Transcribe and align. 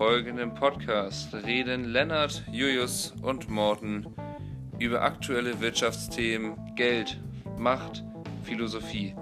folgenden 0.00 0.54
Podcast 0.54 1.34
reden 1.34 1.84
Lennart, 1.84 2.42
Julius 2.50 3.12
und 3.20 3.50
Morten 3.50 4.06
über 4.78 5.02
aktuelle 5.02 5.60
Wirtschaftsthemen, 5.60 6.74
Geld, 6.74 7.20
Macht, 7.58 8.02
Philosophie. 8.42 9.14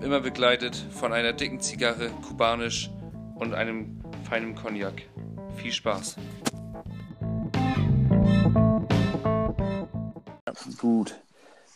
Immer 0.00 0.20
begleitet 0.20 0.76
von 0.76 1.12
einer 1.12 1.32
dicken 1.32 1.58
Zigarre, 1.58 2.10
kubanisch 2.24 2.88
und 3.34 3.52
einem 3.52 4.00
feinen 4.22 4.54
Cognac. 4.54 5.02
Viel 5.56 5.72
Spaß. 5.72 6.18
Gut, 10.78 11.16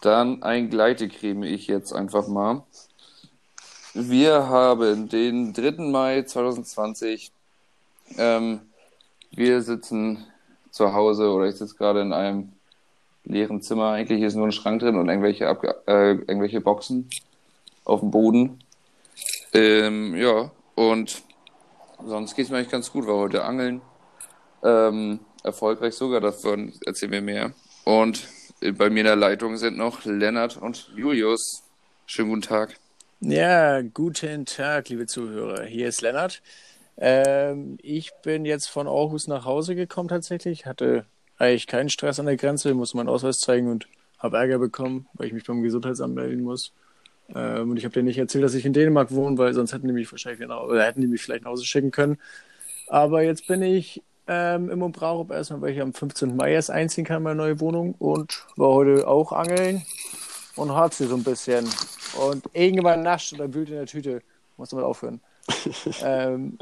dann 0.03 0.45
ein 0.45 0.71
Gleitecreme 0.71 1.49
ich 1.49 1.67
jetzt 1.67 1.93
einfach 1.93 2.29
mal. 2.29 2.63
Wir 3.93 4.49
haben 4.49 5.09
den 5.09 5.53
3. 5.53 5.83
Mai 5.91 6.23
2020. 6.23 7.33
Ähm, 8.17 8.61
wir 9.31 9.63
sitzen 9.63 10.25
zu 10.71 10.93
Hause 10.93 11.31
oder 11.31 11.47
ich 11.47 11.57
sitze 11.57 11.77
gerade 11.77 12.01
in 12.01 12.13
einem 12.13 12.53
leeren 13.25 13.63
Zimmer. 13.63 13.91
Eigentlich 13.91 14.23
ist 14.23 14.35
nur 14.35 14.47
ein 14.47 14.53
Schrank 14.53 14.81
drin 14.81 14.97
und 14.97 15.09
irgendwelche, 15.09 15.45
äh, 15.87 16.13
irgendwelche 16.13 16.61
Boxen 16.61 17.09
auf 17.85 18.01
dem 18.01 18.11
Boden. 18.11 18.59
Ähm, 19.53 20.15
ja, 20.17 20.51
und 20.75 21.23
sonst 22.05 22.35
geht 22.35 22.47
es 22.47 22.51
mir 22.51 22.59
eigentlich 22.59 22.71
ganz 22.71 22.93
gut. 22.93 23.07
War 23.07 23.17
heute 23.17 23.45
angeln. 23.45 23.81
Ähm, 24.63 25.21
erfolgreich 25.43 25.95
sogar, 25.95 26.21
davon 26.21 26.73
erzählen 26.85 27.13
wir 27.13 27.23
mehr. 27.23 27.53
Und 27.85 28.29
bei 28.61 28.91
mir 28.91 29.01
in 29.01 29.07
der 29.07 29.17
Leitung 29.17 29.57
sind 29.57 29.77
noch 29.77 30.05
Lennart 30.05 30.57
und 30.57 30.91
Julius. 30.97 31.63
Schönen 32.07 32.31
guten 32.31 32.43
Tag. 32.43 32.77
Ja, 33.21 33.83
guten 33.83 34.47
Tag, 34.47 34.89
liebe 34.89 35.07
Zuhörer. 35.07 35.65
Hier 35.65 35.89
ist 35.89 36.03
Lennart. 36.03 36.43
Ähm, 37.01 37.79
ich 37.81 38.13
bin 38.23 38.45
jetzt 38.45 38.69
von 38.69 38.87
Aarhus 38.89 39.29
nach 39.29 39.45
Hause 39.45 39.75
gekommen 39.75 40.09
tatsächlich. 40.09 40.67
Hatte 40.67 41.07
eigentlich 41.39 41.67
keinen 41.67 41.89
Stress 41.89 42.19
an 42.19 42.27
der 42.27 42.37
Grenze, 42.37 42.75
musste 42.75 42.97
meinen 42.97 43.09
Ausweis 43.09 43.41
zeigen 43.41 43.71
und 43.71 43.87
habe 44.19 44.37
Ärger 44.37 44.59
bekommen, 44.59 45.07
weil 45.15 45.29
ich 45.29 45.33
mich 45.33 45.45
beim 45.45 45.63
Gesundheitsamt 45.63 46.15
melden 46.15 46.43
muss. 46.43 46.73
Ähm, 47.35 47.71
und 47.71 47.77
ich 47.77 47.85
habe 47.85 47.93
denen 47.93 48.09
nicht 48.09 48.19
erzählt, 48.19 48.45
dass 48.45 48.55
ich 48.55 48.65
in 48.65 48.73
Dänemark 48.73 49.13
wohne, 49.13 49.39
weil 49.39 49.55
sonst 49.55 49.73
hätten 49.73 49.87
die 49.87 49.93
mich 49.93 50.11
wahrscheinlich 50.11 50.47
nach, 50.49 50.63
oder 50.63 50.85
hätten 50.85 51.01
die 51.01 51.07
mich 51.07 51.23
vielleicht 51.23 51.45
nach 51.45 51.53
Hause 51.53 51.65
schicken 51.65 51.91
können. 51.91 52.19
Aber 52.89 53.23
jetzt 53.23 53.47
bin 53.47 53.63
ich 53.63 54.03
ähm, 54.27 54.71
im 54.71 54.83
Umbrauch 54.83 55.31
erstmal, 55.31 55.61
weil 55.63 55.75
ich 55.75 55.81
am 55.81 55.95
15. 55.95 56.37
Mai 56.37 56.53
erst 56.53 56.71
einziehen 56.71 57.05
kann 57.05 57.19
in 57.19 57.23
meine 57.23 57.37
neue 57.37 57.61
Wohnung 57.61 57.95
und 57.99 58.45
war 58.57 58.71
heute 58.71 59.07
auch 59.07 59.33
angeln 59.33 59.83
und 60.57 60.73
harzt 60.73 60.99
so 60.99 61.15
ein 61.15 61.23
bisschen. 61.23 61.69
Und 62.19 62.45
irgendwann 62.55 63.03
nascht 63.03 63.35
oder 63.35 63.53
wühlt 63.53 63.69
in 63.69 63.77
der 63.77 63.87
Tüte. 63.87 64.23
Muss 64.59 64.73
mal 64.73 64.85
aufhören. 64.85 65.21
ähm, 66.03 66.59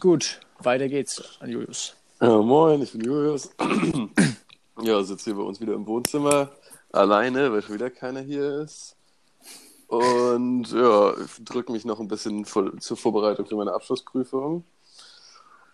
gut, 0.00 0.40
weiter 0.58 0.88
geht's 0.88 1.22
an 1.40 1.50
Julius. 1.50 1.94
Ja, 2.20 2.38
moin, 2.42 2.82
ich 2.82 2.90
bin 2.92 3.02
Julius. 3.02 3.50
ja, 4.82 5.02
sitze 5.04 5.24
hier 5.26 5.34
bei 5.34 5.42
uns 5.42 5.60
wieder 5.60 5.74
im 5.74 5.86
Wohnzimmer. 5.86 6.50
Alleine, 6.90 7.52
weil 7.52 7.62
schon 7.62 7.74
wieder 7.74 7.90
keiner 7.90 8.20
hier 8.20 8.60
ist. 8.60 8.96
Und 9.86 10.72
ja, 10.72 11.14
drücke 11.40 11.70
mich 11.70 11.84
noch 11.84 12.00
ein 12.00 12.08
bisschen 12.08 12.44
vor, 12.44 12.76
zur 12.78 12.96
Vorbereitung 12.96 13.46
für 13.46 13.56
meine 13.56 13.74
Abschlussprüfung 13.74 14.64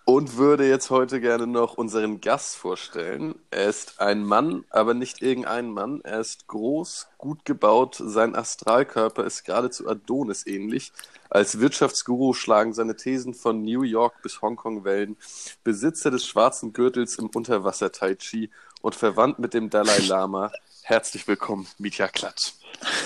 und 0.04 0.36
würde 0.36 0.68
jetzt 0.68 0.90
heute 0.90 1.20
gerne 1.20 1.46
noch 1.46 1.74
unseren 1.74 2.20
Gast 2.20 2.56
vorstellen. 2.56 3.34
Er 3.50 3.66
ist 3.66 4.00
ein 4.00 4.24
Mann, 4.24 4.64
aber 4.70 4.94
nicht 4.94 5.22
irgendein 5.22 5.70
Mann. 5.70 6.00
Er 6.02 6.20
ist 6.20 6.48
groß, 6.48 7.08
gut 7.18 7.44
gebaut, 7.44 8.00
sein 8.02 8.34
Astralkörper 8.34 9.24
ist 9.24 9.44
geradezu 9.44 9.88
Adonis 9.88 10.46
ähnlich. 10.46 10.92
Als 11.28 11.60
Wirtschaftsguru 11.60 12.32
schlagen 12.32 12.72
seine 12.72 12.96
Thesen 12.96 13.34
von 13.34 13.62
New 13.62 13.82
York 13.82 14.22
bis 14.22 14.42
Hongkong 14.42 14.84
Wellen. 14.84 15.16
Besitzer 15.62 16.10
des 16.10 16.26
schwarzen 16.26 16.72
Gürtels 16.72 17.16
im 17.16 17.28
Unterwasser 17.28 17.92
Tai 17.92 18.16
Chi 18.16 18.50
und 18.80 18.94
verwandt 18.94 19.38
mit 19.38 19.54
dem 19.54 19.70
Dalai 19.70 19.98
Lama. 19.98 20.50
Herzlich 20.82 21.28
willkommen, 21.28 21.68
Mitya 21.78 22.08
Klatt. 22.08 22.54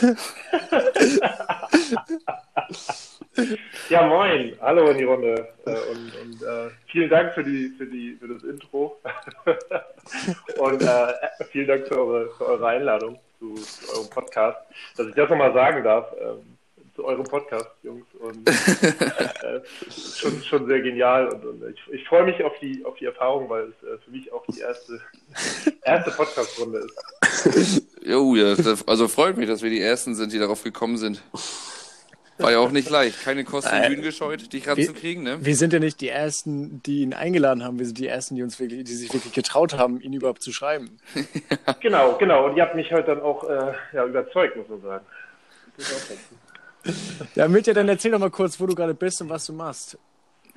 Ja, 3.88 4.06
moin. 4.06 4.56
Hallo 4.60 4.88
in 4.90 4.98
die 4.98 5.04
Runde. 5.04 5.48
Äh, 5.66 5.70
und, 5.70 6.12
und 6.22 6.42
äh, 6.42 6.70
vielen 6.86 7.10
Dank 7.10 7.34
für, 7.34 7.42
die, 7.42 7.68
für, 7.76 7.86
die, 7.86 8.16
für 8.20 8.28
das 8.28 8.42
Intro. 8.44 9.00
und 10.58 10.82
äh, 10.82 11.12
vielen 11.50 11.68
Dank 11.68 11.88
für 11.88 11.98
eure, 11.98 12.30
für 12.36 12.46
eure 12.46 12.66
Einladung 12.66 13.18
zu, 13.38 13.54
zu, 13.54 13.92
eurem 13.96 14.10
Podcast. 14.10 14.58
Dass 14.96 15.06
ich 15.06 15.14
das 15.14 15.28
nochmal 15.28 15.52
sagen 15.52 15.84
darf, 15.84 16.06
ähm, 16.20 16.56
zu 16.94 17.04
eurem 17.04 17.24
Podcast, 17.24 17.70
Jungs. 17.82 18.06
Und 18.20 18.48
äh, 18.48 19.60
schon, 19.90 20.42
schon 20.42 20.66
sehr 20.66 20.80
genial. 20.80 21.28
Und, 21.28 21.44
und 21.44 21.64
ich, 21.70 21.94
ich 21.94 22.08
freue 22.08 22.24
mich 22.24 22.42
auf 22.44 22.52
die, 22.60 22.84
auf 22.84 22.96
die 22.96 23.06
Erfahrung, 23.06 23.48
weil 23.48 23.64
es 23.64 23.88
äh, 23.88 23.98
für 24.04 24.10
mich 24.12 24.32
auch 24.32 24.44
die 24.46 24.60
erste, 24.60 25.00
erste 25.82 26.10
Podcast-Runde 26.12 26.78
ist. 26.78 27.82
Jo, 28.04 28.34
also 28.86 29.08
freut 29.08 29.36
mich, 29.36 29.48
dass 29.48 29.62
wir 29.62 29.70
die 29.70 29.80
Ersten 29.80 30.14
sind, 30.14 30.32
die 30.32 30.38
darauf 30.38 30.62
gekommen 30.62 30.98
sind. 30.98 31.22
War 32.38 32.50
ja 32.50 32.58
auch 32.58 32.72
nicht 32.72 32.90
leicht. 32.90 33.22
Keine 33.22 33.44
Kosten 33.44 33.78
Mühen 33.88 34.02
gescheut, 34.02 34.52
dich 34.52 34.66
ranzukriegen, 34.66 35.22
ne? 35.22 35.38
Wir 35.40 35.54
sind 35.54 35.72
ja 35.72 35.78
nicht 35.78 36.00
die 36.00 36.08
Ersten, 36.08 36.82
die 36.82 37.02
ihn 37.02 37.14
eingeladen 37.14 37.62
haben. 37.62 37.78
Wir 37.78 37.86
sind 37.86 37.98
die 37.98 38.08
Ersten, 38.08 38.34
die 38.34 38.42
uns 38.42 38.58
wirklich, 38.58 38.84
die 38.84 38.94
sich 38.94 39.12
wirklich 39.14 39.32
getraut 39.32 39.74
haben, 39.74 40.00
ihn 40.00 40.12
überhaupt 40.12 40.42
zu 40.42 40.52
schreiben. 40.52 40.98
genau, 41.80 42.16
genau. 42.18 42.46
Und 42.46 42.56
ihr 42.56 42.64
habt 42.64 42.74
mich 42.74 42.92
heute 42.92 43.14
dann 43.14 43.22
auch 43.22 43.48
äh, 43.48 43.72
ja, 43.92 44.04
überzeugt, 44.04 44.56
muss 44.56 44.68
man 44.68 44.82
sagen. 44.82 45.06
ja, 47.36 47.46
Mitja, 47.46 47.72
dann 47.72 47.88
erzähl 47.88 48.10
doch 48.10 48.18
mal 48.18 48.30
kurz, 48.30 48.60
wo 48.60 48.66
du 48.66 48.74
gerade 48.74 48.94
bist 48.94 49.20
und 49.22 49.28
was 49.28 49.46
du 49.46 49.52
machst. 49.52 49.96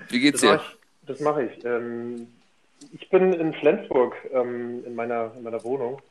Wie 0.09 0.19
geht's 0.19 0.41
dir? 0.41 0.59
Das 1.05 1.19
mache 1.19 1.43
ich. 1.43 1.63
Ähm, 1.63 2.27
ich 2.91 3.07
bin 3.09 3.33
in 3.33 3.53
Flensburg 3.53 4.15
ähm, 4.31 4.83
in, 4.85 4.95
meiner, 4.95 5.31
in 5.37 5.43
meiner 5.43 5.63
Wohnung 5.63 6.01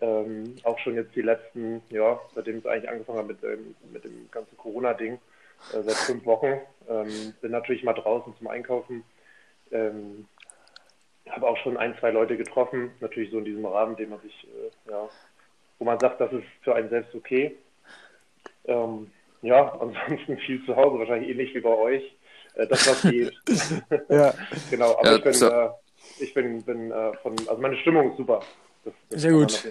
ähm, 0.00 0.56
auch 0.64 0.78
schon 0.78 0.94
jetzt 0.94 1.14
die 1.16 1.22
letzten, 1.22 1.82
ja, 1.90 2.20
seitdem 2.34 2.58
es 2.58 2.66
eigentlich 2.66 2.90
angefangen 2.90 3.18
hat 3.18 3.26
mit, 3.26 3.42
dem, 3.42 3.74
mit 3.92 4.04
dem 4.04 4.30
ganzen 4.30 4.56
Corona-Ding, 4.56 5.14
äh, 5.72 5.82
seit 5.82 5.96
fünf 5.96 6.24
Wochen. 6.26 6.60
Ähm, 6.88 7.34
bin 7.40 7.50
natürlich 7.50 7.82
mal 7.82 7.94
draußen 7.94 8.34
zum 8.36 8.46
Einkaufen. 8.46 9.04
Ähm, 9.70 10.26
habe 11.28 11.46
auch 11.46 11.58
schon 11.58 11.76
ein, 11.76 11.96
zwei 11.98 12.10
Leute 12.10 12.36
getroffen, 12.36 12.90
natürlich 13.00 13.30
so 13.30 13.38
in 13.38 13.44
diesem 13.44 13.66
Rahmen, 13.66 13.96
den 13.96 14.10
man 14.10 14.20
sich, 14.20 14.44
äh, 14.44 14.90
ja, 14.90 15.08
wo 15.78 15.84
man 15.84 15.98
sagt, 15.98 16.20
das 16.20 16.32
ist 16.32 16.44
für 16.62 16.74
einen 16.74 16.88
selbst 16.88 17.14
okay. 17.14 17.56
Ähm, 18.66 19.10
ja, 19.42 19.72
ansonsten 19.80 20.38
viel 20.38 20.64
zu 20.64 20.76
Hause, 20.76 20.98
wahrscheinlich 20.98 21.30
ähnlich 21.30 21.54
wie 21.54 21.60
bei 21.60 21.74
euch. 21.74 22.16
Äh, 22.54 22.66
das, 22.66 22.88
was 22.88 23.02
geht. 23.02 23.32
ja. 24.08 24.32
genau, 24.70 24.96
aber 24.96 25.10
ja, 25.10 25.16
ich 25.16 25.24
bin, 25.24 25.32
so. 25.32 25.48
äh, 25.48 25.70
ich 26.20 26.34
bin, 26.34 26.62
bin 26.62 26.90
äh, 26.92 27.12
von, 27.18 27.36
also 27.46 27.60
meine 27.60 27.76
Stimmung 27.78 28.12
ist 28.12 28.16
super. 28.16 28.40
Das, 28.88 28.94
das 29.10 29.22
Sehr 29.22 29.32
gut. 29.32 29.64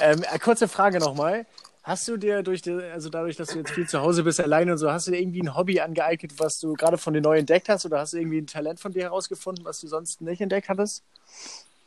Ähm, 0.00 0.22
äh, 0.22 0.38
kurze 0.38 0.68
Frage 0.68 0.98
nochmal. 0.98 1.46
Hast 1.82 2.06
du 2.08 2.16
dir 2.16 2.42
durch 2.42 2.60
die, 2.60 2.72
also 2.72 3.08
dadurch, 3.08 3.36
dass 3.36 3.48
du 3.48 3.58
jetzt 3.58 3.70
viel 3.70 3.88
zu 3.88 4.00
Hause 4.00 4.22
bist, 4.22 4.40
alleine 4.40 4.72
und 4.72 4.78
so, 4.78 4.92
hast 4.92 5.06
du 5.06 5.12
dir 5.12 5.18
irgendwie 5.18 5.40
ein 5.40 5.56
Hobby 5.56 5.80
angeeignet, 5.80 6.34
was 6.38 6.60
du 6.60 6.74
gerade 6.74 6.98
von 6.98 7.14
dir 7.14 7.22
neu 7.22 7.38
entdeckt 7.38 7.68
hast? 7.68 7.86
Oder 7.86 8.00
hast 8.00 8.12
du 8.12 8.18
irgendwie 8.18 8.38
ein 8.38 8.46
Talent 8.46 8.80
von 8.80 8.92
dir 8.92 9.04
herausgefunden, 9.04 9.64
was 9.64 9.80
du 9.80 9.86
sonst 9.88 10.20
nicht 10.20 10.40
entdeckt 10.40 10.68
hattest? 10.68 11.04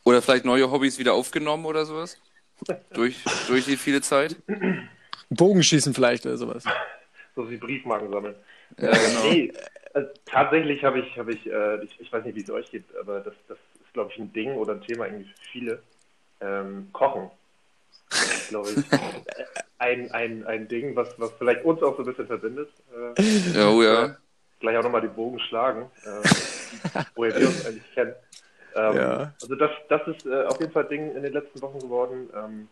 Oder 0.03 0.21
vielleicht 0.21 0.45
neue 0.45 0.69
Hobbys 0.71 0.97
wieder 0.97 1.13
aufgenommen 1.13 1.65
oder 1.65 1.85
sowas? 1.85 2.17
durch, 2.93 3.23
durch 3.47 3.65
die 3.65 3.77
viele 3.77 4.01
Zeit? 4.01 4.35
Bogenschießen 5.29 5.93
vielleicht 5.93 6.25
oder 6.25 6.37
sowas. 6.37 6.63
So 7.35 7.49
wie 7.49 7.57
Briefmarken 7.57 8.09
sammeln. 8.11 8.35
Ja, 8.79 8.91
genau. 8.91 9.23
Nee, 9.23 9.53
also, 9.93 10.09
tatsächlich 10.25 10.83
habe 10.83 10.99
ich, 10.99 11.17
habe 11.17 11.33
ich, 11.33 11.45
äh, 11.45 11.83
ich, 11.83 11.99
ich 11.99 12.11
weiß 12.11 12.25
nicht, 12.25 12.35
wie 12.35 12.41
es 12.41 12.49
euch 12.49 12.69
geht, 12.71 12.85
aber 12.99 13.19
das, 13.19 13.33
das 13.47 13.57
ist, 13.83 13.93
glaube 13.93 14.11
ich, 14.11 14.19
ein 14.19 14.33
Ding 14.33 14.53
oder 14.55 14.73
ein 14.73 14.81
Thema 14.81 15.05
irgendwie 15.05 15.25
für 15.25 15.49
viele 15.51 15.83
ähm, 16.43 16.89
Kochen. 16.91 17.31
Glaube 18.49 18.69
ich. 18.69 18.99
ein, 19.79 20.11
ein, 20.11 20.45
ein 20.45 20.67
Ding, 20.67 20.95
was, 20.95 21.09
was 21.19 21.31
vielleicht 21.37 21.63
uns 21.65 21.81
auch 21.81 21.95
so 21.95 22.03
ein 22.03 22.05
bisschen 22.05 22.27
verbindet. 22.27 22.69
Äh, 23.15 23.65
oh 23.65 23.81
ja. 23.81 24.15
Gleich 24.59 24.77
auch 24.77 24.83
nochmal 24.83 25.01
den 25.01 25.13
Bogen 25.13 25.39
schlagen, 25.39 25.89
äh, 26.05 26.99
woher 27.15 27.35
wir 27.37 27.47
uns 27.47 27.65
eigentlich 27.65 27.93
kennen. 27.93 28.13
Ähm, 28.75 28.95
ja. 28.95 29.33
Also 29.41 29.55
das, 29.55 29.71
das 29.89 30.07
ist 30.07 30.25
äh, 30.25 30.45
auf 30.45 30.59
jeden 30.59 30.71
Fall 30.71 30.83
ein 30.83 30.89
Ding 30.89 31.15
in 31.15 31.23
den 31.23 31.33
letzten 31.33 31.61
Wochen 31.61 31.79
geworden. 31.79 32.29
Ähm, 32.35 32.67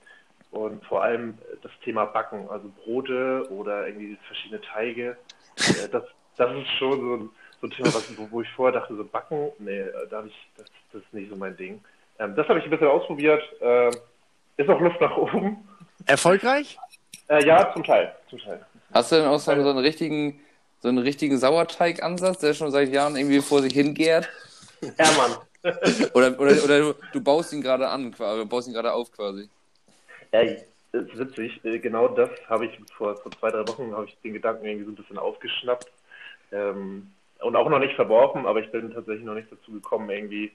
und 0.51 0.83
vor 0.85 1.03
allem 1.03 1.37
das 1.61 1.71
Thema 1.83 2.05
Backen, 2.05 2.49
also 2.49 2.69
Brote 2.83 3.47
oder 3.49 3.87
irgendwie 3.87 4.17
verschiedene 4.27 4.61
Teige. 4.61 5.17
Äh, 5.57 5.89
das, 5.89 6.03
das 6.37 6.55
ist 6.57 6.67
schon 6.77 6.99
so 6.99 7.15
ein, 7.15 7.29
so 7.61 7.67
ein 7.67 7.71
Thema, 7.71 7.87
was, 7.93 8.17
wo, 8.17 8.27
wo 8.31 8.41
ich 8.41 8.49
vorher 8.51 8.79
dachte, 8.79 8.95
so 8.95 9.03
Backen, 9.03 9.51
nee, 9.59 9.79
äh, 9.79 10.07
da 10.09 10.23
ich, 10.25 10.51
das, 10.57 10.67
das 10.91 11.01
ist 11.03 11.13
nicht 11.13 11.29
so 11.29 11.35
mein 11.35 11.55
Ding. 11.55 11.81
Ähm, 12.21 12.35
das 12.35 12.47
habe 12.47 12.59
ich 12.59 12.65
ein 12.65 12.71
bisschen 12.71 12.87
ausprobiert. 12.87 13.41
Äh, 13.61 13.89
ist 14.57 14.67
noch 14.67 14.79
Luft 14.79 15.01
nach 15.01 15.17
oben. 15.17 15.57
Erfolgreich? 16.05 16.77
Äh, 17.27 17.45
ja, 17.45 17.71
zum 17.73 17.83
Teil, 17.83 18.15
zum 18.29 18.39
Teil. 18.39 18.63
Hast 18.93 19.11
du 19.11 19.15
denn 19.15 19.25
auch 19.25 19.39
so 19.39 19.51
einen 19.51 19.77
richtigen, 19.77 20.39
so 20.79 20.89
einen 20.89 20.99
richtigen 20.99 21.37
Sauerteigansatz, 21.37 22.39
der 22.39 22.53
schon 22.53 22.71
seit 22.71 22.89
Jahren 22.89 23.15
irgendwie 23.15 23.41
vor 23.41 23.61
sich 23.61 23.73
hingärt? 23.73 24.29
Ja, 24.81 25.05
Mann. 25.17 25.35
oder, 26.13 26.39
oder, 26.39 26.63
oder 26.63 26.79
du, 26.79 26.95
du 27.13 27.21
baust 27.21 27.53
ihn 27.53 27.61
gerade 27.61 27.87
an, 27.87 28.11
quasi, 28.11 28.45
baust 28.45 28.67
ihn 28.67 28.73
gerade 28.73 28.91
auf 28.91 29.11
quasi. 29.11 29.47
Ja, 30.31 30.41
ist 30.41 31.17
witzig. 31.17 31.63
Äh, 31.63 31.79
genau 31.79 32.07
das 32.09 32.29
habe 32.49 32.65
ich 32.65 32.79
vor, 32.95 33.15
vor 33.17 33.31
zwei, 33.31 33.49
drei 33.49 33.67
Wochen 33.67 33.93
habe 33.93 34.05
ich 34.05 34.17
den 34.23 34.33
Gedanken 34.33 34.65
irgendwie 34.65 34.85
so 34.85 34.91
ein 34.91 34.95
bisschen 34.95 35.17
aufgeschnappt. 35.17 35.89
Ähm, 36.51 37.11
und 37.39 37.55
auch 37.55 37.69
noch 37.69 37.79
nicht 37.79 37.95
verworfen, 37.95 38.45
aber 38.45 38.59
ich 38.59 38.71
bin 38.71 38.93
tatsächlich 38.93 39.25
noch 39.25 39.33
nicht 39.33 39.51
dazu 39.51 39.71
gekommen, 39.71 40.09
irgendwie 40.09 40.51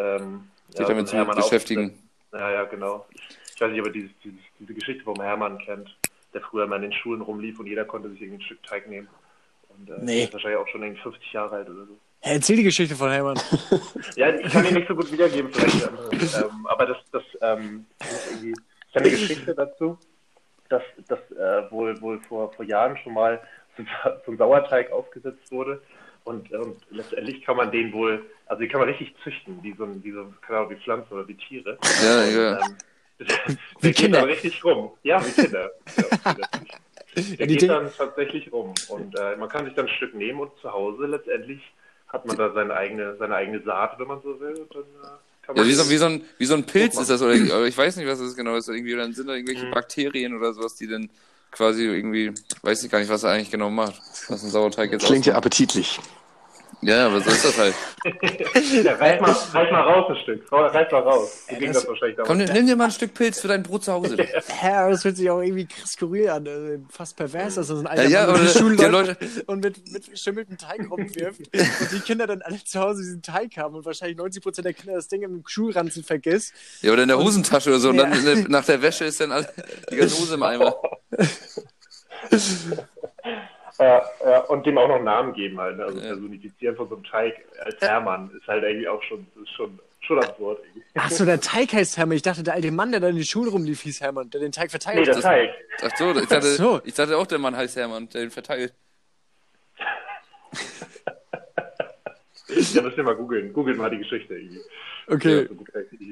ähm, 0.00 0.50
sich 0.68 0.86
damit 0.86 1.08
zu 1.08 1.24
beschäftigen. 1.24 1.98
Ja, 2.32 2.50
ja, 2.50 2.64
genau. 2.64 3.06
Ich, 3.54 3.60
weiß 3.60 3.70
nicht, 3.72 3.80
ob 3.80 3.86
ihr 3.88 3.92
diese, 3.92 4.10
diese, 4.24 4.36
diese 4.58 4.74
Geschichte 4.74 5.04
vom 5.04 5.20
Hermann 5.20 5.58
kennt, 5.58 5.94
der 6.32 6.40
früher 6.40 6.66
mal 6.66 6.76
in 6.76 6.82
den 6.82 6.92
Schulen 6.92 7.20
rumlief 7.20 7.58
und 7.58 7.66
jeder 7.66 7.84
konnte 7.84 8.08
sich 8.10 8.22
irgendwie 8.22 8.42
ein 8.42 8.46
Stück 8.46 8.62
Teig 8.62 8.88
nehmen. 8.88 9.08
Und 9.68 9.90
äh, 9.90 9.98
nee. 10.00 10.24
ist 10.24 10.32
wahrscheinlich 10.32 10.58
auch 10.58 10.68
schon 10.68 10.82
irgendwie 10.82 11.02
50 11.02 11.32
Jahre 11.32 11.56
alt 11.56 11.68
oder 11.68 11.86
so. 11.86 11.98
Hey, 12.20 12.34
erzähl 12.34 12.56
die 12.56 12.64
Geschichte 12.64 12.94
von 12.94 13.10
Hermann. 13.10 13.40
ja, 14.16 14.34
ich 14.34 14.52
kann 14.52 14.64
die 14.64 14.74
nicht 14.74 14.88
so 14.88 14.94
gut 14.94 15.10
wiedergeben, 15.10 15.50
vielleicht 15.52 15.86
ähm, 16.36 16.66
aber 16.66 16.86
das, 16.86 16.98
das 17.12 17.22
ähm, 17.40 17.86
ist 18.00 18.30
irgendwie, 18.30 18.54
ich 18.88 18.94
habe 18.94 19.04
eine 19.06 19.10
Geschichte 19.10 19.54
dazu, 19.54 19.98
dass 20.68 20.82
das 21.08 21.18
äh, 21.32 21.70
wohl, 21.70 22.00
wohl 22.00 22.20
vor, 22.20 22.52
vor 22.52 22.64
Jahren 22.64 22.96
schon 22.98 23.14
mal 23.14 23.40
so, 23.76 23.84
so 24.26 24.32
ein 24.32 24.38
Sauerteig 24.38 24.92
aufgesetzt 24.92 25.50
wurde. 25.50 25.82
Und, 26.24 26.50
und 26.52 26.76
letztendlich 26.90 27.42
kann 27.42 27.56
man 27.56 27.70
den 27.70 27.92
wohl, 27.92 28.24
also 28.46 28.60
die 28.60 28.68
kann 28.68 28.80
man 28.80 28.88
richtig 28.88 29.14
züchten, 29.24 29.62
wie 29.62 29.74
so, 29.76 29.88
wie 30.02 30.12
so 30.12 30.32
keine 30.42 30.60
Ahnung, 30.60 30.70
wie 30.70 30.82
Pflanzen 30.82 31.12
oder 31.12 31.26
wie 31.26 31.34
Tiere. 31.34 31.78
Ja, 32.04 32.22
und, 32.22 32.34
ja. 32.34 32.60
Ähm, 32.60 32.76
wie 33.80 33.92
Kinder. 33.92 34.26
richtig 34.26 34.64
rum. 34.64 34.92
Ja, 35.02 35.24
wie 35.24 35.42
Kinder. 35.42 35.70
Ja, 35.96 36.34
der 37.38 37.46
geht 37.46 37.68
dann 37.68 37.90
tatsächlich 37.96 38.52
rum. 38.52 38.74
Und 38.88 39.18
äh, 39.18 39.36
man 39.36 39.48
kann 39.48 39.64
sich 39.64 39.74
dann 39.74 39.86
ein 39.86 39.94
Stück 39.96 40.14
nehmen 40.14 40.40
und 40.40 40.52
zu 40.60 40.72
Hause 40.72 41.06
letztendlich 41.06 41.60
hat 42.08 42.26
man 42.26 42.36
da 42.36 42.52
seine 42.52 42.74
eigene, 42.74 43.16
seine 43.18 43.34
eigene 43.34 43.62
Saat, 43.62 43.98
wenn 43.98 44.08
man 44.08 44.20
so 44.22 44.40
will. 44.40 44.54
Und 44.54 44.74
dann, 44.74 44.82
äh, 44.82 45.58
ja, 45.58 45.66
wie 45.66 45.72
so, 45.72 45.90
wie, 45.90 45.96
so 45.96 46.06
ein, 46.06 46.24
wie 46.38 46.44
so 46.44 46.54
ein 46.54 46.64
Pilz 46.64 46.98
ist 46.98 47.10
das, 47.10 47.22
oder, 47.22 47.34
ich 47.34 47.76
weiß 47.76 47.96
nicht, 47.96 48.06
was 48.06 48.20
das 48.20 48.36
genau 48.36 48.56
ist. 48.56 48.68
Irgendwie, 48.68 48.94
dann 48.94 49.12
sind 49.12 49.28
da 49.28 49.34
irgendwelche 49.34 49.66
mhm. 49.66 49.70
Bakterien 49.72 50.36
oder 50.36 50.52
sowas, 50.52 50.76
die 50.76 50.86
dann 50.86 51.10
quasi 51.50 51.84
irgendwie, 51.84 52.32
weiß 52.62 52.82
ich 52.84 52.90
gar 52.90 52.98
nicht, 52.98 53.10
was 53.10 53.24
er 53.24 53.32
eigentlich 53.32 53.50
genau 53.50 53.70
macht. 53.70 54.00
Was 54.28 54.42
ein 54.42 54.50
Sauerteig 54.50 54.92
jetzt 54.92 55.06
Klingt 55.06 55.26
ja 55.26 55.34
appetitlich. 55.34 56.00
Ja, 56.82 57.06
aber 57.06 57.20
so 57.20 57.28
ist 57.28 57.44
das 57.44 57.58
halt. 57.58 57.74
ja, 58.84 58.94
reich, 58.94 59.20
mal, 59.20 59.36
reich 59.52 59.70
mal 59.70 59.82
raus 59.82 60.06
ein 60.08 60.16
Stück. 60.22 60.50
Reich 60.50 60.90
mal 60.90 61.00
raus. 61.02 61.46
Du 61.48 61.66
das, 61.66 61.76
das 61.76 61.88
wahrscheinlich 61.88 62.16
Komm, 62.24 62.38
nimm 62.38 62.66
dir 62.66 62.76
mal 62.76 62.86
ein 62.86 62.90
Stück 62.90 63.12
Pilz 63.12 63.38
für 63.38 63.48
dein 63.48 63.62
Brot 63.62 63.84
zu 63.84 63.92
Hause. 63.92 64.16
ja, 64.62 64.88
das 64.88 65.04
hört 65.04 65.16
sich 65.16 65.28
auch 65.28 65.42
irgendwie 65.42 65.68
skurril 65.86 66.30
an. 66.30 66.48
Also 66.48 66.82
fast 66.88 67.16
pervers, 67.16 67.56
dass 67.56 67.68
das 67.68 67.80
ein 67.80 67.86
alter 67.86 68.04
ja, 68.04 68.26
ja, 68.26 68.32
Mann 68.32 68.40
die 68.40 68.58
Schule 68.58 68.88
Leute 68.88 69.16
und 69.46 69.62
mit, 69.62 69.92
mit 69.92 70.10
geschimmeltem 70.10 70.56
Teig 70.56 70.90
rumwirft. 70.90 71.40
und 71.52 71.92
die 71.92 72.00
Kinder 72.00 72.26
dann 72.26 72.40
alle 72.40 72.64
zu 72.64 72.80
Hause 72.80 73.02
diesen 73.02 73.20
Teig 73.20 73.58
haben 73.58 73.74
und 73.74 73.84
wahrscheinlich 73.84 74.18
90% 74.18 74.62
der 74.62 74.72
Kinder 74.72 74.94
das 74.94 75.08
Ding 75.08 75.20
im 75.20 75.42
Schulranzen 75.46 76.02
vergisst. 76.02 76.54
Ja, 76.80 76.92
oder 76.92 77.02
in 77.02 77.08
der 77.08 77.18
Hosentasche 77.18 77.68
oder 77.68 77.80
so. 77.80 77.90
Und 77.90 77.96
ja. 77.96 78.06
dann 78.06 78.44
nach 78.44 78.64
der 78.64 78.80
Wäsche 78.80 79.04
ist 79.04 79.20
dann 79.20 79.32
alle, 79.32 79.52
die 79.90 79.96
ganze 79.96 80.18
Hose 80.18 80.34
im 80.34 80.42
Eimer. 80.42 80.74
Ja, 83.80 84.02
ja, 84.24 84.40
und 84.40 84.66
dem 84.66 84.76
auch 84.76 84.88
noch 84.88 84.96
einen 84.96 85.04
Namen 85.04 85.32
geben 85.32 85.58
halt. 85.58 85.78
Ne? 85.78 85.84
Also 85.84 85.98
ja. 86.00 86.08
personifizieren 86.08 86.76
von 86.76 86.90
so 86.90 86.96
einem 86.96 87.04
Teig 87.04 87.36
als 87.64 87.80
Hermann 87.80 88.30
ist 88.36 88.46
halt 88.46 88.62
irgendwie 88.62 88.88
auch 88.88 89.02
schon, 89.04 89.26
ist 89.42 89.50
schon, 89.52 89.78
schon 90.00 90.22
absurd. 90.22 90.60
Irgendwie. 90.66 90.84
Ach 90.96 91.10
so, 91.10 91.24
der 91.24 91.40
Teig 91.40 91.72
heißt 91.72 91.96
Hermann. 91.96 92.16
Ich 92.16 92.22
dachte, 92.22 92.42
der 92.42 92.52
alte 92.54 92.70
Mann, 92.72 92.90
der 92.90 93.00
da 93.00 93.08
in 93.08 93.16
die 93.16 93.24
Schule 93.24 93.50
rumlief, 93.50 93.80
hieß 93.80 94.02
Hermann, 94.02 94.28
der 94.28 94.40
den 94.40 94.52
Teig 94.52 94.70
verteilt. 94.70 94.98
Nee, 94.98 95.04
der 95.06 95.20
Teig. 95.20 95.50
Ach 95.82 95.96
so, 95.96 96.10
ich 96.10 96.26
dachte, 96.28 96.46
so. 96.48 96.82
ich 96.84 96.92
dachte 96.92 97.16
auch, 97.16 97.26
der 97.26 97.38
Mann 97.38 97.56
heißt 97.56 97.76
Hermann, 97.76 98.10
der 98.10 98.20
den 98.20 98.30
verteilt. 98.30 98.74
ja, 102.48 102.82
müsst 102.82 102.98
ihr 102.98 103.02
mal 103.02 103.16
googeln. 103.16 103.50
Googelt 103.54 103.78
mal 103.78 103.88
die 103.88 103.98
Geschichte 103.98 104.34
irgendwie. 104.34 104.60
Okay. 105.06 105.48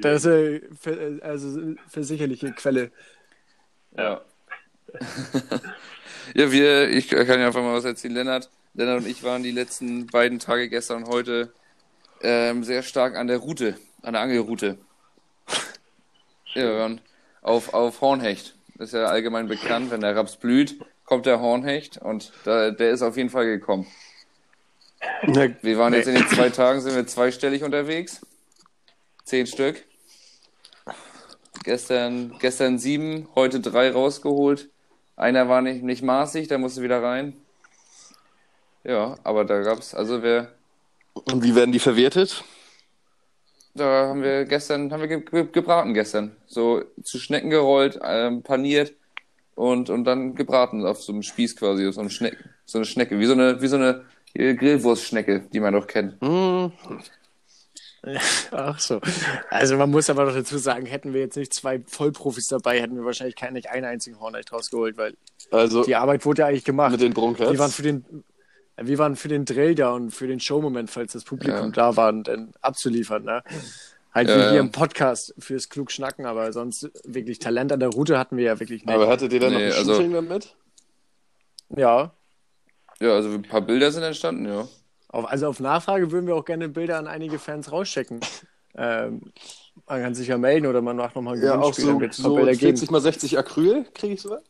Das 0.01 0.25
ist 0.25 0.87
eine 0.87 1.19
also 1.21 1.75
versicherliche 1.87 2.51
Quelle. 2.53 2.91
Ja. 3.95 4.21
Ja, 6.35 6.51
wir, 6.51 6.89
ich 6.89 7.07
kann 7.07 7.39
ja 7.39 7.47
einfach 7.47 7.61
mal 7.61 7.75
was 7.75 7.85
erzählen. 7.85 8.13
Lennart, 8.13 8.49
Lennart 8.75 8.99
und 8.99 9.07
ich 9.07 9.23
waren 9.23 9.41
die 9.41 9.51
letzten 9.51 10.05
beiden 10.07 10.39
Tage 10.39 10.69
gestern 10.69 11.03
und 11.03 11.09
heute 11.09 11.51
ähm, 12.21 12.63
sehr 12.63 12.83
stark 12.83 13.15
an 13.15 13.27
der 13.27 13.37
Route, 13.37 13.75
an 14.01 14.13
der 14.13 14.21
Angelroute. 14.21 14.77
Ja, 16.55 16.63
wir 16.63 16.79
waren 16.79 17.01
auf, 17.43 17.75
auf 17.75 18.01
Hornhecht. 18.01 18.55
Das 18.75 18.87
ist 18.87 18.93
ja 18.93 19.05
allgemein 19.05 19.47
bekannt, 19.47 19.91
wenn 19.91 20.01
der 20.01 20.15
Raps 20.15 20.35
blüht, 20.35 20.79
kommt 21.05 21.27
der 21.27 21.41
Hornhecht 21.41 21.99
und 21.99 22.31
da, 22.43 22.71
der 22.71 22.89
ist 22.89 23.03
auf 23.03 23.17
jeden 23.17 23.29
Fall 23.29 23.45
gekommen. 23.45 23.85
Wir 25.61 25.77
waren 25.77 25.93
jetzt 25.93 26.07
in 26.07 26.15
den 26.15 26.27
zwei 26.27 26.49
Tagen, 26.49 26.81
sind 26.81 26.95
wir 26.95 27.05
zweistellig 27.05 27.63
unterwegs. 27.63 28.25
Zehn 29.25 29.45
Stück. 29.45 29.85
Gestern, 31.63 32.35
gestern 32.39 32.79
sieben, 32.79 33.27
heute 33.35 33.59
drei 33.59 33.91
rausgeholt. 33.91 34.69
Einer 35.19 35.49
war 35.49 35.61
nicht, 35.61 35.83
nicht 35.83 36.01
maßig, 36.01 36.47
der 36.47 36.59
musste 36.59 36.81
wieder 36.81 37.03
rein. 37.03 37.33
Ja, 38.85 39.17
aber 39.25 39.43
da 39.43 39.59
gab 39.61 39.79
es, 39.79 39.93
also 39.93 40.23
wer. 40.23 40.53
Und 41.13 41.43
wie 41.43 41.55
werden 41.55 41.73
die 41.73 41.79
verwertet? 41.79 42.41
Da 43.73 44.07
haben 44.07 44.23
wir 44.23 44.45
gestern, 44.45 44.93
haben 44.93 45.01
wir 45.01 45.07
ge 45.09 45.47
gebraten 45.51 45.93
gestern. 45.93 46.37
So 46.47 46.83
zu 47.03 47.19
Schnecken 47.19 47.49
gerollt, 47.49 47.99
ähm, 48.01 48.43
paniert 48.43 48.93
und, 49.55 49.89
und 49.89 50.05
dann 50.05 50.35
gebraten 50.35 50.85
auf 50.85 51.03
so 51.03 51.11
einem 51.11 51.23
Spieß 51.23 51.57
quasi, 51.57 51.91
so 51.91 51.99
eine 51.99 52.09
Schnecke, 52.09 52.37
so 52.63 52.77
eine 52.77 52.85
Schnecke, 52.85 53.19
wie 53.19 53.25
so 53.25 53.33
eine, 53.33 53.61
wie 53.61 53.67
so 53.67 53.75
eine 53.75 54.05
Grillwurstschnecke, 54.33 55.41
die 55.51 55.59
man 55.59 55.73
doch 55.73 55.85
kennt. 55.85 56.21
Mm. 56.21 56.67
Ach 58.51 58.79
so. 58.79 59.01
Also 59.49 59.77
man 59.77 59.89
muss 59.89 60.09
aber 60.09 60.25
noch 60.25 60.33
dazu 60.33 60.57
sagen, 60.57 60.85
hätten 60.85 61.13
wir 61.13 61.21
jetzt 61.21 61.37
nicht 61.37 61.53
zwei 61.53 61.81
Vollprofis 61.85 62.47
dabei, 62.47 62.81
hätten 62.81 62.95
wir 62.95 63.05
wahrscheinlich 63.05 63.35
keinen 63.35 63.53
nicht 63.53 63.69
einen 63.69 63.85
einzigen 63.85 64.19
Hornecht 64.19 64.51
rausgeholt, 64.51 64.97
weil 64.97 65.15
also, 65.51 65.83
die 65.83 65.95
Arbeit 65.95 66.25
wurde 66.25 66.41
ja 66.41 66.47
eigentlich 66.47 66.65
gemacht. 66.65 66.91
Mit 66.91 67.01
den 67.01 67.13
Broncos. 67.13 67.51
Wir 67.51 67.59
waren 67.59 67.71
für 67.71 67.83
den, 67.83 68.23
wir 68.77 68.97
waren 68.97 69.15
für 69.15 69.27
den 69.27 69.45
Drill 69.45 69.75
da 69.75 69.91
und 69.91 70.11
für 70.11 70.27
den 70.27 70.39
Showmoment, 70.39 70.89
falls 70.89 71.13
das 71.13 71.23
Publikum 71.23 71.65
ja. 71.65 71.69
da 71.69 71.95
war, 71.97 72.13
dann 72.13 72.53
abzuliefern. 72.61 73.23
Ne? 73.23 73.43
Halt 74.13 74.29
ja, 74.29 74.37
wie 74.37 74.51
hier 74.51 74.59
im 74.59 74.71
Podcast 74.71 75.35
fürs 75.37 75.69
Klugschnacken, 75.69 76.25
aber 76.25 76.51
sonst 76.53 76.89
wirklich 77.03 77.39
Talent 77.39 77.71
an 77.71 77.79
der 77.79 77.89
Route 77.89 78.17
hatten 78.17 78.37
wir 78.37 78.45
ja 78.45 78.59
wirklich 78.59 78.85
nicht. 78.85 78.95
Aber 78.95 79.07
hattet 79.07 79.33
ihr 79.33 79.39
da 79.39 79.49
nee, 79.49 79.55
noch 79.55 79.61
ein 79.61 79.71
also, 79.71 79.93
Shooting 79.93 80.13
damit? 80.13 80.55
Ja. 81.75 82.13
Ja, 82.99 83.13
also 83.13 83.29
ein 83.29 83.43
paar 83.43 83.61
Bilder 83.61 83.91
sind 83.91 84.03
entstanden, 84.03 84.45
ja. 84.45 84.67
Auf, 85.09 85.25
also 85.25 85.47
auf 85.47 85.59
Nachfrage 85.59 86.11
würden 86.11 86.27
wir 86.27 86.35
auch 86.35 86.45
gerne 86.45 86.69
Bilder 86.69 86.97
an 86.97 87.07
einige 87.07 87.39
Fans 87.39 87.71
rauschecken. 87.71 88.19
ähm, 88.75 89.21
man 89.87 90.01
kann 90.03 90.15
sich 90.15 90.27
ja 90.27 90.37
melden 90.37 90.67
oder 90.67 90.81
man 90.81 90.97
macht 90.97 91.15
nochmal 91.15 91.35
ein 91.35 91.43
Ja, 91.43 91.59
auch 91.59 91.73
so, 91.73 91.99
so 92.11 92.35
Bilder 92.35 92.53
40 92.53 92.59
geben. 92.59 92.91
mal 92.91 93.01
60 93.01 93.37
Acryl, 93.37 93.85
kriege 93.93 94.13
ich 94.13 94.21
sowas? 94.21 94.43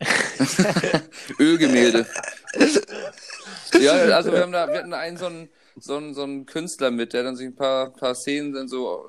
Ölgemälde. 1.38 2.06
ja, 3.80 3.92
also 3.92 4.32
wir 4.32 4.40
haben 4.40 4.52
da, 4.52 4.68
wir 4.68 4.78
hatten 4.78 4.94
einen 4.94 5.16
so 5.16 5.26
einen, 5.26 5.48
so 5.76 5.96
einen, 5.96 6.14
so 6.14 6.22
einen 6.22 6.46
Künstler 6.46 6.90
mit, 6.90 7.12
der 7.12 7.24
dann 7.24 7.36
sich 7.36 7.46
ein 7.46 7.56
paar, 7.56 7.90
paar 7.90 8.14
Szenen 8.14 8.52
dann 8.52 8.68
so, 8.68 9.08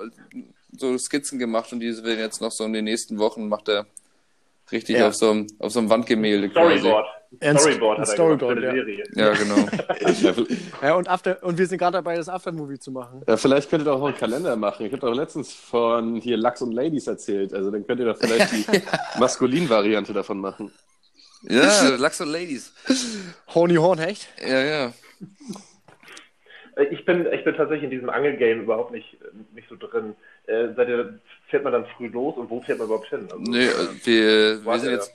so 0.72 0.98
Skizzen 0.98 1.40
gemacht 1.40 1.72
und 1.72 1.80
diese 1.80 2.04
werden 2.04 2.20
jetzt 2.20 2.42
noch 2.42 2.52
so 2.52 2.66
in 2.66 2.74
den 2.74 2.86
nächsten 2.86 3.20
Wochen 3.20 3.48
macht 3.48 3.70
er 3.70 3.86
richtig 4.72 4.98
ja. 4.98 5.08
auf, 5.08 5.16
so 5.16 5.32
einem, 5.32 5.48
auf 5.60 5.72
so 5.72 5.80
einem 5.80 5.90
Wandgemälde 5.90 6.50
Storyboard. 6.50 7.08
Quasi. 7.38 7.60
Storyboard 7.60 8.00
hat 8.00 8.08
er 8.08 8.14
Storyboard, 8.14 8.58
für 8.58 8.66
ja. 8.66 8.72
Serie. 8.72 9.04
Ja, 9.14 9.34
genau. 9.34 9.68
ja, 10.82 10.96
und, 10.96 11.08
After, 11.08 11.44
und 11.44 11.58
wir 11.58 11.68
sind 11.68 11.78
gerade 11.78 11.98
dabei, 11.98 12.16
das 12.16 12.30
Aftermovie 12.30 12.80
zu 12.80 12.92
machen. 12.92 13.22
Ja, 13.28 13.38
vielleicht 13.38 13.70
könnt 13.70 13.84
ihr 13.84 13.86
doch 13.86 14.02
auch 14.02 14.08
einen 14.08 14.18
Kalender 14.18 14.56
machen. 14.56 14.86
Ich 14.86 14.92
habe 14.92 15.02
doch 15.02 15.14
letztens 15.14 15.54
von 15.54 16.16
hier 16.16 16.38
Lachs 16.38 16.62
und 16.62 16.72
Ladies 16.72 17.08
erzählt. 17.08 17.54
Also 17.54 17.72
dann 17.72 17.86
könnt 17.86 18.00
ihr 18.00 18.08
doch 18.08 18.18
vielleicht 18.18 18.52
die 18.52 18.66
Maskulin-Variante 19.20 20.14
davon 20.14 20.40
machen. 20.40 20.72
Ja, 21.44 21.96
Lachs 21.98 22.20
und 22.20 22.30
Ladies. 22.30 22.74
Horny 23.54 23.76
Hornhecht? 23.76 24.28
Ja, 24.42 24.62
ja. 24.62 24.94
Ich 26.92 27.06
bin, 27.06 27.28
ich 27.32 27.44
bin 27.44 27.56
tatsächlich 27.56 27.84
in 27.84 27.90
diesem 27.90 28.10
Angelgame 28.10 28.64
überhaupt 28.64 28.92
nicht, 28.92 29.18
nicht 29.54 29.68
so 29.68 29.76
drin. 29.76 30.16
Äh, 30.48 30.74
seid 30.76 30.88
ihr, 30.88 31.20
fährt 31.50 31.64
man 31.64 31.74
dann 31.74 31.86
früh 31.98 32.08
los 32.08 32.38
und 32.38 32.50
wo 32.50 32.62
fährt 32.62 32.78
man 32.78 32.88
überhaupt 32.88 33.10
hin? 33.10 33.28
Also, 33.30 33.38
nee, 33.38 33.68
wir, 34.04 34.66
wir 34.66 34.80
sind 34.80 34.92
jetzt 34.92 35.14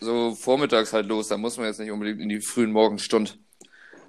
so 0.00 0.34
vormittags 0.34 0.92
halt 0.92 1.06
los, 1.06 1.28
da 1.28 1.36
muss 1.36 1.56
man 1.56 1.66
jetzt 1.66 1.80
nicht 1.80 1.90
unbedingt 1.90 2.20
in 2.20 2.28
die 2.28 2.40
frühen 2.40 2.72
Morgenstunden 2.72 3.44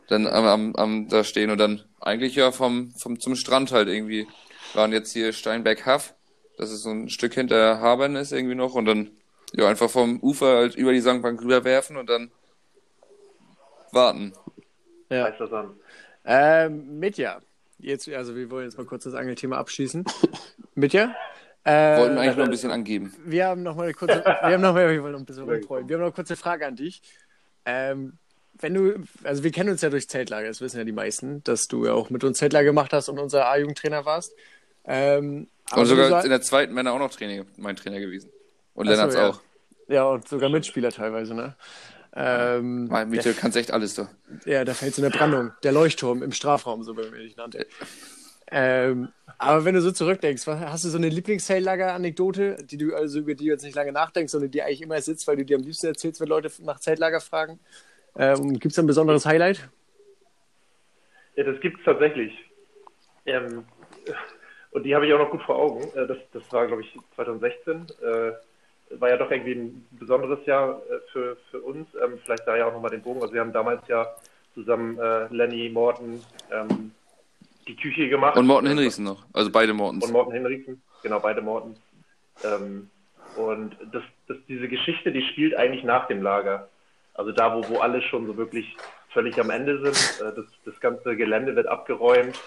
dann 0.07 0.27
am, 0.27 0.45
am, 0.45 0.75
am 0.75 1.07
da 1.07 1.23
stehen 1.23 1.51
und 1.51 1.57
dann 1.57 1.83
eigentlich 1.99 2.35
ja 2.35 2.51
vom, 2.51 2.91
vom 2.91 3.19
zum 3.19 3.35
Strand 3.35 3.71
halt 3.71 3.87
irgendwie 3.87 4.27
waren 4.73 4.91
jetzt 4.91 5.11
hier 5.13 5.33
Steinberg-Haff, 5.33 6.15
das 6.57 6.71
ist 6.71 6.83
so 6.83 6.89
ein 6.89 7.09
Stück 7.09 7.33
hinter 7.33 7.79
Habern 7.79 8.15
ist 8.15 8.31
irgendwie 8.31 8.55
noch 8.55 8.75
und 8.75 8.85
dann 8.85 9.11
ja 9.53 9.67
einfach 9.67 9.89
vom 9.89 10.19
Ufer 10.21 10.57
halt 10.57 10.75
über 10.75 10.91
die 10.91 11.01
Sandbank 11.01 11.41
rüberwerfen 11.41 11.97
und 11.97 12.09
dann 12.09 12.31
warten. 13.91 14.33
Ja. 15.09 15.25
Heißt 15.25 15.39
das 15.39 15.51
an? 15.51 15.71
Ähm, 16.25 16.99
Mitja. 16.99 17.41
Jetzt, 17.79 18.07
also 18.09 18.35
wir 18.35 18.49
wollen 18.51 18.65
jetzt 18.65 18.77
mal 18.77 18.85
kurz 18.85 19.05
das 19.05 19.13
Angelthema 19.13 19.57
abschließen. 19.57 20.05
Mitja? 20.75 21.15
Äh, 21.63 21.97
Wollten 21.97 22.15
wir 22.15 22.21
eigentlich 22.21 22.37
noch 22.37 22.45
ein 22.45 22.51
bisschen 22.51 22.71
angeben. 22.71 23.13
Wir 23.23 23.47
haben 23.47 23.61
noch 23.63 23.75
mal 23.75 23.83
eine 23.83 23.93
kurze, 23.93 24.15
wir 24.25 24.41
haben 24.41 24.61
noch 24.61 24.73
mal, 24.73 24.89
wir 24.89 25.03
wollen 25.03 25.15
ein 25.15 25.25
bisschen 25.25 25.43
rumfreuen. 25.43 25.87
Wir 25.87 25.95
haben 25.95 26.01
noch 26.01 26.07
eine 26.07 26.15
kurze 26.15 26.35
Frage 26.35 26.65
an 26.65 26.75
dich. 26.75 27.01
Ähm, 27.65 28.13
wenn 28.59 28.73
du, 28.73 28.95
also 29.23 29.43
wir 29.43 29.51
kennen 29.51 29.69
uns 29.69 29.81
ja 29.81 29.89
durch 29.89 30.07
Zeltlager, 30.09 30.47
das 30.47 30.61
wissen 30.61 30.77
ja 30.77 30.83
die 30.83 30.91
meisten, 30.91 31.43
dass 31.43 31.67
du 31.67 31.85
ja 31.85 31.93
auch 31.93 32.09
mit 32.09 32.23
uns 32.23 32.39
Zeltlager 32.39 32.65
gemacht 32.65 32.93
hast 32.93 33.09
und 33.09 33.19
unser 33.19 33.47
A-Jugendtrainer 33.47 34.05
warst. 34.05 34.33
Ähm, 34.85 35.47
und 35.75 35.85
sogar 35.85 36.21
so, 36.21 36.25
in 36.25 36.29
der 36.29 36.41
zweiten 36.41 36.73
Männer 36.73 36.93
auch 36.93 36.99
noch 36.99 37.11
Trainer, 37.11 37.45
mein 37.57 37.75
Trainer 37.75 37.99
gewesen. 37.99 38.29
Und 38.73 38.87
Lennart's 38.87 39.15
ja. 39.15 39.29
auch. 39.29 39.41
Ja, 39.87 40.03
und 40.05 40.27
sogar 40.27 40.49
Mitspieler 40.49 40.91
teilweise, 40.91 41.33
ne? 41.33 41.55
Ähm, 42.13 42.87
Mein 42.87 43.09
Miete, 43.09 43.33
du 43.33 43.39
kannst 43.39 43.55
echt 43.55 43.71
alles 43.71 43.95
da. 43.95 44.09
Ja, 44.45 44.65
da 44.65 44.73
fällt 44.73 44.95
so 44.95 45.01
eine 45.01 45.11
Brandung. 45.11 45.51
Der 45.63 45.71
Leuchtturm 45.71 46.23
im 46.23 46.33
Strafraum, 46.33 46.83
so 46.83 46.97
wie 46.97 47.09
man 47.09 47.21
ihn 47.21 47.33
nannte. 47.37 47.67
Ähm, 48.51 49.09
aber 49.37 49.65
wenn 49.65 49.73
du 49.73 49.81
so 49.81 49.91
zurückdenkst, 49.91 50.45
hast 50.45 50.83
du 50.83 50.89
so 50.89 50.97
eine 50.97 51.09
Lieblings-Zeltlager-Anekdote, 51.09 52.57
die 52.63 52.77
du 52.77 52.93
also 52.95 53.19
über 53.19 53.33
die 53.33 53.45
du 53.45 53.51
jetzt 53.51 53.63
nicht 53.63 53.75
lange 53.75 53.91
nachdenkst, 53.91 54.31
sondern 54.31 54.51
die 54.51 54.61
eigentlich 54.61 54.81
immer 54.81 55.01
sitzt, 55.01 55.27
weil 55.27 55.37
du 55.37 55.45
dir 55.45 55.57
am 55.57 55.63
liebsten 55.63 55.87
erzählst, 55.87 56.19
wenn 56.21 56.27
Leute 56.27 56.51
nach 56.63 56.79
Zeltlager 56.79 57.21
fragen? 57.21 57.59
Ähm, 58.17 58.53
Gibt 58.59 58.73
es 58.73 58.79
ein 58.79 58.87
besonderes 58.87 59.25
Highlight? 59.25 59.69
Ja, 61.35 61.45
das 61.45 61.59
gibt 61.61 61.79
es 61.79 61.85
tatsächlich. 61.85 62.33
Ähm, 63.25 63.65
und 64.71 64.83
die 64.83 64.93
habe 64.93 65.07
ich 65.07 65.13
auch 65.13 65.19
noch 65.19 65.31
gut 65.31 65.43
vor 65.43 65.55
Augen. 65.55 65.83
Äh, 65.95 66.07
Das, 66.07 66.17
das 66.33 66.43
war, 66.51 66.67
glaube 66.67 66.81
ich, 66.81 66.99
2016. 67.15 67.87
Äh, 68.01 68.31
war 68.99 69.09
ja 69.09 69.17
doch 69.17 69.31
irgendwie 69.31 69.53
ein 69.53 69.87
besonderes 69.91 70.45
Jahr 70.45 70.81
äh, 70.89 70.99
für, 71.11 71.37
für 71.49 71.61
uns. 71.61 71.87
Ähm, 72.03 72.19
vielleicht 72.23 72.45
da 72.47 72.57
ja 72.57 72.67
auch 72.67 72.73
nochmal 72.73 72.91
den 72.91 73.01
Bogen. 73.01 73.21
Also 73.21 73.33
wir 73.33 73.41
haben 73.41 73.53
damals 73.53 73.87
ja 73.87 74.07
zusammen 74.53 74.99
äh, 74.99 75.27
Lenny, 75.33 75.69
Morten, 75.69 76.21
ähm, 76.51 76.91
die 77.67 77.75
Küche 77.75 78.09
gemacht. 78.09 78.37
Und 78.37 78.47
Morten 78.47 78.67
Hinrichsen 78.67 79.05
noch. 79.05 79.25
Also 79.33 79.51
beide 79.51 79.73
Mortens. 79.73 80.05
Und 80.05 80.11
Morten 80.11 80.31
Hinrichsen, 80.31 80.81
genau, 81.03 81.19
beide 81.19 81.41
Mortens. 81.41 81.79
Ähm, 82.43 82.89
und 83.35 83.77
das, 83.91 84.03
das, 84.27 84.37
diese 84.47 84.67
Geschichte, 84.67 85.11
die 85.11 85.21
spielt 85.21 85.55
eigentlich 85.55 85.83
nach 85.83 86.07
dem 86.07 86.21
Lager. 86.21 86.69
Also 87.13 87.31
da, 87.31 87.55
wo, 87.55 87.67
wo 87.69 87.79
alle 87.79 88.01
schon 88.01 88.25
so 88.25 88.37
wirklich 88.37 88.75
völlig 89.09 89.39
am 89.39 89.49
Ende 89.49 89.81
sind. 89.81 90.27
Äh, 90.27 90.35
das, 90.35 90.45
das 90.65 90.79
ganze 90.79 91.15
Gelände 91.15 91.55
wird 91.55 91.67
abgeräumt. 91.67 92.39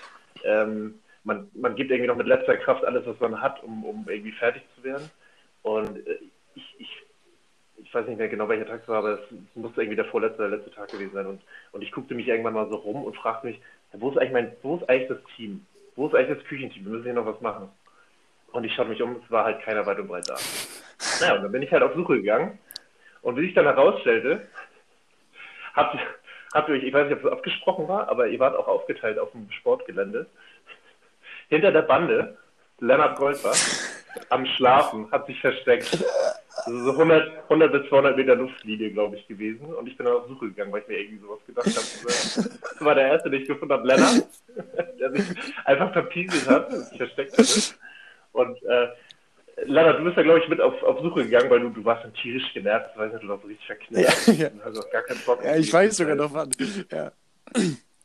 Ähm, 0.44 0.96
man, 1.22 1.48
man 1.54 1.74
gibt 1.74 1.90
irgendwie 1.90 2.08
noch 2.08 2.16
mit 2.16 2.26
letzter 2.26 2.56
Kraft 2.56 2.84
alles, 2.84 3.06
was 3.06 3.18
man 3.20 3.40
hat, 3.40 3.62
um, 3.62 3.84
um 3.84 4.06
irgendwie 4.08 4.32
fertig 4.32 4.62
zu 4.76 4.84
werden. 4.84 5.10
Und 5.62 6.06
äh, 6.06 6.18
ich, 6.54 6.74
ich, 6.78 7.02
ich 7.76 7.94
weiß 7.94 8.06
nicht 8.06 8.18
mehr 8.18 8.28
genau, 8.28 8.48
welcher 8.48 8.66
Tag 8.66 8.82
es 8.82 8.88
war, 8.88 8.98
aber 8.98 9.14
es, 9.14 9.20
es 9.30 9.56
musste 9.56 9.82
irgendwie 9.82 9.96
der 9.96 10.04
vorletzte 10.06 10.42
oder 10.42 10.56
letzte 10.56 10.70
Tag 10.72 10.90
gewesen 10.90 11.12
sein. 11.14 11.26
Und, 11.26 11.40
und 11.72 11.82
ich 11.82 11.92
guckte 11.92 12.14
mich 12.14 12.28
irgendwann 12.28 12.54
mal 12.54 12.68
so 12.68 12.76
rum 12.76 13.04
und 13.04 13.16
fragte 13.16 13.46
mich, 13.46 13.60
wo 13.98 14.10
ist 14.10 14.18
eigentlich 14.18 14.32
mein, 14.32 14.52
wo 14.62 14.76
ist 14.76 14.88
eigentlich 14.88 15.08
das 15.08 15.18
Team? 15.36 15.66
Wo 15.96 16.06
ist 16.06 16.14
eigentlich 16.14 16.38
das 16.38 16.46
Küchenteam? 16.48 16.84
Wir 16.84 16.92
müssen 16.92 17.04
hier 17.04 17.14
noch 17.14 17.26
was 17.26 17.40
machen. 17.40 17.68
Und 18.52 18.64
ich 18.64 18.74
schaute 18.74 18.90
mich 18.90 19.02
um, 19.02 19.16
es 19.24 19.30
war 19.30 19.44
halt 19.44 19.62
keiner 19.62 19.84
weit 19.86 19.98
und 19.98 20.08
breit 20.08 20.28
da. 20.28 20.36
Naja, 21.20 21.36
und 21.36 21.42
dann 21.42 21.52
bin 21.52 21.62
ich 21.62 21.72
halt 21.72 21.82
auf 21.82 21.94
Suche 21.94 22.16
gegangen. 22.16 22.58
Und 23.22 23.36
wie 23.36 23.46
sich 23.46 23.54
dann 23.54 23.64
herausstellte, 23.64 24.46
habt, 25.74 25.98
habt 26.52 26.68
ihr 26.68 26.74
euch, 26.76 26.84
ich 26.84 26.92
weiß 26.92 27.08
nicht, 27.08 27.18
ob 27.18 27.24
es 27.24 27.32
abgesprochen 27.32 27.88
war, 27.88 28.08
aber 28.08 28.28
ihr 28.28 28.38
wart 28.38 28.56
auch 28.56 28.68
aufgeteilt 28.68 29.18
auf 29.18 29.32
dem 29.32 29.50
Sportgelände. 29.50 30.26
Hinter 31.48 31.72
der 31.72 31.82
Bande, 31.82 32.36
Lennart 32.80 33.16
Goldbach, 33.18 33.56
am 34.30 34.46
Schlafen, 34.46 35.10
hat 35.10 35.26
sich 35.26 35.40
versteckt. 35.40 36.04
Also 36.66 36.84
so 36.84 36.90
100, 36.92 37.42
100 37.44 37.72
bis 37.72 37.88
200 37.88 38.16
Meter 38.16 38.36
Luftlinie, 38.36 38.90
glaube 38.90 39.16
ich, 39.16 39.26
gewesen. 39.28 39.66
Und 39.74 39.86
ich 39.86 39.96
bin 39.96 40.06
dann 40.06 40.16
auf 40.16 40.28
Suche 40.28 40.46
gegangen, 40.46 40.72
weil 40.72 40.82
ich 40.82 40.88
mir 40.88 40.98
irgendwie 40.98 41.18
sowas 41.18 41.40
gedacht 41.46 41.66
habe. 41.66 41.80
Das 42.06 42.80
war 42.80 42.94
der 42.94 43.08
erste, 43.08 43.30
den 43.30 43.42
ich 43.42 43.48
gefunden 43.48 43.74
habe, 43.74 43.86
Lennart, 43.86 44.26
der 45.00 45.12
sich 45.12 45.36
einfach 45.64 45.92
verpieselt 45.92 46.48
hat, 46.48 46.72
sich 46.72 46.96
versteckt 46.96 47.36
hatte. 47.36 47.60
Und 48.32 48.62
äh, 48.64 48.88
Lennart, 49.66 50.00
du 50.00 50.04
bist 50.04 50.16
ja, 50.16 50.22
glaube 50.22 50.40
ich, 50.40 50.48
mit 50.48 50.60
auf, 50.60 50.82
auf 50.82 51.00
Suche 51.00 51.24
gegangen, 51.24 51.50
weil 51.50 51.60
du, 51.60 51.68
du 51.70 51.84
warst 51.84 52.04
dann 52.04 52.14
tierisch 52.14 52.52
genervt. 52.54 52.90
Ich 52.92 52.98
weiß 52.98 53.12
nicht, 53.12 53.24
du 53.24 53.28
warst 53.28 53.44
richtig 53.44 53.66
verknallt. 53.66 54.26
Ja, 54.26 54.32
ja. 54.32 54.48
Auch 54.64 54.90
gar 54.90 55.02
keinen 55.02 55.20
Bock. 55.20 55.44
Ja, 55.44 55.56
ich 55.56 55.72
weiß 55.72 55.96
sogar 55.96 56.14
noch 56.16 56.32
wann. 56.32 56.50
Ja. 56.90 57.12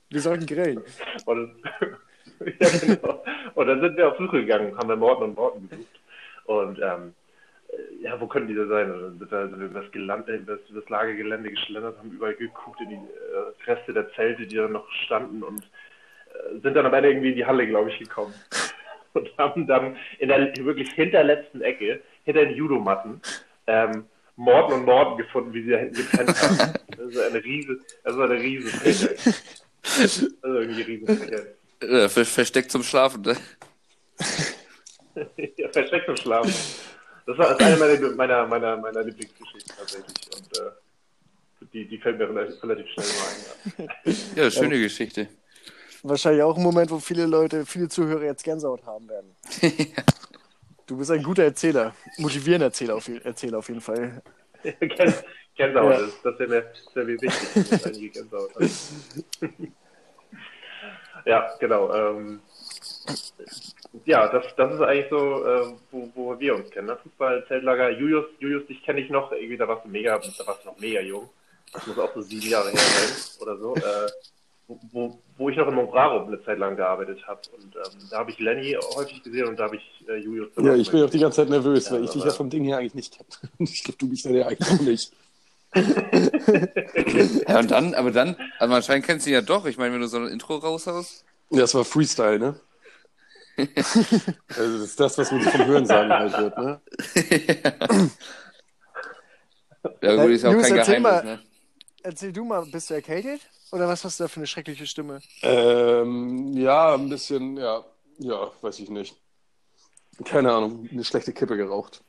Wir 0.10 0.22
sollten 0.22 0.46
grillen. 0.46 0.84
Und, 1.26 1.56
ja, 2.60 2.70
genau. 2.82 3.24
und 3.56 3.68
dann 3.68 3.82
sind 3.82 3.98
wir 3.98 4.10
auf 4.10 4.18
Suche 4.18 4.42
gegangen, 4.42 4.78
haben 4.78 4.90
wir 4.90 4.96
Morten 4.96 5.24
und 5.24 5.36
Morten 5.36 5.70
gesucht. 5.70 5.88
Und 6.46 6.80
ähm, 6.80 7.14
äh, 7.14 7.14
ja, 8.02 8.20
wo 8.20 8.28
können 8.28 8.48
die 8.48 8.56
da 8.56 8.66
sein? 8.68 8.92
Und 8.92 9.20
dann 9.32 9.50
sind 9.50 9.60
wir, 9.60 9.68
über 9.68 9.82
das, 9.82 9.92
Geland, 9.92 10.28
äh, 10.30 10.38
über 10.38 10.58
das, 10.58 10.70
über 10.70 10.82
das 10.82 10.90
Lagergelände 10.90 11.50
geschlendert, 11.50 11.98
haben 11.98 12.12
überall 12.12 12.36
geguckt 12.36 12.80
in 12.82 12.90
die 12.90 12.96
äh, 12.96 13.70
Reste 13.72 13.94
der 13.94 14.12
Zelte, 14.14 14.48
die 14.48 14.56
da 14.56 14.68
noch 14.68 14.90
standen 15.06 15.44
und 15.44 15.64
äh, 15.64 16.60
sind 16.62 16.74
dann 16.76 16.86
am 16.86 16.94
Ende 16.94 17.10
irgendwie 17.10 17.30
in 17.30 17.36
die 17.36 17.46
Halle, 17.46 17.68
glaube 17.68 17.90
ich, 17.90 18.00
gekommen. 18.00 18.34
Und 19.14 19.28
haben 19.40 19.66
dann 19.66 19.98
in 20.20 20.30
der 20.30 20.56
wirklich 20.58 20.92
hinterletzten 20.92 21.64
Ecke, 21.64 22.00
hinter 22.26 22.46
den 22.46 22.56
Judomatten, 22.56 23.20
ähm, 23.66 24.06
Morten 24.36 24.74
und 24.74 24.86
Morten 24.86 25.18
gefunden, 25.18 25.52
wie 25.52 25.64
sie 25.64 25.72
da 25.72 25.78
hinten 25.78 25.96
gepennt 25.96 26.42
haben. 26.42 26.74
Das 26.96 27.08
ist 27.08 27.20
eine 27.20 27.44
riese, 27.44 27.80
das 28.04 28.18
war 28.18 28.30
eine 28.30 28.40
riese 28.40 28.68
Frechheit. 28.70 29.18
Also 30.44 30.60
irgendwie 30.60 30.82
riesen. 30.82 31.08
Äh, 31.82 32.10
ver 32.10 32.26
versteckt 32.26 32.70
zum 32.72 32.84
Schlafen. 32.84 33.22
Ne? 33.24 33.38
ja, 35.58 35.70
versteckt 35.70 36.08
im 36.08 36.18
Schlafen. 36.18 36.54
Das 37.30 37.38
war 37.38 37.52
ist 37.52 37.62
eine 37.62 37.78
meiner, 37.78 38.16
meiner, 38.16 38.48
meiner, 38.48 38.78
meiner 38.78 39.04
Lieblingsgeschichten 39.04 39.76
tatsächlich. 39.78 40.30
Und 40.36 40.58
äh, 40.58 40.72
die, 41.74 41.88
die 41.88 41.98
fällt 42.00 42.18
mir 42.18 42.28
relativ, 42.28 42.64
relativ 42.64 42.88
schnell 42.88 43.06
mal 43.06 43.86
ein. 43.86 43.90
Ja. 44.36 44.44
Ja, 44.46 44.52
schöne 44.52 44.80
Geschichte. 44.80 45.28
Wahrscheinlich 46.02 46.42
auch 46.42 46.58
ein 46.58 46.64
Moment, 46.64 46.90
wo 46.90 46.98
viele 46.98 47.28
Leute, 47.28 47.68
viele 47.68 47.88
Zuhörer 47.88 48.24
jetzt 48.24 48.44
Gänsehaut 48.44 48.84
haben 48.86 49.08
werden. 49.10 49.36
Du 50.88 50.98
bist 50.98 51.12
ein 51.12 51.22
guter 51.22 51.44
Erzähler. 51.44 51.94
Motivierender 52.18 52.66
Erzähler 52.66 52.96
auf, 52.96 53.08
Erzähler 53.08 53.60
auf 53.60 53.68
jeden 53.68 53.80
Fall. 53.82 54.24
Gän- 54.64 55.14
Gänsehaut, 55.56 55.92
Ja. 55.92 56.00
das, 56.02 56.12
das 56.24 56.40
wäre 56.40 56.50
mir, 56.50 56.72
wär 56.96 57.04
mir 57.06 57.22
wichtig, 57.22 57.70
dass 57.70 57.86
einige 57.86 58.10
Gänsehaut 58.10 58.56
haben. 58.56 58.72
ja, 61.28 61.48
genau. 61.60 61.94
Ähm, 61.94 62.42
ja, 64.06 64.28
das, 64.28 64.46
das 64.56 64.74
ist 64.74 64.82
eigentlich 64.82 65.10
so, 65.10 65.46
äh, 65.46 65.74
wo, 65.92 66.10
wo 66.16 66.40
wir 66.40 66.56
uns 66.56 66.70
kennen. 66.70 66.88
Ne? 66.88 66.98
Fußball, 67.04 67.46
Zeltlager, 67.48 67.90
Julius, 67.92 68.26
Julius, 68.40 68.68
dich 68.68 68.84
kenne 68.84 69.02
ich 69.02 69.10
noch, 69.10 69.32
irgendwie, 69.32 69.58
da 69.58 69.68
warst 69.68 69.86
du 69.86 69.90
mega, 69.90 70.18
da 70.20 70.48
warst 70.48 70.64
du 70.64 70.70
noch 70.70 70.80
mega 70.80 71.02
jung. 71.02 71.30
Das 71.74 71.86
muss 71.88 72.00
auch 72.00 72.14
so 72.14 72.22
sieben 72.22 72.50
Jahre 72.50 72.70
her 72.70 72.80
sein 72.80 73.42
oder 73.42 73.58
so. 73.58 73.76
Äh, 73.76 74.10
wo- 74.92 75.20
wo, 75.38 75.50
ich 75.50 75.58
noch 75.58 75.68
in 75.68 75.74
Monbraro 75.76 76.26
eine 76.26 76.44
Zeit 76.44 76.60
lang 76.60 76.76
gearbeitet 76.76 77.26
habe. 77.28 77.42
Und 77.58 77.76
ähm, 77.76 78.08
da 78.12 78.20
habe 78.20 78.32
ich 78.32 78.40
Lenny 78.40 78.78
häufig 78.96 79.24
gesehen 79.24 79.48
und 79.48 79.58
da 79.58 79.64
habe 79.66 79.78
ich 79.78 80.06
äh, 80.08 80.18
Julius 80.18 80.50
Ja, 80.58 80.76
ich 80.76 80.92
bin 80.92 81.04
auch 81.04 81.10
die 81.10 81.20
ganze 81.20 81.38
Zeit 81.38 81.50
nervös, 81.50 81.86
Ja, 81.90 81.96
weil 81.96 82.04
ich 82.04 82.12
dich 82.12 82.24
ja 82.24 82.32
vom 82.32 82.50
Ding 82.50 82.64
her 82.66 82.78
eigentlich 82.78 82.96
nicht 82.96 83.18
kenne. 83.18 83.30
Ich 83.60 83.84
glaube, 83.84 83.98
du 83.98 84.10
bist 84.10 84.26
ja 84.26 84.32
der 84.32 84.48
eigentlich 84.48 84.70
auch 84.70 84.82
nicht. 84.82 85.12
Ja, 87.48 87.60
und 87.60 87.72
dann, 87.72 87.94
aber 87.94 88.12
dann, 88.12 88.36
also 88.60 88.74
anscheinend 88.74 89.06
kennst 89.06 89.26
du 89.26 89.30
ihn 89.30 89.36
ja 89.36 89.42
doch. 89.42 89.66
Ich 89.66 89.78
meine, 89.78 89.94
wenn 89.94 90.02
du 90.02 90.08
so 90.08 90.18
ein 90.18 90.28
Intro 90.28 90.56
raushaust. 90.56 91.26
Ja, 91.52 91.60
das 91.62 91.74
war 91.76 91.86
Freestyle, 91.86 92.40
ne? 92.40 92.60
Also 93.68 94.80
das 94.80 94.90
ist 94.90 95.00
das, 95.00 95.18
was 95.18 95.32
man 95.32 95.42
vom 95.42 95.66
Hören 95.66 95.86
sagen 95.86 96.10
halt 96.12 96.38
wird, 96.38 96.58
ne? 96.58 96.82
Ja, 100.02 100.16
gut, 100.16 100.32
ist 100.32 100.44
ja 100.44 100.50
auch 100.50 100.54
Jungs, 100.54 100.68
kein 100.68 100.78
erzähl 100.78 101.02
Geheimnis, 101.02 101.24
mal. 101.24 101.24
ne? 101.24 101.40
Erzähl 102.04 102.34
du 102.34 102.46
mal, 102.46 102.66
bist 102.66 102.90
du 102.90 102.94
erkältet? 102.94 103.42
Oder 103.72 103.88
was 103.88 104.04
hast 104.04 104.20
du 104.20 104.24
da 104.24 104.28
für 104.28 104.38
eine 104.38 104.48
schreckliche 104.48 104.86
Stimme? 104.88 105.22
Ähm, 105.42 106.54
ja, 106.54 106.96
ein 106.96 107.10
bisschen, 107.10 107.58
ja, 107.58 107.86
ja, 108.20 108.52
weiß 108.62 108.80
ich 108.80 108.90
nicht. 108.90 109.16
Keine 110.26 110.52
Ahnung, 110.52 110.90
eine 110.92 111.04
schlechte 111.04 111.34
Kippe 111.34 111.56
geraucht. 111.56 112.04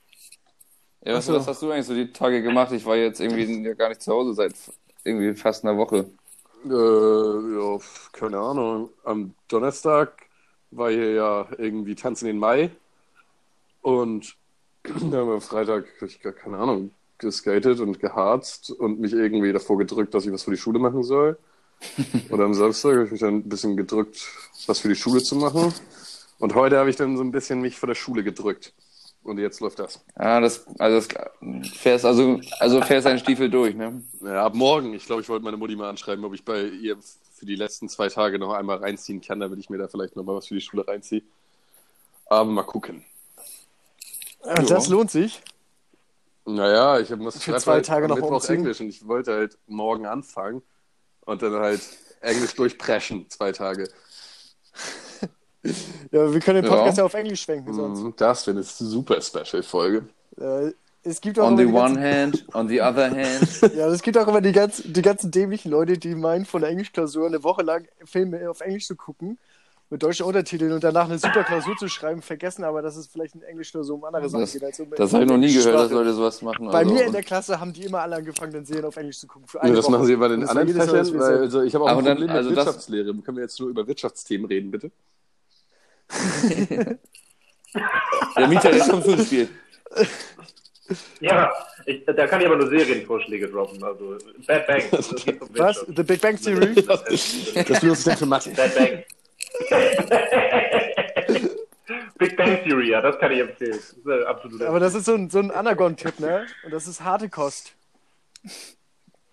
Ja, 1.04 1.14
was, 1.14 1.26
so. 1.26 1.34
was 1.34 1.46
hast 1.46 1.62
du 1.62 1.70
eigentlich 1.70 1.86
so 1.86 1.94
die 1.94 2.12
Tage 2.12 2.42
gemacht? 2.42 2.72
Ich 2.72 2.84
war 2.84 2.96
jetzt 2.96 3.20
irgendwie 3.20 3.64
ja 3.66 3.74
gar 3.74 3.88
nicht 3.88 4.02
zu 4.02 4.12
Hause 4.12 4.34
seit 4.34 4.54
irgendwie 5.04 5.34
fast 5.34 5.64
einer 5.64 5.76
Woche. 5.76 6.10
Äh, 6.64 6.68
ja, 6.68 7.78
keine 8.12 8.38
Ahnung. 8.38 8.90
Am 9.04 9.34
Donnerstag 9.48 10.26
war 10.70 10.90
hier 10.90 11.12
ja 11.12 11.48
irgendwie 11.58 11.94
Tanzen 11.94 12.26
in 12.26 12.36
den 12.36 12.40
Mai. 12.40 12.70
Und 13.82 14.36
dann 14.84 15.14
haben 15.14 15.28
wir 15.28 15.34
am 15.34 15.40
Freitag, 15.40 15.86
ich 16.02 16.20
keine 16.20 16.58
Ahnung, 16.58 16.90
geskatet 17.18 17.80
und 17.80 18.00
geharzt 18.00 18.70
und 18.70 19.00
mich 19.00 19.12
irgendwie 19.12 19.52
davor 19.52 19.78
gedrückt, 19.78 20.14
dass 20.14 20.26
ich 20.26 20.32
was 20.32 20.44
für 20.44 20.52
die 20.52 20.56
Schule 20.56 20.78
machen 20.78 21.02
soll. 21.02 21.38
Und 22.28 22.40
am 22.40 22.52
Samstag 22.52 22.92
habe 22.92 23.04
ich 23.04 23.10
mich 23.10 23.20
dann 23.20 23.36
ein 23.36 23.48
bisschen 23.48 23.74
gedrückt, 23.74 24.28
was 24.66 24.80
für 24.80 24.88
die 24.88 24.94
Schule 24.94 25.22
zu 25.22 25.34
machen. 25.36 25.72
Und 26.38 26.54
heute 26.54 26.78
habe 26.78 26.90
ich 26.90 26.96
dann 26.96 27.16
so 27.16 27.22
ein 27.22 27.32
bisschen 27.32 27.60
mich 27.62 27.78
vor 27.78 27.86
der 27.86 27.94
Schule 27.94 28.22
gedrückt. 28.22 28.74
Und 29.22 29.38
jetzt 29.38 29.60
läuft 29.60 29.78
das. 29.78 30.02
Ja, 30.18 30.40
das, 30.40 30.66
also 30.78 31.06
das 31.06 31.72
fährst 31.72 32.04
also, 32.04 32.40
also 32.58 32.80
fährst 32.82 33.06
deinen 33.06 33.18
Stiefel 33.18 33.50
durch, 33.50 33.74
ne? 33.74 34.02
Ja, 34.22 34.46
ab 34.46 34.54
morgen. 34.54 34.94
Ich 34.94 35.04
glaube, 35.04 35.22
ich 35.22 35.28
wollte 35.28 35.44
meine 35.44 35.58
Mutti 35.58 35.76
mal 35.76 35.90
anschreiben, 35.90 36.24
ob 36.24 36.34
ich 36.34 36.44
bei 36.44 36.64
ihr 36.64 36.96
für 37.40 37.46
die 37.46 37.56
letzten 37.56 37.88
zwei 37.88 38.08
Tage 38.10 38.38
noch 38.38 38.52
einmal 38.52 38.76
reinziehen 38.76 39.22
kann, 39.22 39.40
damit 39.40 39.58
ich 39.58 39.70
mir 39.70 39.78
da 39.78 39.88
vielleicht 39.88 40.14
noch 40.14 40.22
mal 40.24 40.36
was 40.36 40.46
für 40.46 40.54
die 40.54 40.60
Schule 40.60 40.86
reinziehe. 40.86 41.22
Aber 42.26 42.44
mal 42.44 42.62
gucken. 42.64 43.02
Ah, 44.42 44.60
Das 44.62 44.88
lohnt 44.88 45.10
sich. 45.10 45.42
Naja, 46.44 47.00
ich 47.00 47.08
muss 47.16 47.42
Für 47.42 47.56
zwei 47.56 47.72
halt 47.74 47.86
Tage 47.86 48.08
noch 48.08 48.16
Mittwoch. 48.16 48.46
Englisch 48.48 48.80
und 48.80 48.88
ich 48.90 49.06
wollte 49.06 49.32
halt 49.32 49.58
morgen 49.66 50.04
anfangen 50.06 50.62
und 51.22 51.40
dann 51.42 51.54
halt 51.54 51.80
Englisch 52.20 52.54
durchpreschen, 52.54 53.28
zwei 53.30 53.52
Tage. 53.52 53.88
Ja, 56.10 56.32
wir 56.32 56.40
können 56.40 56.62
den 56.62 56.70
Ja. 56.72 56.76
Podcast 56.78 56.96
ja, 56.98 57.04
auf 57.04 57.12
Englisch 57.12 57.42
schwenken 57.42 57.74
sonst. 57.74 58.00
Mhm, 58.00 58.14
Das 58.16 58.46
wäre 58.46 58.56
eine 58.56 58.62
super 58.64 59.20
Special-Folge. 59.20 60.08
Äh, 60.38 60.72
es 61.02 61.20
gibt 61.20 61.38
auch 61.38 61.46
On 61.48 61.56
the 61.56 61.62
immer 61.64 61.88
die 61.88 61.94
one 61.96 62.00
hand, 62.00 62.44
on 62.54 62.68
the 62.68 62.80
other 62.80 63.10
hand. 63.10 63.16
ganzen, 63.40 63.70
ja, 63.78 63.86
es 63.88 64.02
gibt 64.02 64.18
auch 64.18 64.28
immer 64.28 64.40
die, 64.40 64.52
ganz, 64.52 64.82
die 64.84 65.02
ganzen 65.02 65.30
dämlichen 65.30 65.70
Leute, 65.70 65.96
die 65.98 66.14
meinen, 66.14 66.44
von 66.44 66.60
der 66.60 66.70
Englischklausur 66.70 67.26
eine 67.26 67.42
Woche 67.42 67.62
lang 67.62 67.86
Filme 68.04 68.48
auf 68.50 68.60
Englisch 68.60 68.86
zu 68.86 68.96
gucken 68.96 69.38
mit 69.92 70.02
deutschen 70.04 70.24
Untertiteln 70.24 70.70
und 70.72 70.84
danach 70.84 71.06
eine 71.06 71.18
super 71.18 71.42
Klausur 71.42 71.76
zu 71.76 71.88
schreiben, 71.88 72.22
vergessen 72.22 72.62
aber, 72.62 72.80
dass 72.80 72.94
es 72.96 73.08
vielleicht 73.08 73.34
in 73.34 73.42
Englisch 73.42 73.74
nur 73.74 73.82
so 73.82 73.94
um 73.96 74.04
andere 74.04 74.28
Sachen 74.28 74.42
Das, 74.42 74.52
geht. 74.52 74.62
Als 74.62 74.78
um 74.78 74.88
das 74.90 75.12
habe 75.12 75.24
ich 75.24 75.28
noch 75.28 75.36
nie 75.36 75.52
gehört, 75.52 75.74
dass 75.74 75.86
Sprache. 75.86 75.94
Leute 75.94 76.12
sowas 76.14 76.42
machen. 76.42 76.66
Bei 76.68 76.78
also, 76.78 76.94
mir 76.94 77.04
in 77.06 77.12
der 77.12 77.24
Klasse 77.24 77.58
haben 77.58 77.72
die 77.72 77.82
immer 77.86 78.00
alle 78.02 78.14
angefangen, 78.16 78.52
dann 78.52 78.64
Serien 78.64 78.84
auf 78.84 78.96
Englisch 78.96 79.18
zu 79.18 79.26
gucken. 79.26 79.48
Für 79.48 79.58
Ja, 79.58 79.64
eine 79.64 79.74
das 79.74 79.84
Woche. 79.86 79.92
machen 79.92 80.06
sie 80.06 80.14
bei 80.14 80.28
den 80.28 80.46
anderen 80.46 80.76
dass 80.76 80.90
Fächern, 80.90 81.18
weil 81.18 81.34
so- 81.36 81.40
also 81.40 81.62
ich 81.62 81.74
habe 81.74 81.84
auch 81.84 81.88
Aber 81.88 81.98
ein 81.98 82.04
dann- 82.04 82.18
Problem 82.18 82.36
also 82.36 82.50
mit 82.50 82.58
das- 82.58 82.66
Wirtschaftslehre. 82.66 83.14
Können 83.14 83.36
wir 83.36 83.42
jetzt 83.42 83.58
nur 83.58 83.68
über 83.70 83.84
Wirtschaftsthemen 83.88 84.46
reden, 84.46 84.70
bitte? 84.70 84.92
Der 88.36 88.46
Mieter 88.48 88.70
ist 88.70 88.88
vom 88.90 89.02
ins 89.02 89.26
Spiel. 89.26 89.48
Ja, 91.20 91.52
ich, 91.86 92.04
da 92.04 92.26
kann 92.26 92.40
ich 92.40 92.46
aber 92.46 92.56
nur 92.56 92.68
Serienvorschläge 92.68 93.48
droppen. 93.48 93.82
Also 93.82 94.18
Bad 94.46 94.66
Bang. 94.66 94.82
Was? 95.56 95.84
The 95.94 96.02
Big 96.02 96.20
Bang 96.20 96.36
Theory? 96.40 96.74
Das 97.68 97.80
benutzt 97.80 98.06
denn 98.06 98.16
für 98.16 98.26
Mathe. 98.26 98.50
Bad 98.50 98.74
Bang. 98.74 99.04
Big 102.18 102.36
Bang 102.36 102.62
Theory, 102.64 102.90
ja, 102.90 103.00
das 103.00 103.18
kann 103.18 103.32
ich 103.32 103.40
empfehlen. 103.40 103.78
Das 104.04 104.20
ist 104.20 104.26
absolut. 104.26 104.62
Aber 104.62 104.78
das 104.80 104.94
ist 104.94 105.06
so 105.06 105.14
ein, 105.14 105.30
so 105.30 105.38
ein 105.38 105.50
Anagon-Tipp, 105.50 106.20
ne? 106.20 106.46
Und 106.64 106.72
das 106.72 106.86
ist 106.86 107.02
harte 107.02 107.28
Kost. 107.28 107.72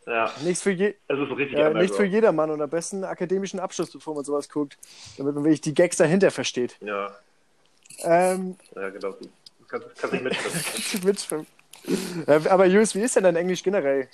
ja, 0.06 0.32
Nichts 0.44 0.62
für, 0.64 0.72
je, 0.72 0.96
es 1.08 1.20
ist 1.20 1.38
richtig 1.38 1.58
äh, 1.60 1.74
nicht 1.74 1.94
für 1.94 2.06
jedermann 2.06 2.50
und 2.50 2.62
am 2.62 2.70
besten 2.70 2.98
einen 2.98 3.06
akademischen 3.12 3.60
Abschluss, 3.60 3.92
bevor 3.92 4.16
man 4.16 4.24
sowas 4.24 4.48
guckt, 4.50 4.78
damit 5.18 5.36
man 5.36 5.44
wirklich 5.44 5.62
die 5.62 5.74
Gags 5.74 5.98
dahinter 5.98 6.32
versteht. 6.32 6.78
Ja, 6.82 7.12
Ähm, 8.04 8.56
ja, 8.76 8.90
genau. 8.90 9.16
Du 9.72 9.80
kannst, 9.80 9.96
kannst 9.98 10.14
nicht 10.14 10.24
mitschreiben. 10.24 10.64
mitschreiben. 11.04 11.48
Äh, 12.28 12.48
aber 12.50 12.66
Julius, 12.66 12.96
wie 12.96 13.02
ist 13.02 13.16
denn 13.16 13.24
dein 13.24 13.36
Englisch 13.36 13.64
generell? 13.64 14.10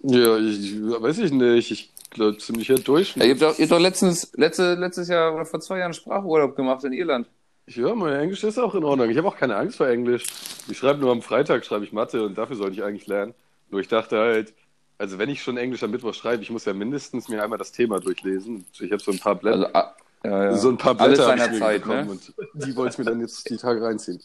Ja, 0.00 0.36
ich, 0.38 0.80
weiß 0.80 1.18
ich 1.18 1.32
nicht. 1.32 1.70
Ich 1.70 1.92
glaube, 2.10 2.38
ziemlicher 2.38 2.76
Ja, 2.76 2.80
Durchschnitt. 2.80 3.26
ihr, 3.26 3.32
habt 3.32 3.42
doch, 3.42 3.58
ihr 3.58 3.64
habt 3.64 3.72
doch 3.72 3.80
letztens, 3.80 4.32
letzte, 4.34 4.74
letztes 4.74 5.08
Jahr 5.08 5.34
oder 5.34 5.44
vor 5.46 5.60
zwei 5.60 5.78
Jahren 5.78 5.94
Sprachurlaub 5.94 6.56
gemacht 6.56 6.84
in 6.84 6.92
Irland. 6.92 7.28
Ja, 7.66 7.94
mein 7.94 8.14
Englisch 8.14 8.44
ist 8.44 8.58
auch 8.58 8.74
in 8.74 8.84
Ordnung. 8.84 9.10
Ich 9.10 9.18
habe 9.18 9.28
auch 9.28 9.36
keine 9.36 9.56
Angst 9.56 9.76
vor 9.76 9.88
Englisch. 9.88 10.24
Ich 10.68 10.78
schreibe 10.78 11.00
nur 11.00 11.12
am 11.12 11.20
Freitag, 11.22 11.64
schreibe 11.66 11.84
ich 11.84 11.92
Mathe 11.92 12.24
und 12.24 12.38
dafür 12.38 12.56
sollte 12.56 12.74
ich 12.76 12.82
eigentlich 12.82 13.06
lernen. 13.06 13.34
Nur 13.70 13.80
ich 13.80 13.88
dachte 13.88 14.18
halt, 14.18 14.54
also 14.96 15.18
wenn 15.18 15.28
ich 15.28 15.42
schon 15.42 15.58
Englisch 15.58 15.82
am 15.82 15.90
Mittwoch 15.90 16.14
schreibe, 16.14 16.42
ich 16.42 16.50
muss 16.50 16.64
ja 16.64 16.72
mindestens 16.72 17.28
mir 17.28 17.42
einmal 17.42 17.58
das 17.58 17.72
Thema 17.72 18.00
durchlesen. 18.00 18.64
Ich 18.80 18.90
habe 18.90 19.02
so 19.02 19.10
ein 19.12 19.18
paar 19.18 19.34
Blätter, 19.34 19.66
Also, 19.66 19.74
ah, 19.74 19.96
ja, 20.24 20.44
ja. 20.44 20.56
so 20.56 20.70
ein 20.70 20.78
paar 20.78 20.98
Alles 20.98 21.18
Blätter 21.18 21.34
ich 21.34 21.40
seiner 21.40 21.52
mir 21.52 21.58
Zeit, 21.58 21.82
bekommen 21.82 22.06
ne? 22.06 22.10
und 22.12 22.34
die 22.54 22.74
wollte 22.76 22.92
ich 22.94 22.98
mir 22.98 23.04
dann 23.04 23.20
jetzt 23.20 23.48
die 23.50 23.56
Tage 23.58 23.82
reinziehen. 23.82 24.22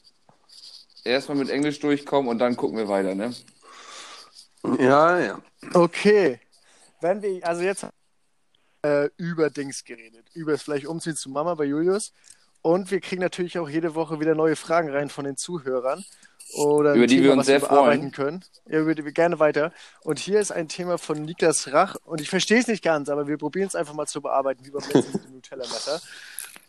Erstmal 1.03 1.37
mit 1.37 1.49
Englisch 1.49 1.79
durchkommen 1.79 2.29
und 2.29 2.39
dann 2.39 2.55
gucken 2.55 2.77
wir 2.77 2.87
weiter, 2.87 3.15
ne? 3.15 3.33
Ja, 4.79 5.19
ja. 5.19 5.41
Okay. 5.73 6.39
Wenn 7.01 7.21
wir, 7.21 7.45
also 7.45 7.61
jetzt 7.61 7.85
äh, 8.83 9.09
über 9.17 9.49
Dings 9.49 9.83
geredet. 9.83 10.27
Über 10.33 10.51
das 10.51 10.61
vielleicht 10.61 10.85
Umziehen 10.85 11.15
zu 11.15 11.29
Mama 11.29 11.55
bei 11.55 11.65
Julius. 11.65 12.13
Und 12.61 12.91
wir 12.91 13.01
kriegen 13.01 13.21
natürlich 13.21 13.59
auch 13.59 13.67
jede 13.67 13.95
Woche 13.95 14.19
wieder 14.19 14.35
neue 14.35 14.55
Fragen 14.55 14.89
rein 14.89 15.09
von 15.09 15.25
den 15.25 15.35
Zuhörern. 15.35 16.05
Oder 16.55 16.91
ein 16.91 16.97
Über 16.97 17.07
die 17.07 17.23
wir 17.23 17.33
uns 17.33 17.45
sehr 17.45 17.59
bearbeiten 17.59 18.11
freuen. 18.11 18.11
können. 18.11 18.45
Ja, 18.67 18.79
über 18.79 18.93
die 18.93 19.03
wir 19.03 19.11
gerne 19.11 19.39
weiter. 19.39 19.73
Und 20.01 20.19
hier 20.19 20.39
ist 20.39 20.51
ein 20.51 20.67
Thema 20.67 20.97
von 20.97 21.23
Niklas 21.23 21.73
Rach. 21.73 21.95
Und 22.05 22.21
ich 22.21 22.29
verstehe 22.29 22.59
es 22.59 22.67
nicht 22.67 22.83
ganz, 22.83 23.09
aber 23.09 23.27
wir 23.27 23.37
probieren 23.37 23.67
es 23.67 23.75
einfach 23.75 23.93
mal 23.93 24.05
zu 24.05 24.21
bearbeiten, 24.21 24.65
wie 24.65 24.71
beim 24.71 24.83
letzten 24.83 25.13
mit 25.13 25.23
dem 25.25 25.33
Nutella-Messer. 25.33 26.01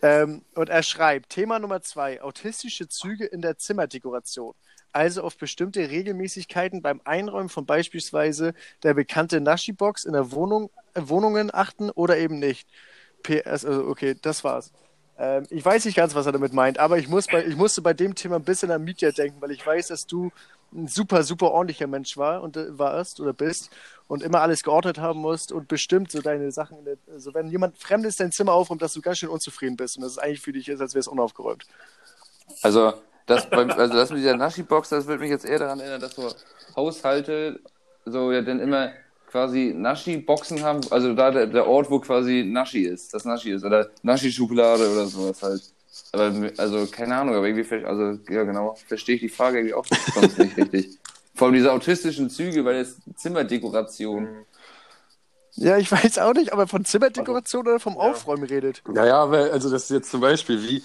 Ähm, 0.05 0.43
und 0.55 0.69
er 0.69 0.83
schreibt, 0.83 1.31
Thema 1.31 1.59
Nummer 1.59 1.81
zwei, 1.81 2.21
autistische 2.21 2.89
Züge 2.89 3.25
in 3.25 3.41
der 3.41 3.57
Zimmerdekoration. 3.57 4.55
Also 4.93 5.23
auf 5.23 5.39
bestimmte 5.39 5.89
Regelmäßigkeiten 5.89 6.83
beim 6.83 7.01
Einräumen 7.05 7.49
von 7.49 7.65
beispielsweise 7.65 8.53
der 8.83 8.93
bekannte 8.93 9.41
Naschi-Box 9.41 10.05
in 10.05 10.13
der 10.13 10.31
Wohnung, 10.31 10.69
äh, 10.93 11.01
Wohnungen 11.07 11.53
achten 11.55 11.89
oder 11.89 12.19
eben 12.19 12.39
nicht. 12.39 12.69
PS, 13.23 13.65
also 13.65 13.87
okay, 13.87 14.15
das 14.21 14.45
war's. 14.45 14.73
Ähm, 15.17 15.47
ich 15.49 15.65
weiß 15.65 15.87
nicht 15.87 15.97
ganz, 15.97 16.15
was 16.15 16.27
er 16.27 16.33
damit 16.33 16.53
meint, 16.53 16.79
aber 16.79 16.99
ich, 16.99 17.09
muss 17.09 17.27
bei, 17.27 17.43
ich 17.43 17.57
musste 17.57 17.81
bei 17.81 17.95
dem 17.95 18.15
Thema 18.15 18.37
ein 18.37 18.45
bisschen 18.45 18.71
an 18.71 18.85
Mietja 18.85 19.11
denken, 19.11 19.41
weil 19.41 19.53
ich 19.53 19.67
weiß, 19.67 19.89
dass 19.89 20.07
du 20.07 20.31
ein 20.75 20.89
super, 20.89 21.23
super 21.23 21.53
ordentlicher 21.53 21.87
Mensch 21.87 22.17
war 22.17 22.43
und 22.43 22.57
äh, 22.57 22.79
warst 22.79 23.21
oder 23.21 23.33
bist 23.33 23.71
und 24.09 24.23
immer 24.23 24.41
alles 24.41 24.63
geordnet 24.63 24.99
haben 24.99 25.21
musst 25.21 25.53
und 25.53 25.69
bestimmt 25.69 26.11
so 26.11 26.21
deine 26.21 26.51
Sachen, 26.51 26.79
also 27.11 27.33
wenn 27.35 27.49
jemand 27.49 27.79
Fremdes 27.79 28.17
dein 28.17 28.33
Zimmer 28.33 28.53
aufräumt, 28.53 28.83
dass 28.83 28.93
du 28.93 29.01
ganz 29.01 29.19
schön 29.19 29.29
unzufrieden 29.29 29.77
bist 29.77 29.97
und 29.97 30.03
dass 30.03 30.13
es 30.13 30.19
eigentlich 30.19 30.41
für 30.41 30.53
dich 30.53 30.69
ist, 30.69 30.81
als 30.81 30.95
wäre 30.95 31.01
es 31.01 31.09
unaufgeräumt. 31.09 31.65
Also, 32.63 32.95
das, 33.27 33.49
beim, 33.49 33.71
also 33.71 33.95
das 33.95 34.11
mit 34.11 34.19
dieser 34.19 34.37
Naschi-Box, 34.37 34.91
das 34.91 35.07
wird 35.07 35.21
mich 35.21 35.31
jetzt 35.31 35.47
eher 35.47 35.59
daran 35.59 35.81
erinnern, 35.81 36.01
dass 36.01 36.15
so 36.15 36.31
Haushalte 36.77 37.61
so 38.05 38.33
ja 38.33 38.43
dann 38.43 38.61
immer 38.61 38.93
quasi 39.31 39.75
Naschi-Boxen 39.75 40.63
haben, 40.63 40.81
also 40.91 41.15
da 41.15 41.31
der, 41.31 41.47
der 41.47 41.67
Ort, 41.67 41.91
wo 41.91 41.99
quasi 41.99 42.45
Naschi 42.45 42.83
ist, 42.83 43.15
das 43.15 43.25
Naschi 43.25 43.53
ist, 43.53 43.65
oder 43.65 43.91
Naschi-Schokolade 44.03 44.89
oder 44.93 45.07
sowas 45.07 45.43
halt. 45.43 45.74
Aber, 46.15 46.51
also, 46.59 46.87
keine 46.87 47.17
Ahnung, 47.17 47.35
aber 47.35 47.47
irgendwie, 47.47 47.85
also, 47.85 48.19
ja 48.31 48.45
genau, 48.45 48.77
verstehe 48.87 49.17
ich 49.17 49.21
die 49.21 49.29
Frage 49.29 49.59
irgendwie 49.59 49.75
auch 49.75 49.87
sonst 50.15 50.39
nicht 50.39 50.57
richtig. 50.57 50.99
Vor 51.35 51.49
allem 51.49 51.55
diese 51.57 51.73
autistischen 51.73 52.31
Züge, 52.31 52.65
weil 52.65 52.77
es 52.77 52.97
Zimmerdekoration. 53.17 54.47
Ja, 55.57 55.79
ich 55.79 55.91
weiß 55.91 56.19
auch 56.19 56.33
nicht, 56.33 56.53
aber 56.53 56.67
von 56.67 56.85
Zimmerdekoration 56.85 57.67
oder 57.67 57.81
vom 57.81 57.95
ja. 57.95 58.01
Aufräumen 58.01 58.45
redet. 58.45 58.83
Naja, 58.89 59.17
aber 59.17 59.53
also 59.53 59.71
das 59.71 59.85
ist 59.85 59.91
jetzt 59.91 60.11
zum 60.11 60.21
Beispiel 60.21 60.63
wie, 60.63 60.83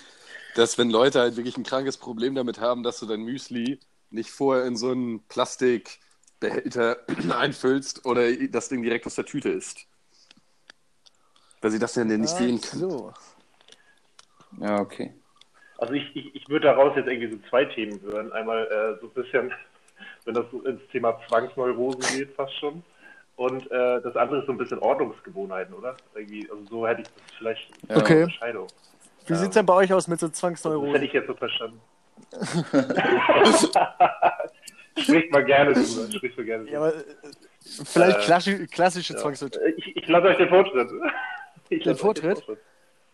dass 0.55 0.77
wenn 0.77 0.89
Leute 0.89 1.19
halt 1.19 1.37
wirklich 1.37 1.57
ein 1.57 1.63
krankes 1.63 1.97
Problem 1.97 2.35
damit 2.35 2.59
haben, 2.59 2.83
dass 2.83 2.99
du 2.99 3.05
dein 3.05 3.21
Müsli 3.21 3.79
nicht 4.11 4.31
vorher 4.31 4.65
in 4.65 4.75
so 4.75 4.91
einen 4.91 5.21
Plastikbehälter 5.27 6.97
einfüllst 7.37 8.05
oder 8.05 8.31
das 8.47 8.69
Ding 8.69 8.81
direkt 8.81 9.05
aus 9.05 9.15
der 9.15 9.25
Tüte 9.25 9.49
isst. 9.49 9.85
Weil 11.61 11.71
sie 11.71 11.79
das 11.79 11.95
ja 11.95 12.03
nicht 12.03 12.29
sehen 12.29 12.59
Ach 12.63 12.69
können. 12.69 12.89
so. 12.89 13.13
Ja, 14.59 14.79
okay. 14.79 15.13
Also 15.79 15.93
ich, 15.93 16.15
ich, 16.15 16.35
ich 16.35 16.49
würde 16.49 16.67
daraus 16.67 16.95
jetzt 16.95 17.07
irgendwie 17.07 17.31
so 17.31 17.37
zwei 17.49 17.65
Themen 17.65 18.01
hören. 18.01 18.31
Einmal 18.33 18.65
äh, 18.67 18.99
so 19.01 19.07
ein 19.07 19.13
bisschen, 19.13 19.53
wenn 20.25 20.33
das 20.33 20.45
so 20.51 20.61
ins 20.63 20.81
Thema 20.91 21.19
Zwangsneurosen 21.27 22.01
geht, 22.17 22.33
fast 22.35 22.53
schon. 22.59 22.83
Und 23.37 23.71
äh, 23.71 24.01
das 24.01 24.15
andere 24.17 24.41
ist 24.41 24.47
so 24.47 24.51
ein 24.51 24.57
bisschen 24.57 24.79
Ordnungsgewohnheiten, 24.79 25.73
oder? 25.73 25.95
Irgendwie, 26.13 26.45
also 26.51 26.61
so 26.69 26.85
hätte 26.87 27.01
ich 27.03 27.07
das 27.07 27.23
vielleicht 27.37 27.71
Ja. 27.89 27.97
Okay. 27.97 28.13
eine 28.13 28.23
Unterscheidung. 28.25 28.67
Wie 29.27 29.33
Ja. 29.33 29.39
sieht's 29.39 29.53
denn 29.53 29.65
bei 29.65 29.73
euch 29.75 29.93
aus 29.93 30.07
mit 30.09 30.19
so 30.19 30.27
Das 30.27 30.33
hätte 30.35 30.39
Zwangsneurosen? 30.39 31.03
ich 31.03 31.13
jetzt 31.13 31.27
so 31.27 31.33
verstanden. 31.35 31.79
Sprich 34.97 35.31
mal 35.31 35.45
gerne 35.45 35.71
drüber. 35.73 36.11
Sprich 36.11 36.35
mal 36.35 36.45
gerne 36.45 36.69
Ja, 36.69 36.79
drüber. 36.79 36.87
aber 36.87 36.97
äh, 36.97 37.03
vielleicht 37.85 38.19
Äh, 38.19 38.23
klassische, 38.23 38.67
klassische 38.67 39.13
Ja. 39.13 39.19
Zwangsneurosen. 39.19 39.73
Ich, 39.77 39.95
ich 39.95 40.07
lasse 40.07 40.27
euch 40.27 40.37
den 40.37 40.49
Vortritt. 40.49 40.89
Ich 41.71 41.83
Den 41.83 41.91
lasse 41.91 41.93
euch 41.93 41.99
Vortritt? 42.01 42.43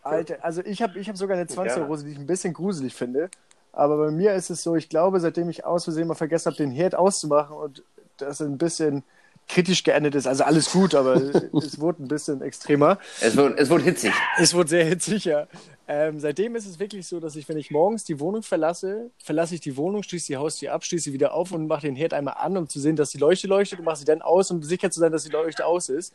Alter, 0.06 0.44
also 0.44 0.62
ich 0.64 0.82
habe 0.82 0.98
ich 0.98 1.08
hab 1.08 1.16
sogar 1.16 1.36
eine 1.36 1.46
Zwangsneurose, 1.46 2.04
die 2.04 2.12
ich 2.12 2.18
ein 2.18 2.26
bisschen 2.26 2.52
gruselig 2.52 2.94
finde. 2.94 3.30
Aber 3.72 3.98
bei 3.98 4.10
mir 4.10 4.34
ist 4.34 4.48
es 4.48 4.62
so, 4.62 4.74
ich 4.74 4.88
glaube, 4.88 5.20
seitdem 5.20 5.50
ich 5.50 5.64
aus 5.64 5.84
Versehen 5.84 6.08
mal 6.08 6.14
vergessen 6.14 6.46
habe, 6.46 6.56
den 6.56 6.70
Herd 6.70 6.94
auszumachen 6.94 7.56
und 7.56 7.82
das 8.16 8.40
ein 8.40 8.56
bisschen 8.56 9.02
kritisch 9.48 9.84
geendet 9.84 10.14
ist, 10.14 10.26
also 10.26 10.44
alles 10.44 10.72
gut, 10.72 10.94
aber 10.94 11.14
es 11.52 11.78
wurde 11.78 12.02
ein 12.02 12.08
bisschen 12.08 12.42
extremer. 12.42 12.98
Es 13.20 13.36
wird, 13.36 13.58
es 13.58 13.68
wird 13.68 13.82
hitzig. 13.82 14.12
Es 14.38 14.54
wurde 14.54 14.70
sehr 14.70 14.84
hitzig, 14.84 15.26
ja. 15.26 15.46
Ähm, 15.88 16.18
seitdem 16.18 16.56
ist 16.56 16.66
es 16.66 16.80
wirklich 16.80 17.06
so, 17.06 17.20
dass 17.20 17.36
ich, 17.36 17.48
wenn 17.48 17.56
ich 17.56 17.70
morgens 17.70 18.02
die 18.02 18.18
Wohnung 18.18 18.42
verlasse, 18.42 19.10
verlasse 19.18 19.54
ich 19.54 19.60
die 19.60 19.76
Wohnung, 19.76 20.02
schließe 20.02 20.26
die 20.26 20.36
Haustür 20.36 20.72
ab, 20.72 20.84
schließe 20.84 21.04
sie 21.04 21.12
wieder 21.12 21.32
auf 21.32 21.52
und 21.52 21.68
mache 21.68 21.82
den 21.82 21.94
Herd 21.94 22.12
einmal 22.12 22.34
an, 22.38 22.56
um 22.56 22.68
zu 22.68 22.80
sehen, 22.80 22.96
dass 22.96 23.10
die 23.10 23.18
Leuchte 23.18 23.46
leuchtet 23.46 23.78
und 23.78 23.84
mache 23.84 23.98
sie 23.98 24.04
dann 24.04 24.20
aus, 24.20 24.50
um 24.50 24.62
sicher 24.62 24.90
zu 24.90 24.98
sein, 24.98 25.12
dass 25.12 25.22
die 25.22 25.30
Leuchte 25.30 25.64
aus 25.64 25.88
ist. 25.88 26.12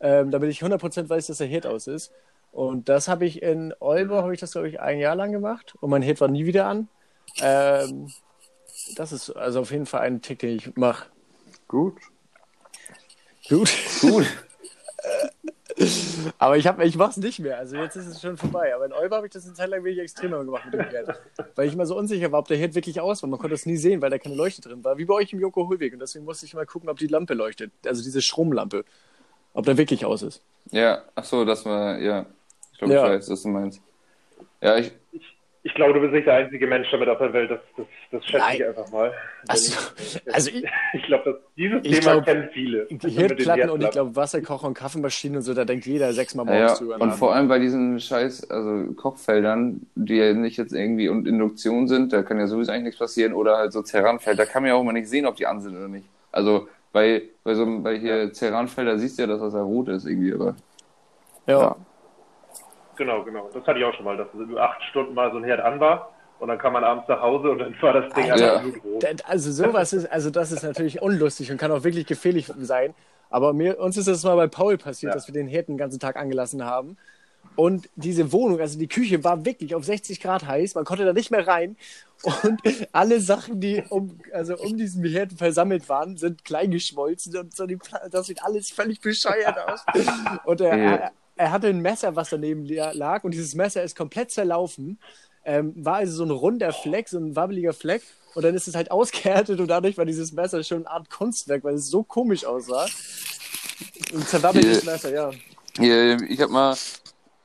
Ähm, 0.00 0.30
damit 0.30 0.50
ich 0.50 0.62
100% 0.62 1.08
weiß, 1.08 1.26
dass 1.26 1.38
der 1.38 1.46
Herd 1.46 1.66
aus 1.66 1.86
ist. 1.86 2.12
Und 2.58 2.88
das 2.88 3.06
habe 3.06 3.24
ich 3.24 3.40
in 3.40 3.72
Olbo, 3.78 4.16
habe 4.16 4.34
ich 4.34 4.40
das, 4.40 4.50
glaube 4.50 4.68
ich, 4.68 4.80
ein 4.80 4.98
Jahr 4.98 5.14
lang 5.14 5.30
gemacht 5.30 5.76
und 5.80 5.90
mein 5.90 6.02
Herd 6.02 6.20
war 6.20 6.26
nie 6.26 6.44
wieder 6.44 6.66
an. 6.66 6.88
Ähm, 7.40 8.10
das 8.96 9.12
ist 9.12 9.30
also 9.30 9.60
auf 9.60 9.70
jeden 9.70 9.86
Fall 9.86 10.00
ein 10.00 10.22
Tick, 10.22 10.40
den 10.40 10.56
ich 10.56 10.74
mache. 10.74 11.06
Gut. 11.68 11.94
Gut. 13.48 13.70
Gut. 14.00 14.26
Aber 16.38 16.56
ich, 16.56 16.66
hab- 16.66 16.80
ich 16.80 16.96
mache 16.96 17.10
es 17.10 17.16
nicht 17.18 17.38
mehr. 17.38 17.58
Also 17.58 17.76
jetzt 17.76 17.94
ist 17.94 18.08
es 18.08 18.20
schon 18.20 18.36
vorbei. 18.36 18.74
Aber 18.74 18.86
in 18.86 18.92
Olba 18.92 19.18
habe 19.18 19.28
ich 19.28 19.32
das 19.32 19.46
eine 19.46 19.54
Zeit 19.54 19.70
lang 19.70 19.84
wirklich 19.84 20.02
extremer 20.02 20.44
gemacht 20.44 20.64
mit 20.64 20.74
dem 20.74 20.88
Herd. 20.88 21.16
Weil 21.54 21.68
ich 21.68 21.74
immer 21.74 21.86
so 21.86 21.96
unsicher 21.96 22.32
war, 22.32 22.40
ob 22.40 22.48
der 22.48 22.56
Herd 22.56 22.74
wirklich 22.74 23.00
aus 23.00 23.22
war. 23.22 23.30
Man 23.30 23.38
konnte 23.38 23.54
es 23.54 23.66
nie 23.66 23.76
sehen, 23.76 24.02
weil 24.02 24.10
da 24.10 24.18
keine 24.18 24.34
Leuchte 24.34 24.62
drin 24.62 24.82
war. 24.82 24.98
Wie 24.98 25.04
bei 25.04 25.14
euch 25.14 25.32
im 25.32 25.38
Joko 25.38 25.68
Hohlweg. 25.68 25.92
Und 25.92 26.00
deswegen 26.00 26.24
musste 26.24 26.44
ich 26.44 26.54
mal 26.54 26.66
gucken, 26.66 26.88
ob 26.88 26.98
die 26.98 27.06
Lampe 27.06 27.34
leuchtet. 27.34 27.70
Also 27.86 28.02
diese 28.02 28.20
Stromlampe. 28.20 28.84
Ob 29.54 29.64
der 29.64 29.78
wirklich 29.78 30.04
aus 30.04 30.22
ist. 30.22 30.42
Ja, 30.72 31.04
ach 31.14 31.24
so, 31.24 31.44
das 31.44 31.64
war, 31.64 32.00
ja. 32.00 32.26
Ich 32.78 32.84
glaube, 32.86 32.94
Ja. 32.94 33.06
ich 33.06 33.10
weiß, 33.18 33.30
was 33.30 33.42
du 33.42 33.48
meinst. 33.48 33.82
Ja, 34.60 34.76
ich, 34.76 34.92
Ich 35.64 35.74
glaube, 35.74 35.92
du 35.94 36.00
bist 36.00 36.12
nicht 36.14 36.26
der 36.26 36.34
einzige 36.34 36.66
Mensch 36.68 36.88
damit 36.92 37.08
auf 37.08 37.18
der 37.18 37.32
Welt. 37.32 37.50
Das, 37.50 37.58
das, 37.76 37.86
das 38.12 38.24
schätze 38.24 38.44
ich 38.52 38.58
Nein. 38.60 38.68
einfach 38.68 38.90
mal. 38.92 39.12
Also, 39.48 39.76
also 40.32 40.50
ich, 40.50 40.64
Ich 40.94 41.02
glaube, 41.06 41.40
dieses 41.56 41.80
Ich 41.84 41.98
Thema 41.98 42.12
glaub, 42.12 42.24
kennen 42.24 42.48
viele. 42.52 42.86
die 42.86 43.10
Herdplatten 43.10 43.70
und 43.70 43.82
ich 43.82 43.90
glaube 43.90 44.14
Wasserkocher 44.16 44.68
und 44.68 44.74
Kaffeemaschinen 44.74 45.38
und 45.38 45.42
so, 45.42 45.54
da 45.54 45.64
denkt 45.64 45.84
jeder 45.86 46.12
sechsmal 46.12 46.46
morgens 46.46 46.72
ja. 46.72 46.78
drüber 46.78 46.94
Und 47.00 47.08
nach. 47.08 47.16
vor 47.18 47.34
allem 47.34 47.48
bei 47.48 47.58
diesen 47.58 47.98
scheiß, 48.00 48.48
also 48.50 48.92
Kochfeldern, 48.94 49.86
die 49.96 50.14
ja 50.16 50.32
nicht 50.32 50.56
jetzt 50.56 50.72
irgendwie 50.72 51.08
und 51.08 51.26
Induktion 51.26 51.88
sind, 51.88 52.12
da 52.12 52.22
kann 52.22 52.38
ja 52.38 52.46
sowieso 52.46 52.70
eigentlich 52.70 52.84
nichts 52.84 52.98
passieren, 53.00 53.32
oder 53.34 53.56
halt 53.58 53.72
so 53.72 53.82
Ceranfelder, 53.82 54.44
da 54.46 54.50
kann 54.50 54.62
man 54.62 54.68
ja 54.70 54.76
auch 54.76 54.84
mal 54.84 54.92
nicht 54.92 55.08
sehen, 55.08 55.26
ob 55.26 55.34
die 55.36 55.46
an 55.46 55.60
sind 55.60 55.76
oder 55.76 55.88
nicht. 55.88 56.06
Also, 56.30 56.68
bei, 56.92 57.22
bei 57.44 57.54
so 57.54 57.62
einem, 57.62 57.82
bei 57.82 57.98
hier 57.98 58.32
Ceranfelder 58.32 58.96
siehst 58.98 59.18
du 59.18 59.22
ja, 59.22 59.26
dass 59.28 59.40
das 59.40 59.52
ja 59.54 59.60
rot 59.62 59.88
ist 59.88 60.06
irgendwie, 60.06 60.32
aber 60.32 60.54
ja. 61.46 61.60
ja. 61.60 61.76
Genau, 62.98 63.22
genau. 63.22 63.48
Das 63.54 63.64
hatte 63.66 63.78
ich 63.78 63.84
auch 63.84 63.94
schon 63.94 64.04
mal, 64.04 64.16
dass 64.16 64.28
über 64.34 64.60
acht 64.62 64.82
Stunden 64.90 65.14
mal 65.14 65.30
so 65.32 65.38
ein 65.38 65.44
Herd 65.44 65.60
an 65.60 65.80
war 65.80 66.12
und 66.40 66.48
dann 66.48 66.58
kam 66.58 66.72
man 66.74 66.84
abends 66.84 67.08
nach 67.08 67.20
Hause 67.20 67.50
und 67.50 67.58
dann 67.60 67.74
war 67.80 67.92
das 67.94 68.12
Ding 68.12 68.26
Ja. 68.26 68.34
einfach 68.34 68.62
blutrot. 68.62 69.02
Da- 69.02 69.24
Also 69.26 69.50
sowas 69.52 69.92
ist, 69.92 70.06
also 70.10 70.30
das 70.30 70.52
ist 70.52 70.62
natürlich 70.62 71.00
unlustig 71.00 71.50
und 71.50 71.56
kann 71.58 71.70
auch 71.72 71.84
wirklich 71.84 72.06
gefährlich 72.06 72.52
sein. 72.60 72.94
Aber 73.30 73.52
mir, 73.52 73.78
uns 73.78 73.96
ist 73.96 74.08
das 74.08 74.22
mal 74.24 74.36
bei 74.36 74.46
Paul 74.48 74.78
passiert, 74.78 75.10
Ja. 75.12 75.14
dass 75.14 75.26
wir 75.28 75.32
den 75.34 75.48
Herd 75.48 75.68
den 75.68 75.76
ganzen 75.78 76.00
Tag 76.00 76.16
angelassen 76.16 76.64
haben. 76.64 76.96
Und 77.56 77.88
diese 77.96 78.30
Wohnung, 78.32 78.60
also 78.60 78.78
die 78.78 78.88
Küche 78.88 79.22
war 79.24 79.44
wirklich 79.44 79.74
auf 79.74 79.84
60 79.84 80.20
Grad 80.20 80.46
heiß, 80.46 80.74
man 80.74 80.84
konnte 80.84 81.04
da 81.04 81.12
nicht 81.12 81.30
mehr 81.30 81.46
rein. 81.46 81.76
Und 82.42 82.60
alle 82.92 83.20
Sachen, 83.20 83.60
die 83.60 83.82
um, 83.90 84.18
also 84.32 84.56
um 84.56 84.76
diesen 84.76 85.04
Herd 85.04 85.32
versammelt 85.32 85.88
waren, 85.88 86.16
sind 86.16 86.44
klein 86.44 86.70
geschmolzen 86.70 87.36
und 87.36 87.54
so 87.54 87.66
die, 87.66 87.78
das 88.10 88.26
sieht 88.26 88.42
alles 88.44 88.70
völlig 88.70 89.00
bescheuert 89.00 89.56
aus. 89.68 89.84
Und 90.44 90.60
er, 90.60 90.76
Ja. 90.76 91.10
Er, 91.38 91.50
hatte 91.52 91.68
ein 91.68 91.80
Messer, 91.80 92.16
was 92.16 92.30
daneben 92.30 92.64
lag 92.66 93.24
und 93.24 93.32
dieses 93.32 93.54
Messer 93.54 93.82
ist 93.82 93.96
komplett 93.96 94.30
zerlaufen. 94.30 94.98
Ähm, 95.44 95.72
war 95.76 95.96
also 95.96 96.12
so 96.16 96.24
ein 96.24 96.30
runder 96.30 96.72
Fleck, 96.72 97.08
so 97.08 97.18
ein 97.18 97.34
wabbeliger 97.34 97.72
Fleck. 97.72 98.02
Und 98.34 98.44
dann 98.44 98.54
ist 98.54 98.68
es 98.68 98.74
halt 98.74 98.90
ausgehärtet 98.90 99.58
und 99.60 99.68
dadurch 99.68 99.96
war 99.96 100.04
dieses 100.04 100.32
Messer 100.32 100.62
schon 100.62 100.78
eine 100.78 100.90
Art 100.90 101.10
Kunstwerk, 101.10 101.64
weil 101.64 101.74
es 101.74 101.88
so 101.88 102.02
komisch 102.02 102.44
aussah. 102.44 102.86
Ein 104.12 104.22
zerwabbeltes 104.22 104.82
Hier- 104.82 104.92
Messer, 104.92 105.12
ja. 105.14 105.30
Hier, 105.78 106.20
ich 106.28 106.40
habe 106.40 106.52
mal, 106.52 106.76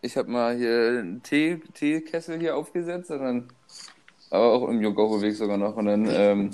ich 0.02 0.18
habe 0.18 0.30
mal 0.30 0.58
hier 0.58 1.00
einen 1.00 1.22
Tee, 1.22 1.62
Teekessel 1.74 2.40
hier 2.40 2.58
aufgesetzt 2.58 3.12
und 3.12 3.20
dann, 3.20 3.48
aber 4.32 4.52
auch 4.54 4.68
im 4.68 4.82
Jogocho-Weg 4.82 5.36
sogar 5.36 5.58
noch 5.58 5.76
und 5.78 5.86
dann, 5.86 6.08
ähm, 6.10 6.50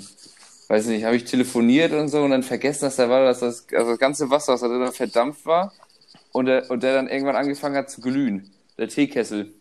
weiß 0.68 0.86
nicht, 0.86 1.04
habe 1.04 1.16
ich 1.16 1.24
telefoniert 1.24 1.92
und 1.92 2.08
so 2.08 2.22
und 2.22 2.30
dann 2.30 2.42
vergessen, 2.42 2.84
dass 2.84 2.96
da 2.96 3.08
war, 3.08 3.24
dass 3.24 3.40
das, 3.40 3.66
also 3.72 3.90
das 3.92 3.98
ganze 3.98 4.30
Wasser, 4.30 4.52
was 4.52 4.60
da 4.60 4.68
drin 4.68 4.92
verdampft 4.92 5.46
war 5.46 5.72
und 6.32 6.46
der, 6.46 6.70
und 6.70 6.82
der 6.82 6.94
dann 6.94 7.08
irgendwann 7.08 7.36
angefangen 7.36 7.76
hat 7.76 7.90
zu 7.90 8.00
glühen, 8.00 8.50
der 8.78 8.88
Teekessel. 8.88 9.52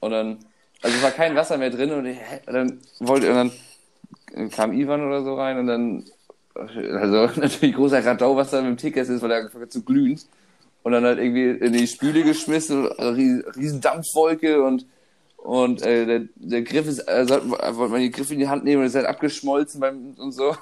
Und 0.00 0.10
dann, 0.10 0.38
also 0.82 0.96
es 0.96 1.02
war 1.02 1.10
kein 1.10 1.34
Wasser 1.34 1.58
mehr 1.58 1.70
drin 1.70 1.92
und, 1.92 2.06
ich, 2.06 2.18
und 2.46 2.52
dann 2.52 2.80
wollte, 3.00 3.30
und 3.30 3.52
dann 4.34 4.50
kam 4.50 4.72
Ivan 4.72 5.06
oder 5.06 5.22
so 5.22 5.34
rein 5.34 5.58
und 5.58 5.66
dann, 5.66 6.04
also 6.54 7.26
natürlich 7.40 7.74
großer 7.74 8.04
Radau, 8.04 8.36
was 8.36 8.50
da 8.50 8.60
mit 8.60 8.70
dem 8.70 8.76
Teekessel 8.76 9.16
ist, 9.16 9.22
weil 9.22 9.30
er 9.30 9.38
angefangen 9.38 9.64
hat 9.64 9.72
zu 9.72 9.82
glühen 9.82 10.20
und 10.82 10.92
dann 10.92 11.04
halt 11.04 11.18
irgendwie 11.18 11.64
in 11.64 11.72
die 11.72 11.86
Spüle 11.86 12.24
geschmissen, 12.24 12.86
riesen 12.86 13.80
Dampfwolke 13.80 14.62
und 14.62 14.86
und 15.42 15.82
äh, 15.82 16.06
der, 16.06 16.20
der 16.36 16.62
Griff 16.62 16.86
ist, 16.86 17.00
äh, 17.00 17.26
sollte, 17.26 17.50
wollte 17.50 17.92
man 17.92 18.00
den 18.00 18.12
Griff 18.12 18.30
in 18.30 18.38
die 18.38 18.48
Hand 18.48 18.62
nehmen 18.62 18.82
und 18.82 18.86
ist 18.86 18.94
halt 18.94 19.06
abgeschmolzen 19.06 19.80
beim 19.80 20.14
und 20.16 20.30
so. 20.30 20.56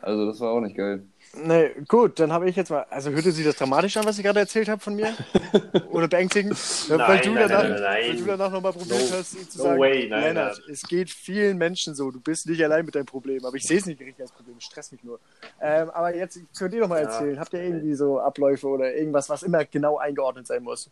Also 0.00 0.26
das 0.26 0.38
war 0.38 0.52
auch 0.52 0.60
nicht 0.60 0.76
geil. 0.76 1.04
Nee, 1.38 1.70
gut, 1.86 2.18
dann 2.18 2.32
habe 2.32 2.48
ich 2.48 2.56
jetzt 2.56 2.70
mal. 2.70 2.86
Also 2.88 3.10
hörte 3.10 3.30
sich 3.30 3.44
das 3.44 3.56
dramatisch 3.56 3.96
an, 3.98 4.06
was 4.06 4.16
ich 4.16 4.24
gerade 4.24 4.40
erzählt 4.40 4.68
habe 4.68 4.80
von 4.80 4.94
mir? 4.94 5.14
Oder 5.90 6.08
beängstigend? 6.08 6.56
Ja, 6.88 6.98
weil, 6.98 7.16
Nein, 7.16 7.22
du 7.24 7.30
nein, 7.32 7.48
danach, 7.48 7.62
nein, 7.62 7.70
nein, 7.72 7.80
nein. 7.82 8.08
weil 8.08 8.16
du 8.16 8.24
danach 8.24 8.50
nochmal 8.50 8.72
probiert 8.72 9.10
No. 9.10 9.16
hast, 9.18 9.50
zu 9.52 9.58
No 9.58 9.64
sagen, 9.64 9.80
way, 9.80 10.08
nein, 10.08 10.22
Lennart, 10.22 10.58
nein. 10.64 10.72
es 10.72 10.82
geht 10.82 11.10
vielen 11.10 11.58
Menschen 11.58 11.94
so, 11.94 12.10
du 12.10 12.20
bist 12.20 12.48
nicht 12.48 12.62
allein 12.64 12.86
mit 12.86 12.94
deinem 12.94 13.06
Problem. 13.06 13.44
Aber 13.44 13.56
ich 13.56 13.64
sehe 13.64 13.78
es 13.78 13.86
nicht 13.86 14.00
richtig 14.00 14.20
als 14.20 14.32
Problem, 14.32 14.56
ich 14.58 14.64
stress 14.64 14.90
mich 14.92 15.04
nur. 15.04 15.20
Ähm, 15.60 15.90
aber 15.90 16.14
jetzt 16.16 16.38
könnt 16.56 16.72
ihr 16.74 16.80
doch 16.80 16.88
mal 16.88 17.02
Ja. 17.02 17.08
erzählen, 17.10 17.38
habt 17.38 17.52
ihr 17.52 17.62
irgendwie 17.62 17.94
so 17.94 18.18
Abläufe 18.18 18.66
oder 18.68 18.94
irgendwas, 18.94 19.28
was 19.28 19.42
immer 19.42 19.64
genau 19.66 19.98
eingeordnet 19.98 20.46
sein 20.46 20.62
muss? 20.62 20.90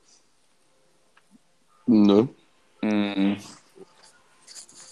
Ne? 1.86 2.28
Mhm. 2.82 3.36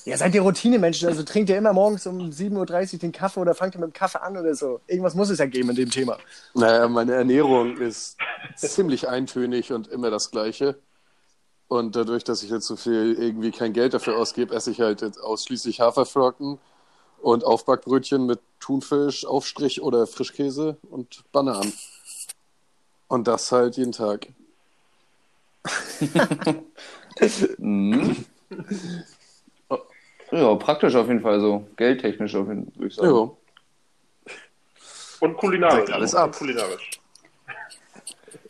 Ja, 0.05 0.17
seid 0.17 0.35
ihr 0.35 0.43
Routinemenschen, 0.43 1.09
also 1.09 1.23
trinkt 1.23 1.49
ihr 1.49 1.57
immer 1.57 1.73
morgens 1.73 2.07
um 2.07 2.31
7.30 2.31 2.95
Uhr 2.95 2.99
den 2.99 3.13
Kaffee 3.13 3.39
oder 3.39 3.55
fangt 3.55 3.77
ihr 3.77 3.81
mit 3.81 3.91
dem 3.91 3.93
Kaffee 3.93 4.21
an 4.21 4.37
oder 4.37 4.55
so? 4.55 4.81
Irgendwas 4.89 5.15
muss 5.15 5.31
es 5.31 5.39
ja 5.39 5.47
geben 5.47 5.71
in 5.71 5.77
dem 5.77 5.91
Thema. 5.91 6.19
Naja, 6.55 6.89
meine 6.89 7.15
Ernährung 7.15 7.77
ist 7.77 8.17
ziemlich 8.57 9.09
eintönig 9.09 9.73
und 9.73 9.87
immer 9.89 10.11
das 10.11 10.33
Gleiche. 10.33 10.77
Und 11.69 11.95
dadurch, 11.95 12.25
dass 12.25 12.43
ich 12.43 12.51
jetzt 12.51 12.67
so 12.67 12.77
viel 12.77 13.17
irgendwie 13.19 13.53
kein 13.53 13.73
Geld 13.73 13.95
dafür 13.95 14.17
ausgebe, 14.17 14.55
esse 14.55 14.73
ich 14.73 14.81
halt 14.81 15.03
jetzt 15.03 15.19
ausschließlich 15.19 15.81
Haferflocken 15.81 16.59
und 17.23 17.45
Aufbackbrötchen 17.45 18.27
mit 18.27 18.41
Thunfisch, 18.59 19.25
Aufstrich 19.25 19.83
oder 19.83 20.07
Frischkäse 20.09 20.77
und 20.91 21.23
Bananen. 21.31 21.73
Und 23.07 23.29
das 23.29 23.53
halt 23.53 23.77
jeden 23.77 23.93
Tag. 23.93 24.27
Mhm. 27.59 28.25
Ja, 30.33 30.55
praktisch 30.55 30.95
auf 30.95 31.09
jeden 31.09 31.21
Fall 31.21 31.41
so. 31.41 31.67
Geldtechnisch 31.77 32.35
auf 32.35 32.49
jeden 32.49 32.65
Fall, 32.65 32.75
würde 32.77 32.89
ich 32.89 32.95
sagen. 32.95 33.09
Jo. 33.09 33.37
Und 35.21 35.37
kulinarisch. 35.37 35.85
Deckt 35.85 35.93
alles 35.93 36.15
ab. 36.15 36.37
Kulinarisch. 36.37 36.91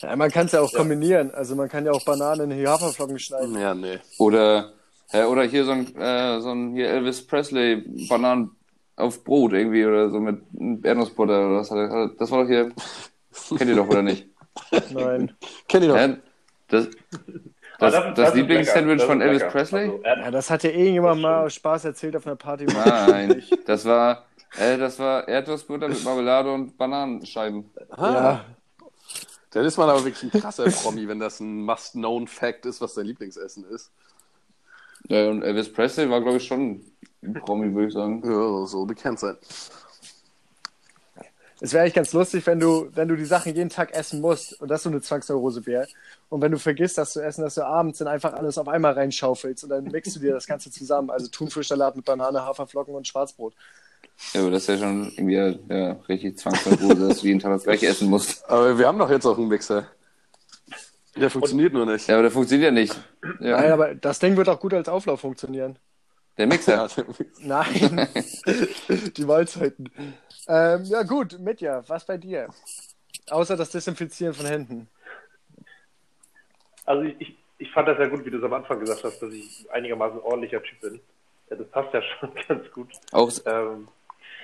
Ja, 0.00 0.16
man 0.16 0.32
kann 0.32 0.46
es 0.46 0.52
ja 0.52 0.60
auch 0.60 0.72
kombinieren. 0.72 1.30
Also 1.30 1.54
man 1.54 1.68
kann 1.68 1.86
ja 1.86 1.92
auch 1.92 2.04
Bananen 2.04 2.50
in 2.50 2.58
die 2.58 2.66
Haferflocken 2.66 3.20
schneiden. 3.20 3.56
Ja, 3.56 3.72
nee. 3.72 4.00
Oder, 4.18 4.72
ja, 5.12 5.26
oder 5.28 5.44
hier 5.44 5.64
so 5.64 5.70
ein, 5.70 5.94
äh, 5.96 6.40
so 6.40 6.50
ein 6.50 6.72
hier 6.72 6.88
Elvis 6.88 7.24
Presley 7.24 7.84
Bananen 8.08 8.50
auf 8.96 9.22
Brot 9.22 9.52
irgendwie 9.52 9.84
oder 9.86 10.10
so 10.10 10.18
mit 10.18 10.42
Erdnussbutter 10.82 11.46
oder 11.46 11.56
was 11.60 11.70
hat 11.70 11.78
er, 11.78 12.08
das 12.18 12.30
war 12.32 12.42
doch 12.42 12.48
hier, 12.48 12.72
kennt 13.56 13.70
ihr 13.70 13.76
doch 13.76 13.88
oder 13.88 14.02
nicht? 14.02 14.26
Nein. 14.92 15.32
Kenn 15.68 15.82
ich 15.84 15.88
doch. 15.88 15.96
Ja, 15.96 16.16
das, 16.68 16.88
Das, 17.90 18.14
das, 18.14 18.28
ist 18.30 18.34
Lieblingssandwich 18.34 19.02
von 19.02 19.18
Das 19.18 19.26
Elvis 19.28 19.42
lecker. 19.42 19.52
Presley? 19.52 19.84
Also, 19.84 20.02
Ja, 20.04 20.30
das 20.30 20.50
hat 20.50 20.62
ja 20.64 20.70
irgendjemand 20.70 21.16
Das 21.16 21.22
mal 21.22 21.46
aus 21.46 21.54
Spaß 21.54 21.84
erzählt 21.86 22.16
auf 22.16 22.26
einer 22.26 22.36
Party. 22.36 22.64
Nein, 22.64 23.42
das 23.66 23.84
war, 23.84 24.26
äh, 24.58 24.78
das 24.78 24.98
war 24.98 25.26
Erdnussbutter 25.28 25.88
mit 25.88 26.02
Marmelade 26.04 26.52
und 26.52 26.76
Bananenscheiben. 26.76 27.70
Ja, 27.96 28.44
Dann 29.50 29.64
ist 29.64 29.76
man 29.76 29.88
aber 29.88 30.04
wirklich 30.04 30.32
ein 30.32 30.40
krasser 30.40 30.64
Promi, 30.64 31.06
wenn 31.08 31.18
das 31.18 31.40
ein 31.40 31.62
Must-Known-Fact 31.64 32.66
ist, 32.66 32.80
was 32.80 32.94
dein 32.94 33.06
Lieblingsessen 33.06 33.64
ist. 33.70 33.90
Ja, 35.08 35.28
und 35.28 35.42
Elvis 35.42 35.72
Presley 35.72 36.08
war, 36.08 36.20
glaube 36.20 36.36
ich, 36.38 36.46
schon 36.46 36.80
ein 37.22 37.34
Promi, 37.34 37.74
würde 37.74 37.88
ich 37.88 37.94
sagen. 37.94 38.22
Ja, 38.24 38.66
so 38.66 38.84
bekannt 38.86 39.18
sein. 39.18 39.36
Es 41.62 41.72
wäre 41.72 41.82
eigentlich 41.82 41.94
ganz 41.94 42.12
lustig, 42.12 42.44
wenn 42.46 42.58
du, 42.58 42.88
wenn 42.92 43.06
du 43.06 43.14
die 43.14 43.24
Sachen 43.24 43.54
jeden 43.54 43.70
Tag 43.70 43.94
essen 43.94 44.20
musst 44.20 44.60
und 44.60 44.68
das 44.68 44.82
so 44.82 44.88
eine 44.88 45.00
Zwangsneurose 45.00 45.64
wäre. 45.64 45.86
Und 46.28 46.40
wenn 46.42 46.50
du 46.50 46.58
vergisst, 46.58 46.98
das 46.98 47.12
zu 47.12 47.22
essen, 47.22 47.42
dass 47.42 47.54
du 47.54 47.64
abends 47.64 48.00
dann 48.00 48.08
einfach 48.08 48.32
alles 48.32 48.58
auf 48.58 48.66
einmal 48.66 48.94
reinschaufelst 48.94 49.62
und 49.62 49.70
dann 49.70 49.84
mixt 49.84 50.16
du 50.16 50.18
dir 50.20 50.32
das 50.32 50.48
Ganze 50.48 50.72
zusammen. 50.72 51.08
Also 51.08 51.28
Thunfischsalat 51.28 51.94
mit 51.94 52.04
Banane, 52.04 52.44
Haferflocken 52.44 52.92
und 52.96 53.06
Schwarzbrot. 53.06 53.54
Ja, 54.34 54.40
aber 54.40 54.50
das 54.50 54.62
ist 54.62 54.68
ja 54.70 54.78
schon 54.78 55.12
irgendwie 55.12 55.36
ja, 55.36 55.54
ja, 55.68 55.92
richtig 56.08 56.36
Zwangsneurose, 56.36 57.08
dass 57.08 57.20
du 57.20 57.28
jeden 57.28 57.38
Tag 57.38 57.52
das 57.52 57.62
gleiche 57.62 57.86
essen 57.86 58.10
musst. 58.10 58.44
Aber 58.50 58.76
wir 58.76 58.88
haben 58.88 58.98
doch 58.98 59.10
jetzt 59.10 59.24
auch 59.24 59.38
einen 59.38 59.46
Mixer. 59.46 59.86
Der 61.14 61.30
funktioniert 61.30 61.72
nur 61.74 61.86
nicht. 61.86 62.08
Ja, 62.08 62.16
aber 62.16 62.22
der 62.22 62.32
funktioniert 62.32 62.74
ja 62.74 62.80
nicht. 62.80 63.00
Ja, 63.38 63.60
Nein, 63.60 63.70
aber 63.70 63.94
das 63.94 64.18
Ding 64.18 64.36
wird 64.36 64.48
auch 64.48 64.58
gut 64.58 64.74
als 64.74 64.88
Auflauf 64.88 65.20
funktionieren. 65.20 65.78
Der 66.38 66.46
Mixer. 66.46 66.82
Mixer. 66.82 67.04
Nein, 67.40 68.08
die 69.16 69.24
Mahlzeiten. 69.24 69.90
Ähm, 70.48 70.84
ja 70.84 71.02
gut, 71.02 71.38
Mitja, 71.38 71.82
was 71.88 72.04
bei 72.04 72.16
dir? 72.18 72.48
Außer 73.30 73.56
das 73.56 73.70
Desinfizieren 73.70 74.34
von 74.34 74.46
Händen. 74.46 74.88
Also 76.84 77.02
ich, 77.02 77.36
ich, 77.58 77.70
fand 77.70 77.88
das 77.88 77.98
ja 77.98 78.08
gut, 78.08 78.24
wie 78.24 78.30
du 78.30 78.38
es 78.38 78.44
am 78.44 78.52
Anfang 78.54 78.80
gesagt 78.80 79.04
hast, 79.04 79.20
dass 79.22 79.32
ich 79.32 79.66
einigermaßen 79.70 80.18
ordentlicher 80.20 80.62
Typ 80.62 80.80
bin. 80.80 81.00
Ja, 81.50 81.56
das 81.56 81.68
passt 81.68 81.94
ja 81.94 82.02
schon 82.20 82.30
ganz 82.48 82.70
gut. 82.72 82.88
Auch, 83.12 83.30
Ähm, 83.46 83.88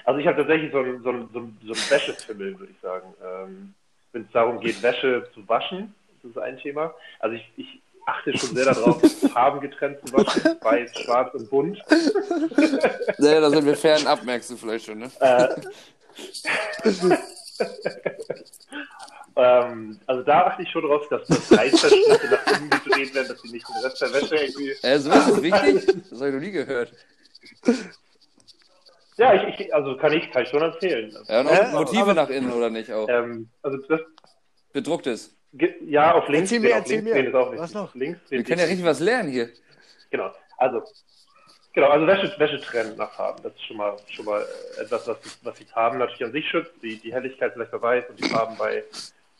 also 0.05 0.21
ich 0.21 0.27
habe 0.27 0.39
tatsächlich 0.39 0.71
so 0.73 0.79
einen 0.79 1.03
so 1.03 1.11
einen- 1.11 1.29
so 1.33 1.39
einen- 1.41 1.59
so 1.65 1.73
einen 1.73 1.91
Wäschefimmel, 1.91 2.59
würde 2.59 2.73
ich 2.73 2.81
sagen. 2.81 3.15
Ähm, 3.25 3.75
Wenn 4.13 4.23
es 4.23 4.31
darum 4.33 4.59
geht, 4.61 4.83
Wäsche 4.83 5.29
zu 5.35 5.47
waschen, 5.49 5.95
das 6.23 6.31
ist 6.31 6.39
ein 6.39 6.57
Thema. 6.59 6.95
Also 7.19 7.37
ich, 7.37 7.51
ich 7.57 7.81
achte 8.09 8.37
schon 8.37 8.55
sehr 8.57 8.65
darauf, 8.65 9.01
Farben 9.33 9.61
getrennt 9.61 9.99
zu 10.07 10.13
waschen, 10.15 10.57
weiß, 10.63 10.99
schwarz 11.01 11.35
und 11.35 11.51
bunt. 11.51 11.79
ja, 13.19 13.41
da 13.41 13.51
sind 13.51 13.67
wir 13.67 13.77
fernab, 13.77 14.23
merkst 14.25 14.51
du 14.51 14.57
vielleicht 14.57 14.87
schon, 14.87 14.99
ne? 14.99 15.11
Äh, 15.21 15.49
ähm, 19.37 20.01
also 20.07 20.23
da 20.23 20.47
achte 20.47 20.63
ich 20.63 20.71
schon 20.71 20.83
drauf, 20.83 21.07
dass 21.09 21.27
das 21.29 21.53
Reißverschlüsse 21.59 22.29
nach 22.31 22.59
innen 22.59 22.71
gedreht 22.71 23.15
werden, 23.15 23.29
dass 23.29 23.41
sie 23.43 23.51
nicht 23.51 23.67
den 23.69 23.77
Rest 23.85 24.01
der 24.01 24.13
Wäsche 24.13 24.37
irgendwie. 24.37 24.71
Äh, 24.83 24.99
so 24.99 25.11
ist 25.11 25.29
es 25.29 25.43
wichtig? 25.43 26.05
Das 26.11 26.21
habe 26.21 26.29
ich 26.31 26.35
noch 26.35 26.41
nie 26.41 26.51
gehört. 26.51 26.93
Ja, 29.17 29.35
ich, 29.35 29.61
ich, 29.61 29.75
also 29.75 29.97
kann 29.97 30.13
ich, 30.13 30.31
kann 30.31 30.45
ich 30.45 30.49
schon 30.49 30.63
empfehlen. 30.63 31.17
Ja, 31.29 31.41
und 31.41 31.49
auch 31.49 31.53
Äh, 31.53 31.73
Motive 31.73 32.03
aber- 32.03 32.15
nach 32.15 32.29
innen, 32.31 32.53
oder 32.53 32.71
nicht 32.71 32.93
auch? 32.93 33.09
Ähm, 33.09 33.49
also 33.63 33.79
das, 33.89 34.01
Bedrucktes. 34.73 35.35
Ge- 35.55 35.77
ja, 35.87 36.13
auf 36.15 36.29
links 36.29 36.51
Erzähl 36.53 36.61
mir, 36.61 36.75
erzähl 36.75 37.01
links 37.03 37.15
mir. 37.15 37.29
ist 37.29 37.35
auch 37.35 37.57
Was 37.57 37.75
noch? 37.75 37.95
Links 37.95 38.21
Wir 38.29 38.43
können 38.45 38.61
ja 38.61 38.67
richtig 38.67 38.85
was 38.85 39.01
lernen 39.01 39.31
hier. 39.31 39.51
Genau. 40.11 40.33
Also, 40.57 40.83
genau, 41.73 41.89
also 41.89 42.07
Wäsche, 42.07 42.35
Wäsche 42.39 42.61
trennen 42.61 42.97
nach 42.97 43.13
Farben. 43.13 43.43
Das 43.43 43.53
ist 43.55 43.65
schon 43.65 43.77
mal, 43.77 43.97
schon 44.11 44.25
mal 44.25 44.43
äh, 44.79 44.83
etwas, 44.83 45.07
was, 45.07 45.21
die- 45.21 45.31
was 45.47 45.55
die 45.59 45.65
Farben 45.65 45.99
natürlich 45.99 46.25
an 46.25 46.33
sich 46.33 46.49
schützt. 46.49 46.73
Die, 46.83 46.97
die 46.99 47.13
Helligkeit 47.13 47.53
vielleicht 47.53 47.71
bei 47.71 47.81
Weiß 47.83 48.05
und 48.09 48.19
die 48.19 48.29
Farben 48.29 48.57
bei, 48.57 48.83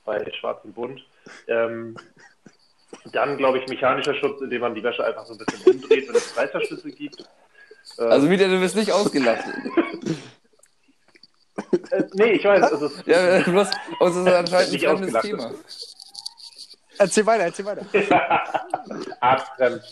bei 0.05 0.31
Schwarz 0.39 0.65
und 0.65 0.75
Bunt. 0.75 1.01
Ähm, 1.47 1.97
dann, 3.13 3.37
glaube 3.37 3.59
ich, 3.59 3.67
mechanischer 3.69 4.15
Schutz, 4.15 4.41
indem 4.41 4.63
man 4.63 4.75
die 4.75 4.83
Wäsche 4.83 5.05
einfach 5.05 5.27
so 5.27 5.35
ein 5.35 5.39
bisschen 5.39 5.75
umdreht, 5.75 6.09
wenn 6.09 6.15
es 6.17 6.37
Reißverschlüsse 6.37 6.91
gibt. 6.91 7.21
Äh, 7.99 8.03
Also, 8.03 8.27
Mieter, 8.29 8.49
du 8.49 8.61
wirst 8.61 8.77
nicht 8.77 8.93
ausgelacht. 8.93 9.45
äh, 11.91 12.03
nee, 12.15 12.33
ich 12.33 12.45
weiß, 12.45 12.63
also, 12.63 12.91
Ja, 13.07 13.41
bloß, 13.41 13.69
uns 14.01 14.17
ist 14.17 14.27
anscheinend 14.27 14.69
ein 14.69 14.73
Nicht 14.73 14.87
fremdes. 14.87 15.23
Thema. 15.23 15.55
Erzähl 16.99 17.27
weiter, 17.27 17.45
erzähl 17.45 17.65
weiter. 17.65 17.83
Arztfremd. 19.21 19.83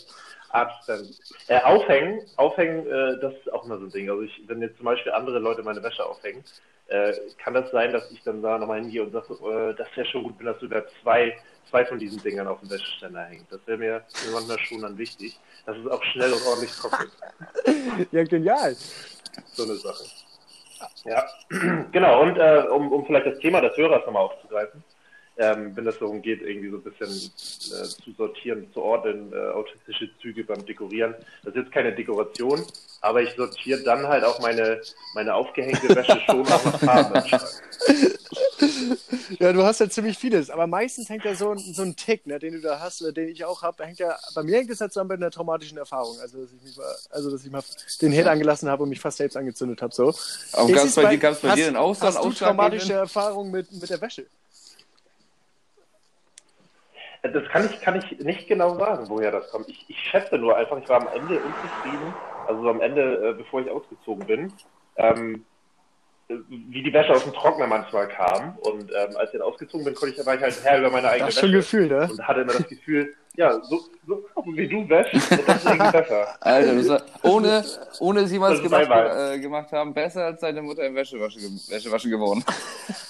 Arztfremd. 0.49 1.09
Äh, 1.47 1.61
aufhängen, 1.61 2.21
aufhängen, 2.35 2.87
äh, 2.87 3.19
das 3.19 3.33
ist 3.33 3.51
auch 3.53 3.65
immer 3.65 3.77
so 3.77 3.85
ein 3.85 3.91
Ding. 3.91 4.09
Also 4.09 4.21
ich, 4.23 4.43
wenn 4.47 4.61
jetzt 4.61 4.77
zum 4.77 4.85
Beispiel 4.85 5.11
andere 5.11 5.39
Leute 5.39 5.63
meine 5.63 5.83
Wäsche 5.83 6.05
aufhängen, 6.05 6.43
äh, 6.87 7.13
kann 7.37 7.53
das 7.53 7.69
sein, 7.71 7.91
dass 7.91 8.09
ich 8.11 8.21
dann 8.23 8.41
da 8.41 8.57
nochmal 8.57 8.79
hingehe 8.79 9.03
und 9.03 9.11
sage, 9.11 9.33
äh, 9.33 9.75
das 9.75 9.87
wäre 9.95 10.07
schon 10.07 10.23
gut, 10.23 10.35
wenn 10.39 10.45
das 10.45 10.59
sogar 10.59 10.83
zwei, 11.01 11.37
zwei 11.69 11.85
von 11.85 11.99
diesen 11.99 12.21
Dingern 12.23 12.47
auf 12.47 12.59
dem 12.61 12.69
Wäscheständer 12.69 13.23
hängt. 13.25 13.51
Das 13.51 13.59
wäre 13.65 13.77
mir, 13.77 14.03
mir 14.25 14.31
manchmal 14.33 14.59
schon 14.59 14.81
dann 14.81 14.97
wichtig, 14.97 15.37
dass 15.65 15.77
es 15.77 15.87
auch 15.87 16.03
schnell 16.03 16.31
und 16.33 16.45
ordentlich 16.45 16.71
trocknet. 16.71 17.11
Ja, 18.11 18.23
genial. 18.23 18.75
So 19.53 19.63
eine 19.63 19.75
Sache. 19.75 20.03
Ja, 21.05 21.25
genau. 21.91 22.21
Und 22.21 22.37
äh, 22.37 22.63
um, 22.69 22.91
um 22.91 23.05
vielleicht 23.05 23.25
das 23.25 23.39
Thema 23.39 23.61
des 23.61 23.75
Hörers 23.75 24.05
nochmal 24.05 24.23
aufzugreifen, 24.23 24.83
ähm, 25.37 25.75
wenn 25.75 25.85
das 25.85 25.99
darum 25.99 26.21
geht, 26.21 26.41
irgendwie 26.41 26.69
so 26.69 26.77
ein 26.77 26.83
bisschen 26.83 27.07
äh, 27.09 27.83
zu 27.87 28.11
sortieren, 28.17 28.67
zu 28.73 28.81
ordnen, 28.81 29.31
äh, 29.33 29.37
autistische 29.51 30.09
Züge 30.21 30.43
beim 30.43 30.65
Dekorieren. 30.65 31.13
Das 31.43 31.53
ist 31.55 31.61
jetzt 31.63 31.71
keine 31.71 31.93
Dekoration, 31.93 32.65
aber 33.01 33.21
ich 33.21 33.31
sortiere 33.35 33.81
dann 33.83 34.07
halt 34.07 34.23
auch 34.23 34.39
meine, 34.39 34.81
meine 35.13 35.33
aufgehängte 35.35 35.95
Wäsche 35.95 36.19
schon 36.25 36.41
auch 36.47 36.49
nach 36.65 36.79
Farben. 36.79 37.15
im 37.15 37.25
Schrank. 37.27 37.43
Ja, 39.39 39.53
du 39.53 39.63
hast 39.63 39.79
ja 39.79 39.89
ziemlich 39.89 40.17
vieles, 40.17 40.49
aber 40.49 40.67
meistens 40.67 41.09
hängt 41.09 41.23
ja 41.25 41.35
so 41.35 41.51
ein, 41.51 41.57
so 41.59 41.81
ein 41.83 41.95
Tick, 41.95 42.25
ne, 42.25 42.39
den 42.39 42.53
du 42.53 42.61
da 42.61 42.79
hast 42.79 43.01
oder 43.01 43.11
den 43.11 43.29
ich 43.29 43.45
auch 43.45 43.61
habe, 43.61 43.85
hängt 43.85 43.99
ja, 43.99 44.17
bei 44.33 44.41
mir 44.43 44.57
hängt 44.57 44.69
es 44.71 44.81
halt 44.81 44.91
zusammen 44.93 45.09
mit 45.09 45.17
einer 45.21 45.31
traumatischen 45.31 45.77
Erfahrung, 45.77 46.17
also 46.19 46.41
dass 46.41 46.51
ich 46.53 46.61
mich 46.63 46.77
mal, 46.77 46.95
also 47.11 47.29
dass 47.29 47.43
ich 47.45 47.51
mal 47.51 47.61
den 48.01 48.11
Herd 48.11 48.27
angelassen 48.27 48.69
habe 48.69 48.83
und 48.83 48.89
mich 48.89 48.99
fast 48.99 49.17
selbst 49.17 49.35
angezündet 49.37 49.81
habe, 49.81 49.93
so. 49.93 50.13
Aber 50.53 50.71
gab's 50.71 50.85
es 50.89 50.95
bei 50.95 51.05
dir- 51.11 51.17
gab's 51.19 51.39
bei 51.41 51.49
hast, 51.49 51.57
dir 51.57 51.65
denn 51.65 51.75
auch 51.75 51.93
so 51.93 52.05
einen 52.05 52.15
Hast 52.15 52.23
du 52.23 52.29
ausschlaggebenden- 52.29 52.37
traumatische 52.37 52.93
Erfahrungen 52.93 53.51
mit, 53.51 53.71
mit 53.71 53.89
der 53.89 54.01
Wäsche? 54.01 54.25
Das 57.23 57.49
kann 57.49 57.65
ich, 57.65 57.81
kann 57.81 57.95
ich 57.97 58.19
nicht 58.19 58.47
genau 58.47 58.77
sagen, 58.77 59.05
woher 59.09 59.31
das 59.31 59.49
kommt. 59.51 59.67
Ich, 59.69 59.85
ich 59.87 59.97
schätze 59.97 60.37
nur 60.37 60.55
einfach, 60.55 60.77
ich 60.77 60.87
war 60.87 61.01
am 61.01 61.07
Ende 61.07 61.39
unzufrieden, 61.39 62.13
also 62.47 62.61
so 62.61 62.69
am 62.69 62.81
Ende, 62.81 63.29
äh, 63.29 63.33
bevor 63.33 63.61
ich 63.61 63.69
ausgezogen 63.69 64.25
bin, 64.25 64.53
ähm, 64.97 65.45
äh, 66.29 66.35
wie 66.47 66.83
die 66.83 66.93
Wäsche 66.93 67.13
aus 67.13 67.23
dem 67.23 67.33
Trockner 67.33 67.67
manchmal 67.67 68.07
kam. 68.07 68.57
Und 68.59 68.91
ähm, 68.91 69.17
als 69.17 69.33
ich 69.33 69.39
dann 69.39 69.47
ausgezogen 69.47 69.85
bin, 69.85 69.95
konnte 69.95 70.15
ich, 70.15 70.25
war 70.25 70.35
ich 70.35 70.41
halt 70.41 70.63
Herr 70.63 70.79
über 70.79 70.91
meine 70.91 71.09
eigene 71.09 71.25
Das 71.25 71.35
ist 71.35 71.41
schon 71.41 71.49
ein 71.49 71.55
Wäsche. 71.57 71.77
Gefühl, 71.77 71.87
ne? 71.87 72.07
Und 72.11 72.27
hatte 72.27 72.41
immer 72.41 72.53
das 72.53 72.67
Gefühl, 72.67 73.15
ja, 73.35 73.61
so, 73.61 73.79
so 74.07 74.23
wie 74.55 74.67
du 74.67 74.87
wäschst, 74.89 75.31
das 75.47 75.57
ist 75.57 75.65
irgendwie 75.65 75.91
besser. 75.91 76.35
Alter, 76.39 76.75
das 76.75 77.23
ohne, 77.23 77.65
ohne 77.99 78.19
es 78.21 78.31
jemals 78.31 78.61
Das 78.61 78.71
ist 78.71 78.79
gemacht, 78.79 79.11
äh, 79.15 79.39
gemacht 79.39 79.71
haben, 79.71 79.93
besser 79.93 80.25
als 80.25 80.39
deine 80.39 80.61
Mutter 80.61 80.83
im 80.83 80.95
Wäschewaschen, 80.95 81.61
Wäschewaschen 81.69 82.11
geworden. 82.11 82.43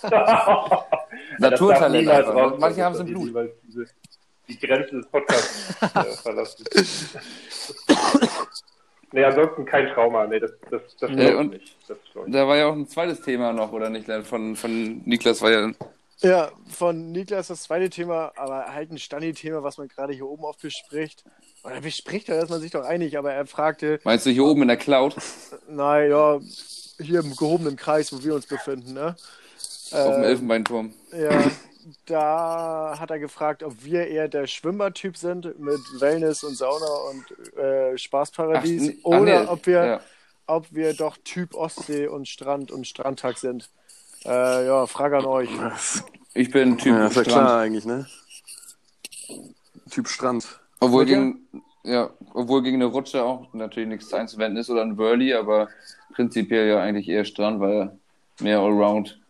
Naturtalent 1.39 2.07
einfach. 2.09 2.33
ne? 2.51 2.57
Manche 2.59 2.83
haben 2.83 2.93
es 2.93 2.99
im 3.01 3.07
die 3.07 3.13
Blut. 3.13 3.51
Diese, 3.67 3.85
die 4.47 4.59
Grenze 4.59 4.95
des 4.97 5.05
Podcasts 5.07 5.75
äh, 5.81 6.03
verlassen. 6.23 6.65
nee, 9.11 9.23
ansonsten 9.23 9.65
kein 9.65 9.87
Trauma. 9.93 10.25
Nee, 10.27 10.39
das, 10.39 10.51
das, 10.69 10.81
das 10.99 11.11
Äh, 11.11 11.29
ich 11.31 11.35
und- 11.35 11.49
nicht. 11.51 11.75
Das 11.87 11.97
Da 12.27 12.47
war 12.47 12.57
ja 12.57 12.67
auch 12.67 12.73
ein 12.73 12.87
zweites 12.87 13.21
Thema 13.21 13.53
noch, 13.53 13.71
oder 13.71 13.89
nicht? 13.89 14.09
Von, 14.25 14.55
von 14.55 15.01
Niklas 15.05 15.41
war 15.41 15.51
ja. 15.51 15.71
Ja, 16.21 16.51
von 16.67 17.11
Niklas 17.11 17.47
das 17.47 17.63
zweite 17.63 17.89
Thema, 17.91 18.31
aber 18.35 18.73
halt 18.73 18.91
ein 18.91 18.97
Stani-Thema, 18.97 19.61
was 19.61 19.77
man 19.77 19.87
gerade 19.87 20.13
hier 20.13 20.25
oben 20.25 20.45
oft 20.45 20.61
bespricht. 20.61 21.23
Oder 21.63 21.79
bespricht, 21.81 22.27
da 22.29 22.41
ist 22.41 22.49
man 22.49 22.59
sich 22.59 22.71
doch 22.71 22.83
einig, 22.85 23.17
aber 23.19 23.33
er 23.33 23.45
fragte, 23.45 23.99
Meinst 24.03 24.25
du 24.25 24.31
hier 24.31 24.43
oben 24.45 24.63
in 24.63 24.67
der 24.69 24.77
Cloud? 24.77 25.15
naja, 25.69 26.39
hier 26.99 27.19
im 27.19 27.35
gehobenen 27.35 27.75
Kreis, 27.75 28.11
wo 28.11 28.23
wir 28.23 28.33
uns 28.33 28.47
befinden, 28.47 28.93
ne? 28.93 29.15
Auf 29.93 30.15
dem 30.15 30.23
Äh, 30.23 30.27
Elfenbeinturm. 30.27 30.93
Ja, 31.11 31.29
da 32.05 32.95
hat 32.99 33.09
er 33.11 33.19
gefragt, 33.19 33.63
ob 33.63 33.83
wir 33.83 34.07
eher 34.07 34.27
der 34.27 34.47
Schwimmertyp 34.47 35.17
sind 35.17 35.59
mit 35.59 35.79
Wellness 35.99 36.43
und 36.43 36.55
Sauna 36.55 36.85
und 37.11 37.57
äh, 37.57 37.97
Spaßparadies 37.97 38.89
Ach, 38.89 38.93
ach, 38.99 39.05
oder 39.05 39.41
nee, 39.43 39.47
ob 39.47 39.65
wir 39.65 39.85
ja. 39.85 40.01
ob 40.47 40.67
wir 40.71 40.93
doch 40.93 41.17
Typ 41.23 41.53
Ostsee 41.55 42.07
und 42.07 42.27
Strand 42.27 42.71
und 42.71 42.87
Strandtag 42.87 43.37
sind. 43.37 43.69
Äh, 44.25 44.65
ja, 44.65 44.85
Frage 44.87 45.17
an 45.17 45.25
euch. 45.25 45.49
Ich 46.33 46.51
bin 46.51 46.77
Typ 46.77 46.93
Ja, 46.93 47.07
ist 47.07 47.15
ja 47.15 47.23
Strand. 47.23 47.47
klar 47.47 47.59
eigentlich, 47.59 47.85
ne? 47.85 48.07
Typ 49.89 50.07
Strand. 50.07 50.59
Obwohl 50.79 51.05
gegen, 51.05 51.47
ja, 51.83 52.09
obwohl 52.33 52.61
gegen 52.61 52.77
eine 52.77 52.85
Rutsche 52.85 53.23
auch 53.23 53.53
natürlich 53.53 53.89
nichts 53.89 54.13
einzuwenden 54.13 54.57
ist 54.57 54.69
oder 54.69 54.81
ein 54.81 54.97
Whirly, 54.97 55.33
aber 55.33 55.69
prinzipiell 56.13 56.67
ja 56.67 56.79
eigentlich 56.81 57.07
eher 57.07 57.25
Strand, 57.25 57.59
weil 57.59 57.97
mehr 58.39 58.61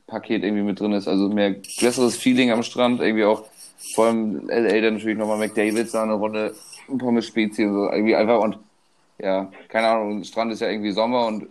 Allround-Paket 0.07 0.43
irgendwie 0.43 0.63
mit 0.63 0.79
drin 0.79 0.93
ist. 0.93 1.07
Also 1.07 1.29
mehr 1.29 1.55
besseres 1.79 2.17
Feeling 2.17 2.51
am 2.51 2.63
Strand, 2.63 3.01
irgendwie 3.01 3.25
auch 3.25 3.45
vor 3.93 4.07
allem 4.07 4.47
LA 4.47 4.81
dann 4.81 4.95
natürlich 4.95 5.17
nochmal 5.17 5.37
McDavid's 5.37 5.91
da 5.91 6.03
eine 6.03 6.13
Runde 6.13 6.55
Pommes 6.97 7.27
Spezi 7.27 7.65
und 7.65 7.73
so. 7.73 7.91
Irgendwie 7.91 8.15
einfach 8.15 8.39
und 8.39 8.57
ja, 9.19 9.51
keine 9.67 9.87
Ahnung, 9.87 10.23
Strand 10.23 10.51
ist 10.51 10.61
ja 10.61 10.69
irgendwie 10.69 10.91
Sommer 10.91 11.27
und 11.27 11.47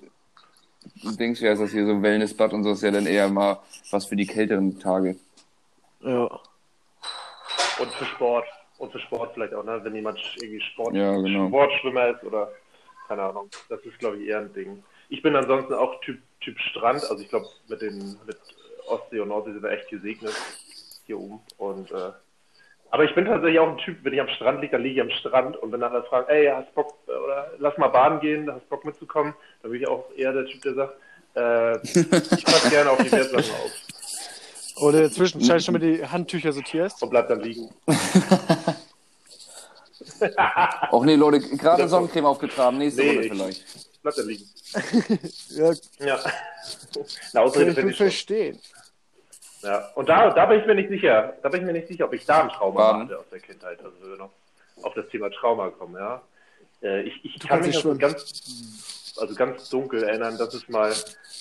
Dings, 1.19 1.42
wie 1.42 1.49
heißt 1.49 1.61
das 1.61 1.73
hier, 1.73 1.85
so 1.85 2.01
Wellnessbad 2.01 2.53
und 2.53 2.62
so 2.62 2.71
ist 2.73 2.83
ja 2.83 2.92
dann 2.92 3.07
eher 3.07 3.29
mal 3.29 3.59
was 3.90 4.07
für 4.07 4.16
die 4.16 4.27
kälteren 4.27 4.79
Tage. 4.79 5.16
Ja. 6.01 6.23
Und 7.79 7.90
für 7.99 8.05
Sport. 8.05 8.45
Und 8.79 8.92
für 8.92 9.01
Sport 9.01 9.33
vielleicht 9.35 9.55
auch, 9.55 9.64
ne? 9.64 9.81
Wenn 9.83 9.95
jemand 9.95 10.19
irgendwie 10.40 10.61
Sport, 10.61 10.95
Ja, 10.95 11.16
genau. 11.16 11.49
Sportschwimmer 11.49 12.09
ist 12.09 12.23
oder 12.25 12.51
keine 13.09 13.23
Ahnung. 13.23 13.49
Das 13.69 13.81
ist, 13.81 13.99
glaube 13.99 14.19
ich, 14.19 14.29
eher 14.29 14.40
ein 14.40 14.53
Ding. 14.53 14.83
Ich 15.09 15.23
bin 15.23 15.35
ansonsten 15.35 15.75
auch 15.75 16.01
Typ, 16.03 16.19
typ 16.40 16.59
Strand. 16.61 17.03
Also 17.11 17.22
ich 17.22 17.29
glaube, 17.29 17.46
mit 17.68 17.83
den 17.83 18.16
mit 18.27 18.37
Ostsee 18.88 19.20
und 19.20 19.29
Nordsee 19.29 19.53
sind 19.53 19.62
wir 19.62 19.70
echt 19.70 19.88
gesegnet 19.88 20.33
hier 21.07 21.18
oben. 21.18 21.40
Und 21.59 21.90
äh, 21.90 22.11
aber 22.90 23.05
ich 23.05 23.14
bin 23.14 23.25
tatsächlich 23.25 23.59
auch 23.59 23.68
ein 23.68 23.79
Typ, 23.79 23.99
wenn 24.05 24.12
ich 24.14 24.20
am 24.20 24.29
Strand 24.29 24.61
liege, 24.61 24.72
dann 24.72 24.83
liege 24.83 24.94
ich 24.94 25.01
am 25.01 25.11
Strand 25.18 25.57
und 25.57 25.72
wenn 25.72 25.83
alle 25.83 26.05
fragen, 26.05 26.29
ey, 26.29 26.46
hast 26.46 26.72
Bock 26.75 26.94
äh, 27.09 27.12
oder 27.12 27.51
lass 27.59 27.77
mal 27.79 27.88
baden 27.88 28.20
gehen, 28.20 28.51
hast 28.53 28.68
Bock 28.68 28.85
mitzukommen, 28.85 29.35
dann 29.62 29.72
bin 29.72 29.81
ich 29.83 29.88
auch 29.88 30.05
eher 30.16 30.33
der 30.33 30.46
Typ, 30.46 30.62
der 30.62 30.75
sagt, 30.75 30.94
äh, 31.35 31.77
ich 31.83 32.44
passe 32.44 32.70
gerne 32.70 32.90
auf 32.90 32.99
die 33.03 33.11
Wertsachen 33.11 33.51
auf 33.51 34.83
Oder 34.83 34.99
in 34.99 35.03
der 35.05 35.12
Zwischenzeit 35.12 35.62
schon 35.64 35.72
mal 35.72 35.79
die 35.81 36.07
Handtücher 36.07 36.53
sortierst. 36.53 37.03
und 37.03 37.11
bleib 37.11 37.29
dann 37.29 37.40
liegen. 37.40 37.70
Auch 40.90 41.05
nee, 41.05 41.14
Leute, 41.16 41.40
gerade 41.40 41.88
Sonnencreme 41.88 42.27
aufgetragen, 42.27 42.79
nächste 42.79 43.03
Nee, 43.03 43.09
Runde 43.09 43.22
ich- 43.25 43.33
vielleicht. 43.33 43.86
Dann 44.14 44.27
liegen. 44.27 44.45
Ja, 45.51 45.73
Ja. 46.01 46.21
Na, 46.25 47.03
kann 47.33 47.42
Ausrede 47.42 47.75
gut 47.83 47.90
ich 47.90 47.97
schon. 47.97 48.07
verstehen. 48.07 48.59
Ja. 49.62 49.90
Und 49.95 50.09
da, 50.09 50.31
da 50.31 50.47
bin 50.47 50.61
ich 50.61 50.66
mir 50.66 50.75
nicht 50.75 50.90
sicher. 50.90 51.35
Da 51.42 51.49
bin 51.49 51.61
ich 51.61 51.66
mir 51.66 51.73
nicht 51.73 51.88
sicher, 51.88 52.05
ob 52.05 52.12
ich 52.12 52.25
da 52.25 52.42
ein 52.42 52.49
Trauma 52.51 52.92
Baden. 52.92 53.03
hatte 53.05 53.19
aus 53.19 53.29
der 53.31 53.40
Kindheit. 53.40 53.79
Also 53.83 53.97
wenn 54.01 54.11
wir 54.11 54.16
noch 54.19 54.31
auf 54.83 54.95
das 54.95 55.09
Thema 55.09 55.31
Trauma 55.31 55.71
kommen, 55.71 55.97
ja. 55.97 56.23
Äh, 56.83 57.03
ich 57.03 57.25
ich 57.25 57.38
kann 57.40 57.61
mich 57.62 57.79
schwimmen. 57.79 57.99
ganz, 57.99 59.14
also 59.19 59.35
ganz 59.35 59.69
dunkel 59.71 60.03
erinnern, 60.05 60.37
dass 60.38 60.55
es 60.55 60.69
mal 60.69 60.92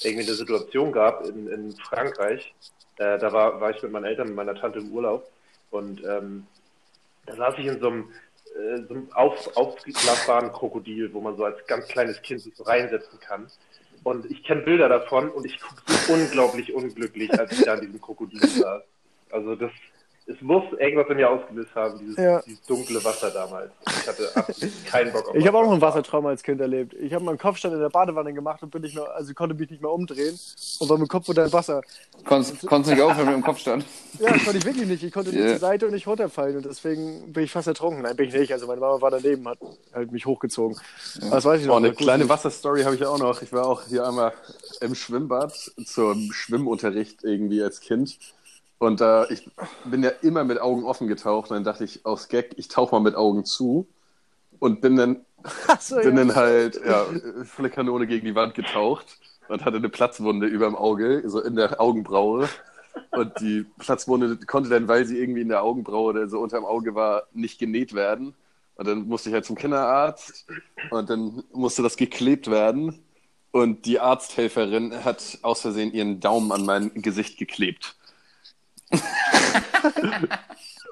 irgendwie 0.03 0.25
eine 0.25 0.33
Situation 0.35 0.91
gab 0.91 1.25
in, 1.27 1.47
in 1.47 1.75
Frankreich. 1.77 2.53
Äh, 2.97 3.19
da 3.19 3.31
war, 3.33 3.59
war 3.59 3.71
ich 3.71 3.83
mit 3.83 3.91
meinen 3.91 4.05
Eltern, 4.05 4.27
mit 4.27 4.37
meiner 4.37 4.55
Tante 4.55 4.79
im 4.79 4.91
Urlaub 4.93 5.29
und 5.71 6.01
ähm, 6.05 6.47
da 7.25 7.35
saß 7.35 7.55
ich 7.57 7.65
in 7.65 7.79
so 7.81 7.87
einem, 7.87 8.09
äh, 8.55 8.81
so 8.87 8.93
einem 8.93 9.11
auf, 9.13 9.55
aufblasbaren 9.55 10.51
Krokodil, 10.51 11.13
wo 11.13 11.21
man 11.21 11.35
so 11.35 11.43
als 11.43 11.65
ganz 11.67 11.87
kleines 11.87 12.21
Kind 12.21 12.41
sich 12.41 12.55
so 12.55 12.63
reinsetzen 12.63 13.19
kann. 13.19 13.47
Und 14.03 14.29
ich 14.29 14.43
kenne 14.43 14.61
Bilder 14.61 14.87
davon 14.87 15.29
und 15.29 15.45
ich 15.45 15.59
gucke 15.59 15.81
so 15.87 16.13
unglaublich 16.13 16.73
unglücklich, 16.73 17.31
als 17.37 17.51
ich 17.53 17.65
da 17.65 17.75
in 17.75 17.81
diesem 17.81 18.01
Krokodil 18.01 18.39
saß. 18.47 18.83
Also 19.31 19.55
das, 19.55 19.71
es 20.27 20.41
muss 20.41 20.63
irgendwas 20.79 21.07
in 21.09 21.17
mir 21.17 21.29
ausgelöst 21.29 21.69
haben, 21.75 21.99
dieses, 21.99 22.17
Ja. 22.17 22.41
dieses 22.41 22.61
dunkle 22.63 23.03
Wasser 23.03 23.29
damals. 23.29 23.71
Ich 23.87 24.07
hatte 24.07 24.29
absolut 24.35 24.85
keinen 24.85 25.13
Bock 25.13 25.29
auf 25.29 25.35
Ich 25.35 25.45
habe 25.45 25.57
auch 25.57 25.63
noch 25.63 25.73
ein 25.73 25.81
Wasser. 25.81 25.95
Wassertrauma 25.99 26.29
als 26.29 26.41
Kind 26.41 26.59
erlebt. 26.61 26.93
Ich 26.95 27.13
habe 27.13 27.23
meinen 27.23 27.37
Kopfstand 27.37 27.75
in 27.75 27.79
der 27.79 27.89
Badewanne 27.89 28.33
gemacht 28.33 28.63
und 28.63 28.71
bin 28.71 28.81
nicht 28.81 28.95
mehr, 28.95 29.07
also 29.15 29.33
konnte 29.35 29.53
mich 29.55 29.69
nicht 29.69 29.81
mehr 29.83 29.91
umdrehen 29.91 30.37
und 30.79 30.89
war 30.89 30.97
mit 30.97 31.07
dem 31.07 31.09
Kopf 31.09 31.29
unter 31.29 31.43
dem 31.43 31.53
Wasser. 31.53 31.81
Konntest, 32.25 32.65
konntest 32.65 32.95
nicht 32.95 33.03
aufhören 33.03 33.27
mit 33.27 33.35
dem 33.35 33.43
Kopfstand. 33.43 33.85
Ja, 34.17 34.31
das 34.31 34.45
konnte 34.45 34.59
ich 34.59 34.65
wirklich 34.65 34.87
nicht. 34.87 35.03
Ich 35.03 35.11
konnte 35.11 35.29
nicht 35.31 35.41
Ja. 35.43 35.49
zur 35.49 35.57
Seite 35.59 35.85
und 35.87 35.91
nicht 35.91 36.07
runterfallen 36.07 36.55
und 36.55 36.65
deswegen 36.65 37.33
bin 37.33 37.43
ich 37.43 37.51
fast 37.51 37.67
ertrunken. 37.67 38.01
Nein, 38.03 38.15
bin 38.15 38.29
ich 38.29 38.33
nicht. 38.33 38.53
Also 38.53 38.65
meine 38.65 38.79
Mama 38.79 39.01
war 39.01 39.11
daneben, 39.11 39.45
hat 39.45 39.59
halt 39.93 40.09
mich 40.13 40.25
hochgezogen. 40.25 40.77
Das 41.29 41.43
weiß 41.43 41.59
ich 41.59 41.67
noch. 41.67 41.73
Oh, 41.73 41.77
eine 41.77 41.91
kleine. 41.91 42.29
Wasserstory 42.29 42.83
habe 42.83 42.95
ich 42.95 43.05
auch 43.05 43.19
noch. 43.19 43.41
Ich 43.41 43.51
war 43.51 43.65
auch 43.67 43.83
hier 43.89 44.07
einmal 44.07 44.31
im 44.79 44.95
Schwimmbad 44.95 45.53
zum 45.85 46.31
Schwimmunterricht 46.31 47.25
irgendwie 47.25 47.61
als 47.61 47.81
Kind. 47.81 48.17
Und 48.77 49.01
äh, 49.01 49.31
ich 49.31 49.49
bin 49.85 50.03
ja 50.03 50.11
immer 50.21 50.43
mit 50.43 50.59
Augen 50.59 50.83
offen 50.83 51.07
getaucht. 51.07 51.49
Und 51.49 51.57
dann 51.57 51.63
dachte 51.63 51.83
ich 51.83 52.05
aus 52.05 52.27
Gag, 52.27 52.53
ich 52.57 52.67
tauche 52.67 52.95
mal 52.95 53.01
mit 53.01 53.15
Augen 53.15 53.45
zu. 53.45 53.87
Und 54.59 54.81
bin 54.81 54.95
dann, 54.95 55.25
so, 55.79 55.95
bin 55.97 56.17
ja. 56.17 56.25
dann 56.25 56.35
halt 56.35 56.79
ja, 56.85 57.05
volle 57.45 57.69
Kanone 57.69 58.07
gegen 58.07 58.25
die 58.25 58.35
Wand 58.35 58.53
getaucht 58.53 59.19
und 59.47 59.63
hatte 59.63 59.77
eine 59.77 59.89
Platzwunde 59.89 60.47
über 60.47 60.65
dem 60.65 60.75
Auge, 60.75 61.23
so 61.25 61.41
in 61.41 61.55
der 61.55 61.79
Augenbraue. 61.79 62.49
Und 63.11 63.39
die 63.39 63.65
Platzwunde 63.77 64.37
konnte 64.45 64.69
dann, 64.69 64.87
weil 64.87 65.05
sie 65.05 65.19
irgendwie 65.19 65.41
in 65.41 65.49
der 65.49 65.63
Augenbraue 65.63 66.11
oder 66.11 66.27
so 66.27 66.39
unter 66.39 66.57
dem 66.57 66.65
Auge 66.65 66.95
war, 66.95 67.23
nicht 67.33 67.59
genäht 67.59 67.93
werden. 67.93 68.33
Und 68.75 68.87
dann 68.87 69.07
musste 69.07 69.29
ich 69.29 69.33
halt 69.33 69.45
zum 69.45 69.55
Kinderarzt 69.55 70.45
und 70.91 71.09
dann 71.09 71.43
musste 71.53 71.81
das 71.81 71.95
geklebt 71.95 72.49
werden. 72.49 72.99
Und 73.51 73.85
die 73.85 74.01
Arzthelferin 74.01 75.05
hat 75.05 75.39
aus 75.41 75.61
Versehen 75.61 75.93
ihren 75.93 76.19
Daumen 76.19 76.51
an 76.51 76.65
mein 76.65 76.93
Gesicht 77.01 77.37
geklebt. 77.37 77.95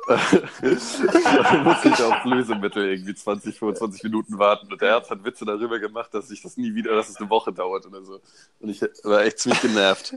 Dann 0.08 1.64
musste 1.64 1.90
ich 1.90 2.02
auf 2.02 2.26
Lösemittel 2.26 2.90
irgendwie 2.90 3.16
20, 3.16 3.58
25 3.58 4.04
Minuten 4.04 4.38
warten. 4.38 4.72
Und 4.72 4.82
der 4.82 4.96
Arzt 4.96 5.10
hat 5.12 5.24
Witze 5.24 5.46
darüber 5.46 5.80
gemacht, 5.80 6.14
dass 6.14 6.30
ich 6.32 6.42
das 6.42 6.58
nie 6.58 6.76
wieder, 6.76 6.96
dass 6.96 7.10
es 7.10 7.18
eine 7.18 7.30
Woche 7.30 7.54
dauert 7.54 7.86
oder 7.86 8.04
so. 8.04 8.20
Und 8.60 8.70
ich 8.70 8.82
war 9.04 9.24
echt 9.24 9.40
ziemlich 9.40 9.62
genervt. 9.62 10.16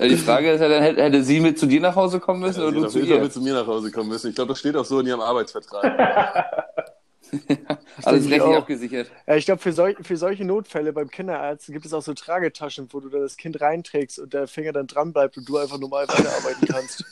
Die 0.00 0.16
Frage 0.16 0.52
ist 0.52 0.60
ja 0.60 0.68
dann, 0.68 0.82
hätte, 0.82 1.22
sie 1.22 1.40
mit 1.40 1.58
zu 1.58 1.66
dir 1.66 1.80
nach 1.80 1.96
Hause 1.96 2.20
kommen 2.20 2.40
müssen 2.40 2.60
Ja, 2.60 2.66
oder 2.68 2.80
du 2.80 2.88
zu 2.88 2.98
ihr? 3.00 3.20
mit 3.20 3.32
zu 3.32 3.40
mir 3.40 3.54
nach 3.54 3.66
Hause 3.66 3.90
kommen 3.90 4.08
müssen. 4.08 4.28
Ich 4.28 4.34
glaube, 4.34 4.48
das 4.50 4.58
steht 4.58 4.76
auch 4.76 4.84
so 4.84 5.00
in 5.00 5.06
ihrem 5.06 5.20
Arbeitsvertrag. 5.20 6.64
Alles 8.04 8.26
ich 8.26 8.32
rechtlich 8.32 8.40
auch. 8.40 8.62
abgesichert. 8.62 9.10
Ja, 9.26 9.36
ich 9.36 9.44
glaube, 9.44 9.60
für, 9.60 9.72
sol 9.72 9.96
für 10.00 10.16
solche 10.16 10.44
Notfälle 10.44 10.92
beim 10.92 11.10
Kinderarzt 11.10 11.66
gibt 11.68 11.84
es 11.84 11.92
auch 11.92 12.02
so 12.02 12.14
Tragetaschen, 12.14 12.88
wo 12.92 13.00
du 13.00 13.08
da 13.08 13.18
das 13.18 13.36
Kind 13.36 13.60
reinträgst 13.60 14.18
und 14.18 14.32
der 14.34 14.48
Finger 14.48 14.72
dann 14.72 14.86
dran 14.86 15.12
bleibt 15.12 15.36
und 15.36 15.48
du 15.48 15.58
einfach 15.58 15.78
normal 15.78 16.08
weiterarbeiten 16.08 16.64
kannst. 16.64 17.04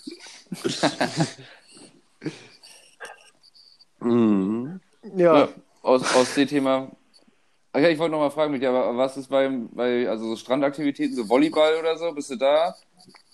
mhm. 4.01 4.81
Ja, 5.17 5.41
Ja, 5.41 5.49
aus, 5.83 6.15
aus 6.15 6.35
dem 6.35 6.49
Thema. 6.49 6.91
Ach 7.73 7.81
ja, 7.81 7.89
ich 7.91 7.99
wollte 7.99 8.13
noch 8.13 8.21
mal 8.21 8.31
fragen, 8.31 8.53
Michi, 8.53 8.67
aber 8.67 8.97
was 8.97 9.17
ist 9.19 9.29
beim, 9.29 9.69
bei, 9.71 10.09
also 10.09 10.31
so 10.31 10.37
Strandaktivitäten, 10.37 11.15
so 11.15 11.29
Volleyball 11.29 11.77
oder 11.79 11.97
so? 11.99 12.13
Bist 12.13 12.31
du 12.31 12.37
da? 12.37 12.75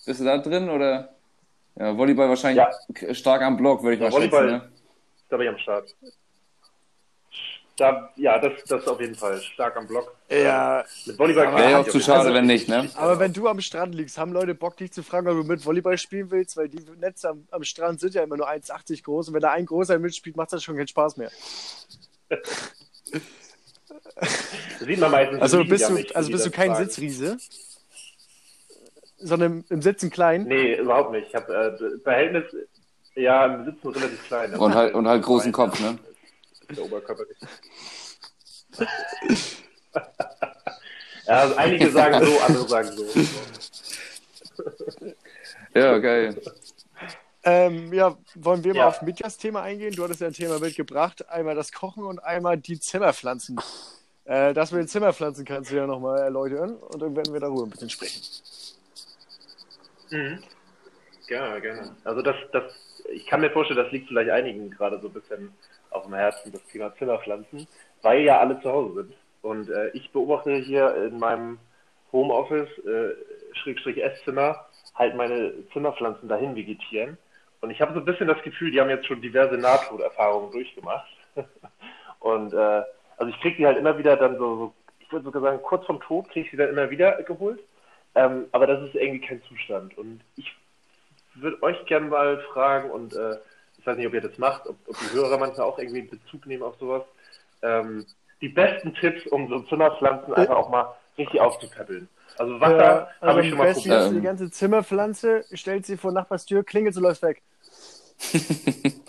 Bist 0.05 0.21
du 0.21 0.25
da 0.25 0.38
drin 0.38 0.68
oder? 0.68 1.14
Ja, 1.77 1.97
Volleyball 1.97 2.29
wahrscheinlich 2.29 2.64
Ja. 3.05 3.14
stark 3.14 3.42
am 3.42 3.57
Block, 3.57 3.83
würde 3.83 3.95
ich 3.95 4.01
Ja, 4.01 4.07
mal 4.07 4.11
schätzen, 4.11 4.31
Volleyball. 4.31 4.47
ne? 4.47 4.73
Da 5.29 5.37
bin 5.37 5.47
ich 5.47 5.53
am 5.53 5.59
Start. 5.59 5.95
Da, 7.83 8.11
ja, 8.14 8.38
das, 8.38 8.53
das 8.68 8.87
auf 8.87 9.01
jeden 9.01 9.16
Fall. 9.16 9.40
Stark 9.40 9.77
am 9.77 9.88
Block. 9.88 10.14
ja. 10.31 10.85
Mit 11.05 11.18
Volleyball 11.18 11.49
Aber 11.49 11.59
Wäre 11.59 11.71
ja 11.73 11.79
auch 11.81 11.88
zu 11.88 11.99
schade, 11.99 12.33
wenn 12.33 12.47
nicht, 12.47 12.68
ne? 12.68 12.88
Aber 12.95 13.18
wenn 13.18 13.33
du 13.33 13.49
am 13.49 13.61
Strand 13.61 13.97
liegst, 13.97 14.18
haben 14.18 14.33
Leute 14.33 14.55
Bock, 14.55 14.77
dich 14.77 14.92
zu 14.92 15.03
fragen, 15.03 15.27
ob 15.27 15.35
du 15.35 15.42
mit 15.42 15.66
Volleyball 15.66 15.99
spielen 15.99 16.31
willst, 16.31 16.57
weil 16.57 16.68
die 16.68 16.79
Netze 17.01 17.31
am, 17.31 17.49
am 17.51 17.64
Strand 17.64 17.99
sind 17.99 18.14
ja 18.14 18.23
immer 18.23 18.37
nur 18.37 18.49
1,80 18.49 19.03
groß 19.03 19.27
und 19.27 19.35
wenn 19.35 19.40
da 19.40 19.51
ein 19.51 19.66
großer 19.66 19.99
mitspielt, 19.99 20.37
macht 20.37 20.53
das 20.53 20.62
schon 20.62 20.77
keinen 20.77 20.87
Spaß 20.87 21.16
mehr. 21.16 21.33
Das 22.29 22.38
sieht 24.79 25.01
man 25.01 25.11
meistens 25.11 25.42
Also 25.42 25.64
bist 25.64 25.88
du, 25.88 25.95
nicht, 25.95 26.14
also 26.14 26.31
bist 26.31 26.47
du 26.47 26.53
kein 26.53 26.71
fragen. 26.71 26.85
Sitzriese, 26.85 27.37
sondern 29.18 29.64
im 29.71 29.83
Sitzen 29.83 30.09
klein. 30.09 30.45
Nee, 30.45 30.77
überhaupt 30.77 31.11
nicht. 31.11 31.31
Ich 31.31 31.35
habe 31.35 31.53
äh, 31.53 32.01
Verhältnis, 32.05 32.45
ja, 33.16 33.47
im 33.47 33.64
Sitzen 33.64 33.88
relativ 33.88 34.25
klein. 34.29 34.55
Und 34.55 34.73
halt, 34.73 34.95
und 34.95 35.09
halt 35.09 35.25
großen 35.25 35.51
Kopf, 35.51 35.81
ne? 35.81 35.99
Der 36.70 36.85
Oberkörper 36.85 37.25
nicht. 37.29 37.40
ja, 41.27 41.35
also 41.35 41.55
einige 41.57 41.90
sagen 41.90 42.25
so, 42.25 42.38
andere 42.40 42.68
sagen 42.68 42.92
so. 42.92 43.07
Ja, 45.75 45.98
geil. 45.98 46.40
Ähm, 47.44 47.92
ja, 47.92 48.16
wollen 48.37 48.62
wir 48.62 48.72
mal 48.72 48.81
Ja. 48.81 48.88
auf 48.88 49.03
Mitjas 49.03 49.37
Thema 49.37 49.62
eingehen? 49.62 49.94
Du 49.94 50.05
hattest 50.05 50.20
ja 50.20 50.29
ein 50.29 50.33
Thema 50.33 50.59
mitgebracht. 50.61 51.29
Einmal 51.29 51.55
das 51.57 51.72
Kochen 51.72 52.05
und 52.05 52.20
einmal 52.20 52.57
die 52.57 52.79
Zimmerpflanzen. 52.79 53.59
Äh, 54.25 54.55
das 54.55 54.70
mit 54.70 54.83
den 54.83 54.88
Zimmerpflanzen 54.88 55.44
kannst 55.44 55.70
du 55.72 55.77
ja 55.77 55.87
nochmal 55.87 56.20
erläutern 56.20 56.77
und 56.77 57.01
dann 57.03 57.16
werden 57.16 57.33
wir 57.33 57.40
darüber 57.40 57.64
ein 57.64 57.70
bisschen 57.70 57.90
sprechen. 57.90 58.22
Mhm. 60.11 60.42
Gerne, 61.27 61.61
gerne. 61.61 61.96
Also 62.05 62.22
das, 62.22 62.37
das, 62.53 62.72
ich 63.12 63.27
kann 63.27 63.40
mir 63.40 63.51
vorstellen, 63.51 63.83
das 63.83 63.90
liegt 63.90 64.07
vielleicht 64.09 64.31
einigen 64.31 64.70
gerade 64.70 65.01
so 65.01 65.09
ein 65.09 65.12
bisschen 65.14 65.53
auf 65.92 66.05
dem 66.05 66.14
Herzen, 66.14 66.52
das 66.52 66.64
Thema 66.66 66.94
Zimmerpflanzen, 66.96 67.66
weil 68.02 68.22
ja 68.22 68.40
alle 68.40 68.61
zu 68.61 68.70
Hause 68.70 68.94
sind. 68.94 69.14
Und 69.42 69.70
äh, 69.70 69.88
ich 69.90 70.11
beobachte 70.12 70.55
hier 70.55 70.94
in 71.07 71.18
meinem 71.18 71.59
Homeoffice, 72.12 72.70
äh, 72.87 73.14
Schrägstrich 73.55 74.02
Esszimmer, 74.02 74.66
halt 74.94 75.16
meine 75.16 75.52
Zimmerpflanzen 75.72 76.28
dahin 76.28 76.55
vegetieren. 76.55 77.18
Und 77.61 77.70
ich 77.70 77.81
habe 77.81 77.94
so 77.94 78.00
ein 78.00 78.05
bisschen 78.05 78.28
das 78.28 78.42
Gefühl, 78.42 78.70
die 78.70 78.81
haben 78.81 78.90
jetzt 78.90 79.07
schon 79.07 79.20
diverse 79.20 79.57
Nahtoderfahrungen 79.57 80.50
durchgemacht. 80.50 81.09
Und 82.20 82.52
äh, 82.52 82.83
also 83.16 83.31
ich 83.33 83.40
kriege 83.40 83.57
die 83.57 83.66
halt 83.66 83.78
immer 83.78 83.98
wieder 83.98 84.16
dann 84.16 84.37
so, 84.37 84.57
so 84.57 84.74
ich 85.00 85.12
würde 85.12 85.24
sogar 85.24 85.42
sagen, 85.42 85.62
kurz 85.62 85.87
vom 85.87 86.00
Tod 86.00 86.28
kriege 86.31 86.46
ich 86.46 86.50
sie 86.50 86.57
dann 86.57 86.70
immer 86.70 86.90
wieder 86.90 87.22
geholt. 87.22 87.61
Ähm, 88.14 88.46
aber 88.52 88.66
das 88.66 88.83
ist 88.83 88.94
irgendwie 88.94 89.26
kein 89.26 89.42
Zustand. 89.44 89.96
Und 89.96 90.20
ich 90.37 90.55
würde 91.35 91.62
euch 91.62 91.85
gerne 91.87 92.09
mal 92.09 92.38
fragen, 92.52 92.90
und 92.90 93.14
äh, 93.14 93.37
ich 93.83 93.87
weiß 93.87 93.97
nicht, 93.97 94.07
ob 94.07 94.14
ihr 94.14 94.21
das 94.21 94.38
macht, 94.38 94.66
ob, 94.68 94.77
ob 94.87 94.97
die 95.01 95.11
Hörer 95.11 95.38
manchmal 95.38 95.66
auch 95.66 95.79
irgendwie 95.79 96.03
Bezug 96.03 96.47
nehmen 96.47 96.62
auf 96.62 96.77
sowas, 96.79 97.03
ähm, 97.62 98.07
die 98.40 98.49
besten 98.49 98.95
Tipps, 98.95 99.27
um 99.27 99.49
so 99.49 99.61
Zimmerpflanzen 99.62 100.33
einfach 100.35 100.55
auch 100.55 100.71
mal 100.71 100.95
richtig 101.18 101.40
aufzupäppeln. 101.40 102.09
Also 102.38 102.61
Wasser 102.61 102.77
Ja, 102.79 103.09
also 103.21 103.33
habe 103.33 103.40
ich 103.42 103.49
schon 103.49 103.59
mal 103.59 103.66
besten 103.66 103.90
probiert. 103.90 104.12
die 104.12 104.21
ganze 104.21 104.51
Zimmerpflanze, 104.51 105.45
stellt 105.53 105.85
sie 105.85 105.97
vor 105.97 106.12
Nachbars 106.12 106.47
Tür, 106.47 106.62
klingelt, 106.64 106.97
du 106.97 107.01
läufst 107.01 107.23
weg. 107.23 107.42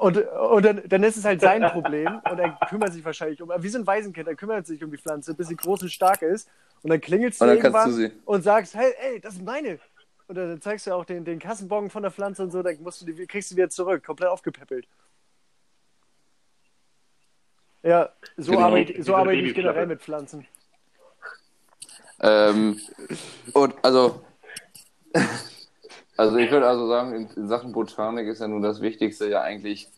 und 0.00 0.16
und 0.18 0.64
dann, 0.64 0.82
dann 0.88 1.02
ist 1.02 1.16
es 1.16 1.24
halt 1.24 1.40
sein 1.40 1.66
Problem 1.66 2.20
und 2.24 2.38
er 2.38 2.50
kümmert 2.68 2.92
sich 2.92 3.04
wahrscheinlich 3.04 3.42
um, 3.42 3.50
wie 3.58 3.68
so 3.68 3.78
ein 3.78 3.86
Waisenkind, 3.86 4.28
er 4.28 4.36
kümmert 4.36 4.66
sich 4.66 4.82
um 4.84 4.92
die 4.92 4.98
Pflanze, 4.98 5.34
bis 5.34 5.48
sie 5.48 5.56
groß 5.56 5.82
und 5.82 5.90
stark 5.90 6.22
ist 6.22 6.48
und 6.82 6.90
dann 6.90 7.00
klingelst 7.00 7.42
du 7.42 7.44
Und 7.44 7.48
dann 7.48 7.56
irgendwann 7.56 7.88
du 7.88 7.92
sie. 7.92 8.12
und 8.24 8.42
sagst, 8.42 8.74
hey, 8.76 8.92
ey, 9.02 9.20
das 9.20 9.34
sind 9.34 9.44
meine. 9.44 9.80
Und 10.30 10.36
dann 10.36 10.60
zeigst 10.60 10.86
du 10.86 10.92
auch 10.94 11.04
den, 11.04 11.24
den 11.24 11.40
Kassenbon 11.40 11.90
von 11.90 12.04
der 12.04 12.12
Pflanze 12.12 12.44
und 12.44 12.52
so, 12.52 12.62
dann 12.62 12.80
musst 12.84 13.02
du 13.02 13.06
die, 13.06 13.26
kriegst 13.26 13.50
du 13.50 13.56
wieder 13.56 13.68
zurück, 13.68 14.04
komplett 14.04 14.30
aufgepäppelt. 14.30 14.86
Ja, 17.82 18.10
so 18.36 18.52
Genau. 18.52 18.64
arbeite, 18.64 19.02
so 19.02 19.16
arbeite 19.16 19.40
ich 19.40 19.54
generell 19.54 19.88
mit 19.88 20.00
Pflanzen. 20.00 20.46
Ähm, 22.20 22.78
und 23.54 23.74
also, 23.82 24.22
also 26.16 26.36
ich 26.36 26.48
würde 26.52 26.68
also 26.68 26.86
sagen, 26.86 27.12
in, 27.12 27.28
in 27.30 27.48
Sachen 27.48 27.72
Botanik 27.72 28.28
ist 28.28 28.40
ja 28.40 28.46
nun 28.46 28.62
das 28.62 28.80
Wichtigste 28.80 29.28
ja 29.28 29.42
eigentlich 29.42 29.88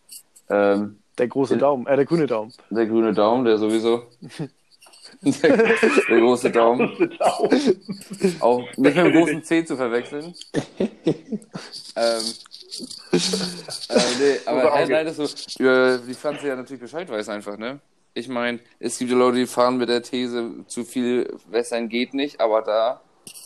ähm, 0.49 1.03
Der 1.19 1.29
große 1.29 1.59
Daumen, 1.59 1.87
äh, 1.87 1.97
der 1.97 2.07
grüne 2.07 2.27
Daumen. 2.27 2.55
der 2.71 2.87
grüne 2.87 3.13
Daumen, 3.13 3.45
der 3.45 3.59
sowieso. 3.59 4.07
Der, 5.25 5.57
der 5.57 6.19
große 6.19 6.51
Daumen. 6.51 7.17
Auch 8.41 8.61
nicht 8.77 8.79
mit 8.79 8.97
dem 8.97 9.13
großen 9.13 9.45
C 9.45 9.65
zu 9.65 9.77
verwechseln. 9.77 10.35
ähm, 11.97 12.23
äh, 13.13 13.19
nee, 14.19 14.37
aber 14.47 14.73
Auge. 14.75 14.93
nein, 14.93 15.07
das 15.07 15.17
so, 15.17 15.25
äh, 15.65 15.99
die 16.07 16.15
Pflanze 16.15 16.49
ja 16.49 16.57
natürlich 16.57 16.81
Bescheid 16.81 17.09
weiß 17.09 17.29
einfach, 17.29 17.57
ne? 17.57 17.81
Ich 18.15 18.29
meine, 18.29 18.59
es 18.79 18.99
gibt 18.99 19.11
ja 19.11 19.17
Leute, 19.17 19.39
die 19.39 19.47
fahren 19.47 19.77
mit 19.79 19.89
der 19.89 20.03
These, 20.03 20.65
zu 20.67 20.85
viel 20.85 21.33
wässern 21.49 21.89
geht 21.89 22.15
nicht, 22.15 22.41
aber 22.41 22.63
da, 22.63 23.01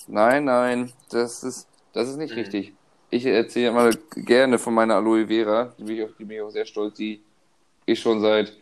nein, 0.07 0.45
nein, 0.45 0.93
das 1.11 1.43
ist, 1.45 1.69
das 1.93 2.09
ist 2.09 2.17
nicht 2.17 2.33
Mhm. 2.33 2.39
richtig. 2.41 2.73
Ich 3.11 3.25
erzähle 3.27 3.73
mal 3.73 3.91
gerne 4.17 4.59
von 4.59 4.75
meiner 4.75 4.95
Aloe 4.97 5.27
Vera, 5.29 5.73
die 5.79 5.85
bin 5.85 5.97
ich, 5.97 6.03
auf, 6.05 6.11
die 6.19 6.25
bin 6.25 6.37
ich 6.39 6.43
auch 6.43 6.51
sehr 6.51 6.67
stolz, 6.67 6.97
die 6.97 7.23
ich 7.85 8.01
schon 8.01 8.21
seit 8.21 8.53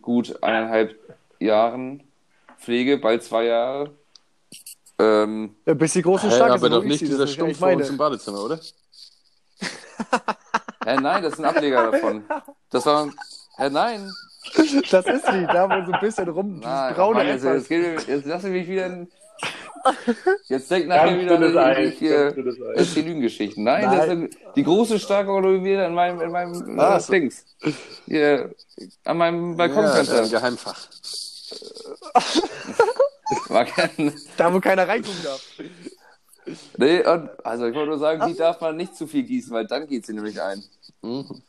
gut 0.00 0.42
eineinhalb 0.42 0.96
Jahren 1.40 2.02
pflege, 2.60 2.98
bald 2.98 3.22
zwei 3.24 3.44
Jahre. 3.44 3.90
Ähm, 4.98 5.54
Ja, 5.66 5.74
bis 5.74 5.92
die 5.94 6.02
großen 6.02 6.28
Hä, 6.30 6.36
Starke 6.36 6.54
aber 6.54 6.70
doch 6.70 6.84
nicht 6.84 7.00
dieser 7.00 7.18
das 7.18 7.30
ist 7.30 7.34
Stumpf 7.36 7.58
vor 7.58 7.72
uns 7.72 7.88
im 7.88 7.96
Badezimmer, 7.96 8.44
oder? 8.44 8.60
hä, 10.84 10.96
nein, 11.00 11.22
das 11.22 11.34
ist 11.34 11.38
ein 11.38 11.44
Ableger 11.44 11.90
davon. 11.90 12.24
Das 12.70 12.86
war, 12.86 13.08
hä, 13.56 13.70
nein, 13.70 14.10
Das 14.90 15.06
ist 15.06 15.26
sie, 15.26 15.46
da 15.46 15.68
wo 15.68 15.86
so 15.86 15.92
ein 15.92 16.00
bisschen 16.00 16.28
rum, 16.28 16.60
nein, 16.60 16.94
braune 16.94 17.18
Mann, 17.18 17.26
jetzt, 17.26 17.44
jetzt, 17.44 17.68
geht, 17.68 18.08
jetzt 18.08 18.26
lass 18.26 18.44
ich 18.44 18.50
mich 18.50 18.66
wieder 18.68 18.86
in, 18.86 19.08
jetzt 20.48 20.70
denkt 20.70 20.88
nachher 20.88 21.18
wieder, 21.18 21.66
Eis, 21.66 21.92
ich 21.92 21.98
hier, 21.98 22.32
das 22.32 22.86
ist 22.88 22.96
die 22.96 23.02
Lügengeschichten. 23.02 23.64
Nein, 23.64 23.84
das 23.84 24.06
Nein. 24.06 24.08
sind 24.08 24.36
die 24.56 24.62
große, 24.62 24.98
starke 24.98 25.30
Vera 25.30 25.86
in 25.86 25.94
meinem, 25.94 26.20
in 26.20 26.30
meinem 26.30 26.78
Ah, 26.78 27.00
so. 27.00 27.12
Dings. 27.12 27.44
Hier, 28.06 28.54
an 29.04 29.16
meinem 29.18 29.50
Ja, 29.52 29.56
Balkonfenster. 29.56 30.22
ein 30.22 30.30
Geheimfach. 30.30 30.88
War 33.48 33.64
kein, 33.64 34.12
Da, 34.36 34.52
wo 34.52 34.60
keiner 34.60 34.86
reingucken 34.88 35.22
darf. 35.22 35.42
nee, 36.76 37.06
und, 37.06 37.30
also 37.44 37.66
ich 37.66 37.74
wollte 37.74 37.90
nur 37.90 37.98
sagen, 37.98 38.26
die 38.26 38.36
darf 38.36 38.60
man 38.60 38.76
nicht 38.76 38.96
zu 38.96 39.06
viel 39.06 39.22
gießen, 39.22 39.52
weil 39.52 39.66
dann 39.66 39.86
geht 39.86 40.06
sie 40.06 40.12
nämlich 40.14 40.40
ein. 40.40 40.62
Mhm. 41.02 41.42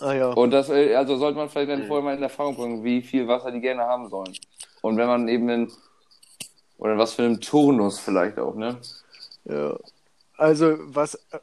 Ah 0.00 0.12
ja. 0.12 0.28
Und 0.30 0.50
das, 0.52 0.68
äh, 0.70 0.94
also 0.94 1.16
sollte 1.16 1.38
man 1.38 1.48
vielleicht 1.48 1.70
dann 1.70 1.86
vorher 1.86 2.04
mal 2.04 2.16
in 2.16 2.22
Erfahrung 2.22 2.56
bringen, 2.56 2.84
wie 2.84 3.02
viel 3.02 3.26
Wasser 3.26 3.50
die 3.50 3.60
gerne 3.60 3.82
haben 3.82 4.08
sollen. 4.08 4.32
Und 4.80 4.96
wenn 4.96 5.06
man 5.08 5.28
eben 5.28 5.48
in, 5.48 5.72
oder 6.78 6.96
was 6.96 7.14
für 7.14 7.22
einen 7.24 7.40
Turnus 7.40 7.98
vielleicht 7.98 8.38
auch, 8.38 8.54
ne? 8.54 8.78
ja. 9.44 9.76
Also, 10.36 10.76
was. 10.94 11.14
äh, 11.32 11.38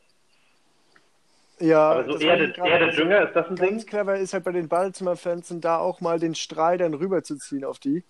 Ja, 1.60 1.92
Aber 1.92 2.06
so 2.06 2.14
das 2.14 2.22
Erde, 2.22 2.54
Erde, 2.58 2.92
Dünger, 2.96 3.28
ist 3.28 3.36
das 3.36 3.48
ein 3.50 3.56
Ding? 3.58 3.70
Ganz 3.72 3.86
clever 3.86 4.18
ist 4.18 4.34
halt 4.34 4.46
bei 4.46 4.54
den 4.54 4.70
Badezimmerpflanzen 4.70 5.60
da 5.62 5.80
auch 5.80 6.00
mal 6.02 6.20
den 6.20 6.34
Strahl 6.36 6.78
dann 6.78 6.94
rüberzuziehen 6.94 7.66
auf 7.66 7.80
die. 7.80 8.04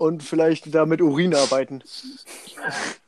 Und 0.00 0.22
vielleicht 0.22 0.74
da 0.74 0.86
mit 0.86 1.02
Urin 1.02 1.34
arbeiten. 1.34 1.82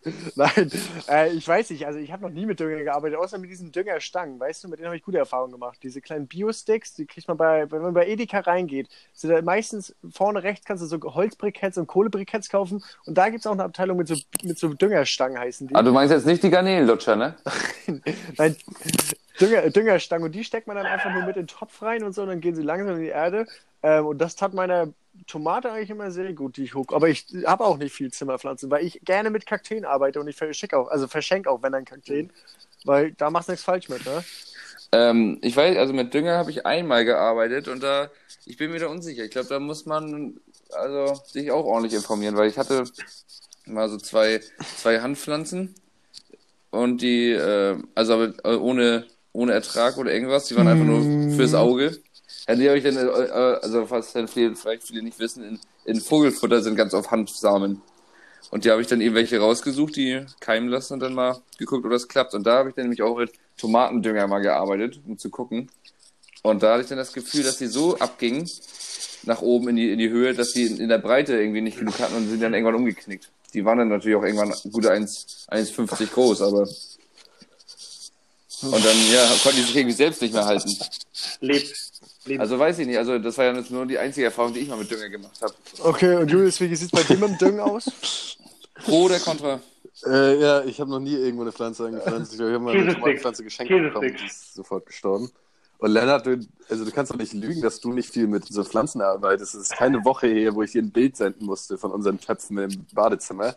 Nein, 0.34 0.70
äh, 1.08 1.32
ich 1.32 1.48
weiß 1.48 1.70
nicht, 1.70 1.86
also 1.86 1.98
ich 1.98 2.12
habe 2.12 2.22
noch 2.22 2.30
nie 2.30 2.44
mit 2.44 2.60
Dünger 2.60 2.82
gearbeitet, 2.84 3.18
außer 3.18 3.38
mit 3.38 3.48
diesen 3.48 3.72
Düngerstangen, 3.72 4.38
weißt 4.38 4.64
du, 4.64 4.68
mit 4.68 4.78
denen 4.78 4.88
habe 4.88 4.96
ich 4.96 5.02
gute 5.02 5.16
Erfahrungen 5.16 5.52
gemacht. 5.52 5.78
Diese 5.82 6.02
kleinen 6.02 6.26
Bio-Sticks, 6.26 6.92
die 6.92 7.06
kriegt 7.06 7.28
man 7.28 7.38
bei, 7.38 7.70
wenn 7.70 7.80
man 7.80 7.94
bei 7.94 8.06
Edeka 8.06 8.40
reingeht, 8.40 8.90
sind 9.14 9.30
da 9.30 9.40
meistens 9.40 9.94
vorne 10.12 10.42
rechts 10.42 10.66
kannst 10.66 10.82
du 10.82 10.86
so 10.86 11.00
Holzbriketts 11.14 11.78
und 11.78 11.86
Kohlebriketts 11.86 12.50
kaufen 12.50 12.84
und 13.06 13.16
da 13.16 13.30
gibt 13.30 13.40
es 13.40 13.46
auch 13.46 13.52
eine 13.52 13.64
Abteilung 13.64 13.96
mit 13.96 14.08
so, 14.08 14.16
mit 14.42 14.58
so 14.58 14.74
Düngerstangen 14.74 15.38
heißen 15.38 15.68
die. 15.68 15.74
Ah, 15.74 15.82
du 15.82 15.92
meinst 15.92 16.12
jetzt 16.12 16.26
nicht 16.26 16.42
die 16.42 16.50
Garnelenlutscher, 16.50 17.16
ne? 17.16 17.36
Nein, 18.36 18.56
Dünger, 19.40 19.70
Düngerstangen 19.70 20.26
und 20.26 20.34
die 20.34 20.44
steckt 20.44 20.66
man 20.66 20.76
dann 20.76 20.84
einfach 20.84 21.10
nur 21.14 21.22
mit 21.22 21.36
in 21.36 21.44
den 21.44 21.48
Topf 21.48 21.80
rein 21.80 22.04
und 22.04 22.12
so 22.12 22.20
und 22.20 22.28
dann 22.28 22.42
gehen 22.42 22.54
sie 22.54 22.62
langsam 22.62 22.96
in 22.96 23.02
die 23.02 23.08
Erde 23.08 23.46
ähm, 23.82 24.06
und 24.06 24.18
das 24.18 24.36
tat 24.36 24.54
meiner 24.54 24.88
Tomate 25.26 25.70
eigentlich 25.70 25.90
immer 25.90 26.10
sehr 26.10 26.32
gut, 26.32 26.56
die 26.56 26.64
ich 26.64 26.74
hoch. 26.74 26.86
Aber 26.92 27.08
ich 27.08 27.26
habe 27.46 27.64
auch 27.64 27.76
nicht 27.76 27.94
viel 27.94 28.12
Zimmerpflanzen, 28.12 28.70
weil 28.70 28.84
ich 28.84 29.00
gerne 29.04 29.30
mit 29.30 29.46
Kakteen 29.46 29.84
arbeite 29.84 30.20
und 30.20 30.28
ich 30.28 30.36
verschenke 30.36 30.76
auch, 30.76 30.88
also 30.88 31.06
verschenke 31.06 31.50
auch, 31.50 31.62
wenn 31.62 31.72
dann 31.72 31.84
Kakteen, 31.84 32.32
weil 32.84 33.12
da 33.12 33.30
machst 33.30 33.48
du 33.48 33.52
nichts 33.52 33.64
falsch 33.64 33.88
mit, 33.88 34.04
ne? 34.04 34.24
Ähm, 34.92 35.38
ich 35.40 35.56
weiß, 35.56 35.76
also 35.78 35.92
mit 35.92 36.12
Dünger 36.12 36.36
habe 36.36 36.50
ich 36.50 36.66
einmal 36.66 37.04
gearbeitet 37.04 37.68
und 37.68 37.82
da, 37.82 38.10
ich 38.44 38.58
bin 38.58 38.70
mir 38.70 38.78
da 38.78 38.88
unsicher. 38.88 39.24
Ich 39.24 39.30
glaube, 39.30 39.48
da 39.48 39.58
muss 39.58 39.86
man 39.86 40.38
also 40.70 41.14
sich 41.26 41.50
auch 41.50 41.64
ordentlich 41.64 41.94
informieren, 41.94 42.36
weil 42.36 42.48
ich 42.48 42.58
hatte 42.58 42.84
mal 43.66 43.88
so 43.88 43.98
zwei, 43.98 44.40
zwei 44.76 45.00
Handpflanzen 45.00 45.74
und 46.70 47.00
die, 47.02 47.30
äh, 47.30 47.78
also 47.94 48.14
aber 48.14 48.60
ohne, 48.60 49.06
ohne 49.32 49.52
Ertrag 49.52 49.96
oder 49.96 50.12
irgendwas, 50.12 50.46
die 50.46 50.56
waren 50.56 50.68
einfach 50.68 50.84
nur 50.84 51.36
fürs 51.36 51.54
Auge. 51.54 51.98
Ja, 52.48 52.54
die 52.54 52.68
habe 52.68 52.78
ich 52.78 52.84
dann, 52.84 52.96
äh, 52.96 53.00
äh, 53.00 53.58
also 53.62 53.90
was 53.90 54.12
dann 54.12 54.28
viele, 54.28 54.56
vielleicht 54.56 54.84
viele 54.84 55.02
nicht 55.02 55.18
wissen, 55.18 55.44
in, 55.44 55.60
in 55.84 56.00
Vogelfutter 56.00 56.62
sind 56.62 56.76
ganz 56.76 56.94
oft 56.94 57.10
Handsamen. 57.10 57.80
Und 58.50 58.64
die 58.64 58.70
habe 58.70 58.82
ich 58.82 58.88
dann 58.88 59.00
eben 59.00 59.14
welche 59.14 59.38
rausgesucht, 59.38 59.96
die 59.96 60.26
keimen 60.40 60.68
lassen 60.68 60.94
und 60.94 61.00
dann 61.00 61.14
mal 61.14 61.40
geguckt, 61.58 61.84
ob 61.84 61.90
das 61.90 62.08
klappt. 62.08 62.34
Und 62.34 62.44
da 62.44 62.58
habe 62.58 62.68
ich 62.70 62.74
dann 62.74 62.84
nämlich 62.84 63.02
auch 63.02 63.16
mit 63.16 63.32
Tomatendünger 63.56 64.26
mal 64.26 64.40
gearbeitet, 64.40 65.00
um 65.06 65.16
zu 65.16 65.30
gucken. 65.30 65.70
Und 66.42 66.62
da 66.62 66.72
hatte 66.72 66.82
ich 66.82 66.88
dann 66.88 66.98
das 66.98 67.12
Gefühl, 67.12 67.44
dass 67.44 67.58
die 67.58 67.68
so 67.68 67.96
abgingen, 67.98 68.50
nach 69.24 69.40
oben 69.40 69.68
in 69.68 69.76
die, 69.76 69.92
in 69.92 69.98
die 69.98 70.10
Höhe, 70.10 70.34
dass 70.34 70.52
die 70.52 70.66
in, 70.66 70.88
der 70.88 70.98
Breite 70.98 71.40
irgendwie 71.40 71.60
nicht 71.60 71.78
genug 71.78 71.98
hatten 72.00 72.16
und 72.16 72.28
sind 72.28 72.42
dann 72.42 72.54
irgendwann 72.54 72.74
umgeknickt. 72.74 73.30
Die 73.54 73.64
waren 73.64 73.78
dann 73.78 73.88
natürlich 73.88 74.16
auch 74.16 74.24
irgendwann 74.24 74.52
gute 74.72 74.90
1 74.90 75.46
1,50 75.48 76.06
groß, 76.12 76.42
aber. 76.42 76.62
Und 78.62 78.84
dann, 78.84 78.96
ja, 79.12 79.24
konnten 79.42 79.58
die 79.58 79.64
sich 79.64 79.76
irgendwie 79.76 79.94
selbst 79.94 80.22
nicht 80.22 80.34
mehr 80.34 80.44
halten. 80.44 80.76
Lebt. 81.40 81.91
Lebt. 82.24 82.40
Also 82.40 82.58
weiß 82.58 82.78
ich 82.78 82.86
nicht, 82.86 82.98
also 82.98 83.18
das 83.18 83.36
war 83.36 83.46
ja 83.46 83.54
jetzt 83.54 83.70
nur 83.70 83.84
die 83.84 83.98
einzige 83.98 84.26
Erfahrung, 84.26 84.54
die 84.54 84.60
ich 84.60 84.68
mal 84.68 84.78
mit 84.78 84.90
Dünger 84.90 85.08
gemacht 85.08 85.40
habe. 85.42 85.54
Okay, 85.82 86.16
und 86.16 86.30
Julius, 86.30 86.60
wie 86.60 86.74
sieht 86.74 86.86
es 86.86 86.90
bei 86.90 87.02
dir 87.02 87.18
mit 87.18 87.30
dem 87.30 87.38
Düngen 87.38 87.60
aus? 87.60 88.36
Pro 88.84 89.04
oder 89.04 89.18
Contra? 89.18 89.60
Äh, 90.06 90.40
ja, 90.40 90.64
ich 90.64 90.80
habe 90.80 90.90
noch 90.90 91.00
nie 91.00 91.14
irgendwo 91.14 91.42
eine 91.42 91.52
Pflanze 91.52 91.86
angepflanzt. 91.86 92.34
Ich 92.34 92.40
habe 92.40 92.58
mal 92.58 92.74
eine. 92.74 92.94
Tomatenpflanze 92.94 93.44
geschenkt 93.44 93.72
bekommen, 93.72 94.16
die 94.16 94.26
ist 94.26 94.54
sofort 94.54 94.86
gestorben. 94.86 95.30
Und 95.78 95.90
Lennart, 95.90 96.26
du, 96.26 96.38
also 96.68 96.84
du 96.84 96.92
kannst 96.92 97.10
doch 97.10 97.16
nicht 97.16 97.32
lügen, 97.32 97.60
dass 97.60 97.80
du 97.80 97.92
nicht 97.92 98.08
viel 98.08 98.28
mit 98.28 98.46
so 98.46 98.62
Pflanzen 98.62 99.00
arbeitest. 99.00 99.56
Es 99.56 99.62
ist 99.62 99.72
keine 99.72 100.04
Woche 100.04 100.28
her, 100.28 100.54
wo 100.54 100.62
ich 100.62 100.70
dir 100.70 100.80
ein 100.80 100.92
Bild 100.92 101.16
senden 101.16 101.44
musste 101.44 101.76
von 101.76 101.90
unseren 101.90 102.20
Töpfen 102.20 102.56
im 102.58 102.86
Badezimmer. 102.92 103.56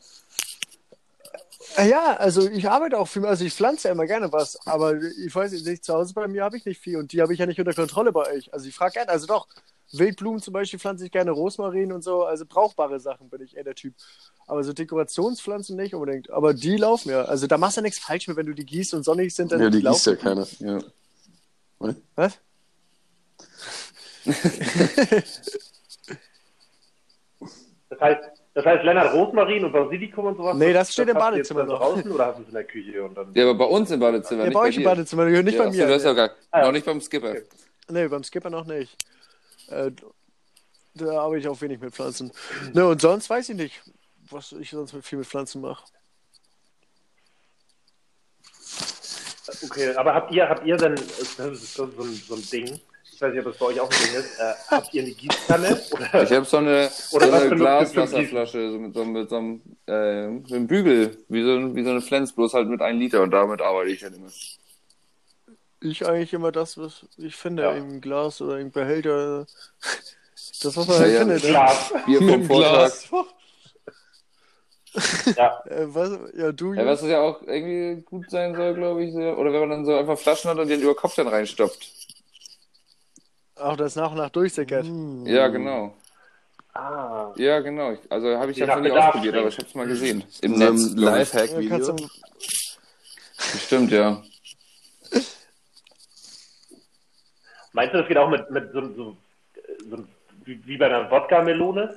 Ja, 1.78 2.16
also 2.18 2.50
ich 2.50 2.70
arbeite 2.70 2.98
auch 2.98 3.08
viel, 3.08 3.26
also 3.26 3.44
ich 3.44 3.54
pflanze 3.54 3.88
ja 3.88 3.94
immer 3.94 4.06
gerne 4.06 4.32
was, 4.32 4.58
aber 4.66 4.96
ich 5.02 5.34
weiß 5.34 5.52
nicht, 5.52 5.84
zu 5.84 5.94
Hause 5.94 6.14
bei 6.14 6.28
mir 6.28 6.44
habe 6.44 6.58
ich 6.58 6.66
nicht 6.66 6.80
viel 6.80 6.98
und 6.98 7.12
die 7.12 7.22
habe 7.22 7.34
ich 7.34 7.40
ja 7.40 7.46
nicht 7.46 7.60
unter 7.60 7.74
Kontrolle 7.74 8.12
bei 8.12 8.32
euch. 8.32 8.54
Also 8.54 8.68
ich 8.68 8.76
frage 8.76 8.94
gerne, 8.94 9.10
also 9.10 9.26
doch, 9.28 9.48
Wildblumen 9.92 10.42
zum 10.42 10.54
Beispiel 10.54 10.80
pflanze 10.80 11.06
ich 11.06 11.12
gerne, 11.12 11.32
Rosmarin 11.32 11.92
und 11.92 12.04
so, 12.04 12.24
also 12.24 12.46
brauchbare 12.46 13.00
Sachen 13.00 13.30
bin 13.30 13.42
ich 13.42 13.56
eher 13.56 13.64
der 13.64 13.76
Typ. 13.76 13.94
Aber 14.48 14.64
so 14.64 14.74
Dekorationspflanzen 14.74 15.76
nicht 15.76 15.94
unbedingt. 15.96 16.30
Aber 16.30 16.54
die 16.54 16.78
laufen 16.78 17.10
ja. 17.10 17.24
Also 17.24 17.48
da 17.48 17.58
machst 17.58 17.78
du 17.78 17.82
nichts 17.82 18.00
falsch 18.00 18.28
mit, 18.28 18.38
wenn 18.38 18.46
du 18.46 18.54
die 18.54 18.66
gießt 18.66 18.94
und 18.94 19.04
sonnig 19.04 19.34
sind, 19.34 19.52
dann 19.52 19.60
Ja, 19.62 19.70
die 19.70 19.82
gießt 19.82 20.06
ja 20.06 20.14
laufen. 20.14 20.24
keiner. 20.24 20.48
Ja. 20.60 20.80
Was? 22.16 22.38
Das 27.90 28.00
heißt, 28.02 28.20
das 28.56 28.66
heißt, 28.66 28.84
Lennart 28.84 29.14
Rosmarin 29.14 29.66
und 29.66 29.72
Basilikum 29.74 30.26
und 30.26 30.38
sowas. 30.38 30.56
Nee, 30.58 30.74
das 30.74 30.92
steht 30.92 31.10
im 31.10 31.16
Badezimmer 31.18 31.66
noch. 31.66 31.78
draußen 31.78 32.10
oder 32.12 32.26
hast 32.28 32.38
du 32.38 32.42
es 32.44 32.48
in 32.48 32.54
der 32.56 32.64
Küche 32.64 33.04
und 33.04 33.14
dann. 33.16 33.32
ja, 33.36 33.44
aber 33.44 33.56
bei 33.56 33.66
uns 33.66 33.92
im 33.92 34.00
Badezimmer, 34.00 34.42
Ja, 34.44 34.46
nicht 34.48 34.54
bei 34.56 34.62
euch 34.62 34.78
im. 34.78 34.84
Badezimmer, 34.84 35.26
nicht 35.26 35.54
ja, 35.54 35.60
bei 35.62 35.68
achso, 35.68 35.78
mir. 35.78 35.88
das 35.88 35.98
ist 35.98 36.06
ja 36.06 36.14
gar, 36.14 36.32
Ah, 36.52 36.60
ja. 36.60 36.66
noch 36.66 36.72
nicht 36.72 36.86
beim 36.86 37.00
Skipper. 37.02 37.30
Okay. 37.32 37.44
Nee, 37.90 38.08
beim 38.08 38.24
Skipper 38.24 38.50
noch 38.50 38.66
nicht. 38.66 38.96
Äh, 39.70 39.92
da 40.96 41.20
arbeite 41.20 41.42
ich 41.42 41.48
auch 41.50 41.60
wenig 41.62 41.80
mit 41.80 41.94
Pflanzen. 41.94 42.32
Ne, 42.74 42.88
und 42.88 43.02
sonst 43.02 43.30
weiß 43.30 43.50
ich 43.50 43.56
nicht, 43.58 43.82
was 44.32 44.54
ich 44.54 44.70
sonst 44.72 44.94
mit 44.94 45.06
viel 45.06 45.20
mit 45.20 45.28
Pflanzen 45.28 45.62
mache. 45.62 45.84
Okay, 49.64 49.94
aber 49.96 50.14
habt 50.14 50.32
ihr, 50.32 50.48
habt 50.50 50.66
ihr 50.66 50.76
denn, 50.78 50.96
das 50.96 51.38
ist 51.38 51.74
so, 51.76 51.88
so, 51.88 52.02
ein, 52.04 52.14
so 52.14 52.36
ein 52.36 52.42
Ding, 52.52 52.80
ich 53.16 53.22
weiß 53.22 53.34
nicht, 53.34 53.46
ob 53.46 53.52
das 53.54 53.58
bei 53.60 53.66
euch 53.68 53.80
auch 53.80 53.90
ein 53.90 53.98
Ding 54.06 54.16
ist, 54.20 54.40
äh, 54.40 54.54
habt 54.70 54.94
ihr 54.94 55.04
eine 55.04 55.12
Gießkanne? 55.12 55.82
Oder, 55.92 56.24
Ich 56.24 56.32
habe 56.32 56.46
so 56.46 56.58
eine, 56.58 56.90
so 56.90 57.16
Oder 57.18 57.32
was 57.32 57.42
eine 57.44 57.56
Glaswasserflasche 57.56 58.72
so 58.72 58.78
mit, 58.80 58.94
so, 58.94 59.06
mit 59.06 59.30
so 59.30 59.38
einem, 59.38 59.62
äh, 59.86 60.48
so 60.48 60.56
einem 60.56 60.68
Bügel, 60.68 61.18
wie 61.30 61.44
so, 61.44 61.76
wie 61.76 61.84
so 61.84 61.92
eine 61.92 62.02
Flens, 62.02 62.34
bloß 62.34 62.54
halt 62.54 62.68
mit 62.68 62.82
einem 62.82 63.00
Liter 63.00 63.22
und 63.22 63.32
damit 63.32 63.62
arbeite 63.62 63.90
ich 63.92 64.02
dann 64.02 64.14
immer. 64.16 64.28
Ich 65.82 66.06
eigentlich 66.06 66.34
immer 66.34 66.52
das, 66.52 66.78
was 66.78 67.06
ich 67.18 67.36
finde, 67.36 67.64
Ja. 67.64 67.72
im 67.74 68.02
Glas 68.02 68.42
oder 68.42 68.60
im 68.60 68.72
Behälter. 68.72 69.46
Das, 70.62 70.76
was 70.78 70.88
man 70.88 70.98
Ja, 70.98 71.02
halt 71.04 71.14
ja. 71.14 71.20
findet. 71.20 71.44
Ne? 71.44 71.50
Glas. 71.50 71.94
Bier 72.06 72.22
vom 72.22 72.44
Vortag. 72.46 72.92
Ja, 75.36 75.64
Äh, 75.70 75.86
was, 75.94 76.12
ja, 76.38 76.52
du, 76.52 76.74
Ja, 76.74 76.86
was 76.86 77.02
ja 77.04 77.20
auch 77.22 77.42
irgendwie 77.42 78.02
gut 78.04 78.30
sein 78.30 78.56
soll, 78.56 78.74
glaube 78.76 79.04
ich. 79.04 79.12
so. 79.14 79.20
Oder 79.20 79.52
wenn 79.52 79.62
man 79.62 79.70
dann 79.70 79.86
so 79.86 79.94
einfach 79.96 80.18
Flaschen 80.18 80.50
hat 80.50 80.58
und 80.58 80.70
dann 80.70 80.80
über 80.80 80.96
Kopf 80.96 81.16
dann 81.16 81.28
reinstopft. 81.28 81.92
Auch 83.56 83.78
das 83.78 83.96
nach 83.96 84.12
und 84.12 84.18
nach 84.18 84.30
durchsickert. 84.30 84.86
Ja, 85.26 85.48
genau. 85.48 85.96
ah. 86.74 87.32
Ja, 87.38 87.60
genau. 87.60 87.92
Ich- 87.94 88.00
Also 88.12 88.38
habe 88.38 88.52
ich 88.52 88.58
davon 88.60 88.84
nach 88.84 88.90
nie 88.90 88.98
ausprobiert, 88.98 89.36
aber 89.36 89.48
ich 89.48 89.58
habe 89.58 89.68
es 89.68 89.76
mal 89.76 89.88
gesehen. 89.88 90.24
Im 90.42 90.54
In 90.54 90.60
so 90.60 90.66
einem 90.68 90.76
Netz. 90.76 90.94
Ja, 90.96 91.10
Lifehack-Video. 91.12 91.78
du, 91.96 92.08
Bestimmt, 93.54 93.92
ja. 93.92 94.22
Meinst 97.74 97.94
du, 97.94 97.98
das 98.00 98.08
geht 98.08 98.18
auch 98.18 98.30
mit, 98.30 98.50
mit 98.52 98.72
so, 98.72 98.82
so, 98.96 99.18
so 99.90 99.98
wie, 100.46 100.78
bei 100.78 100.86
einer 100.86 101.10
Wodka-Melone? 101.12 101.96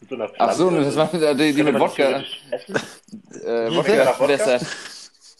Mit 0.00 0.08
so 0.10 0.14
einer 0.14 0.30
Ach 0.38 0.52
so, 0.52 0.70
das 0.70 0.94
war 0.96 1.06
die, 1.34 1.54
die 1.54 1.62
mit 1.62 1.78
Wodka. 1.78 2.20
Äh, 2.20 3.70
Wodka 3.74 4.06
Wodka? 4.18 4.28
Wässer. 4.28 4.58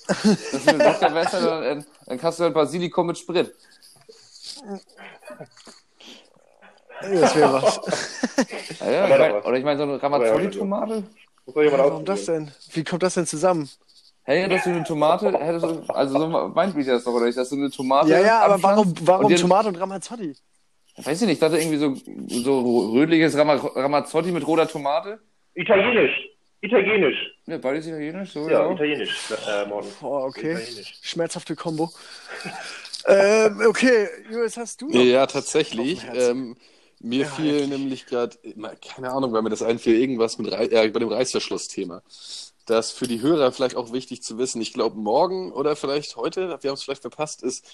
Das 0.07 0.25
ist 0.25 0.67
mit 0.67 0.79
Wodka 0.79 1.15
Wässer, 1.15 1.61
dann, 1.61 1.85
dann 2.07 2.19
kannst 2.19 2.39
du 2.39 2.45
halt 2.45 2.55
Basilikum 2.55 3.07
mit 3.09 3.19
Sprit. 3.19 3.55
Das 7.03 7.37
wäre 7.37 7.53
was. 7.53 7.81
Ja, 8.81 8.91
ja, 8.91 9.05
ich 9.09 9.19
mein, 9.19 9.33
oder 9.43 9.57
ich 9.59 9.65
meine 9.65 9.79
so 9.79 9.83
eine 9.85 10.03
Ramazzoli-Tomate. 10.03 11.03
Warum 11.47 12.05
das 12.05 12.27
denn? 12.27 12.51
Wie 12.73 12.85
kommt 12.85 13.03
das 13.03 13.15
denn 13.15 13.27
zusammen? 13.27 13.69
Hey, 14.25 14.43
hättest 14.43 14.67
du 14.67 14.71
eine 14.71 14.85
Tomate, 14.85 15.33
hättest 15.39 15.65
du, 15.65 15.85
also 15.93 16.19
so 16.19 16.29
meint 16.29 16.75
mich 16.77 16.87
das 16.87 17.05
doch, 17.05 17.13
oder 17.13 17.27
nicht, 17.27 17.39
dass 17.39 17.49
du 17.49 17.57
eine 17.57 17.71
Tomate. 17.71 18.11
Ja, 18.11 18.21
ja, 18.21 18.41
aber 18.41 18.63
warum, 18.63 18.93
warum 19.03 19.27
und 19.27 19.39
Tomate 19.41 19.69
und 19.69 19.77
Ramazzotti? 19.77 20.35
Weiß 20.97 21.21
ich 21.23 21.27
nicht, 21.27 21.35
ich 21.35 21.41
dachte 21.41 21.59
irgendwie 21.59 21.77
so, 21.79 21.95
so 22.43 22.91
rötliches 22.93 23.37
Rama- 23.37 23.55
Ramazzotti 23.55 24.31
mit 24.33 24.47
roter 24.47 24.67
Tomate. 24.69 25.21
Italienisch. 25.55 26.13
Italienisch. 26.61 27.17
Ja, 27.47 27.59
beides 27.59 27.87
italienisch, 27.87 28.33
so, 28.33 28.49
Ja, 28.49 28.63
ja. 28.67 28.73
italienisch. 28.73 29.31
Äh, 29.49 29.67
morgen. 29.67 29.89
Boah, 30.01 30.25
okay. 30.27 30.53
Italienisch. 30.53 30.95
Schmerzhafte 31.03 31.55
Kombo. 31.55 31.91
Ähm, 33.07 33.63
okay, 33.69 34.09
Julius, 34.31 34.57
hast 34.57 34.81
du 34.83 34.91
noch? 34.91 34.95
Ja, 34.95 35.27
tatsächlich. 35.27 36.07
Ähm, 36.13 36.57
mir 36.99 37.23
Ja, 37.23 37.27
fiel 37.27 37.61
endlich. 37.61 37.69
nämlich 37.69 38.07
gerade, 38.07 38.37
keine 38.81 39.11
Ahnung, 39.13 39.33
weil 39.33 39.43
mir 39.43 39.51
das 39.51 39.63
einfiel, 39.63 39.97
irgendwas 40.01 40.39
mit 40.39 40.51
Rei 40.53 40.67
äh, 40.67 40.89
bei 40.91 40.99
dem 41.01 41.09
Reißverschlussthema. 41.09 42.03
Das 42.67 42.91
für 42.93 43.07
die 43.07 43.21
Hörer 43.21 43.53
vielleicht 43.53 43.77
auch 43.77 43.93
wichtig 43.93 44.23
zu 44.23 44.39
wissen. 44.39 44.61
Ich 44.61 44.73
glaube, 44.73 44.99
morgen 44.99 45.53
oder 45.53 45.77
vielleicht 45.77 46.17
heute, 46.17 46.49
wir 46.63 46.71
haben 46.71 46.75
es 46.75 46.83
vielleicht 46.83 47.03
verpasst, 47.03 47.43
ist 47.43 47.65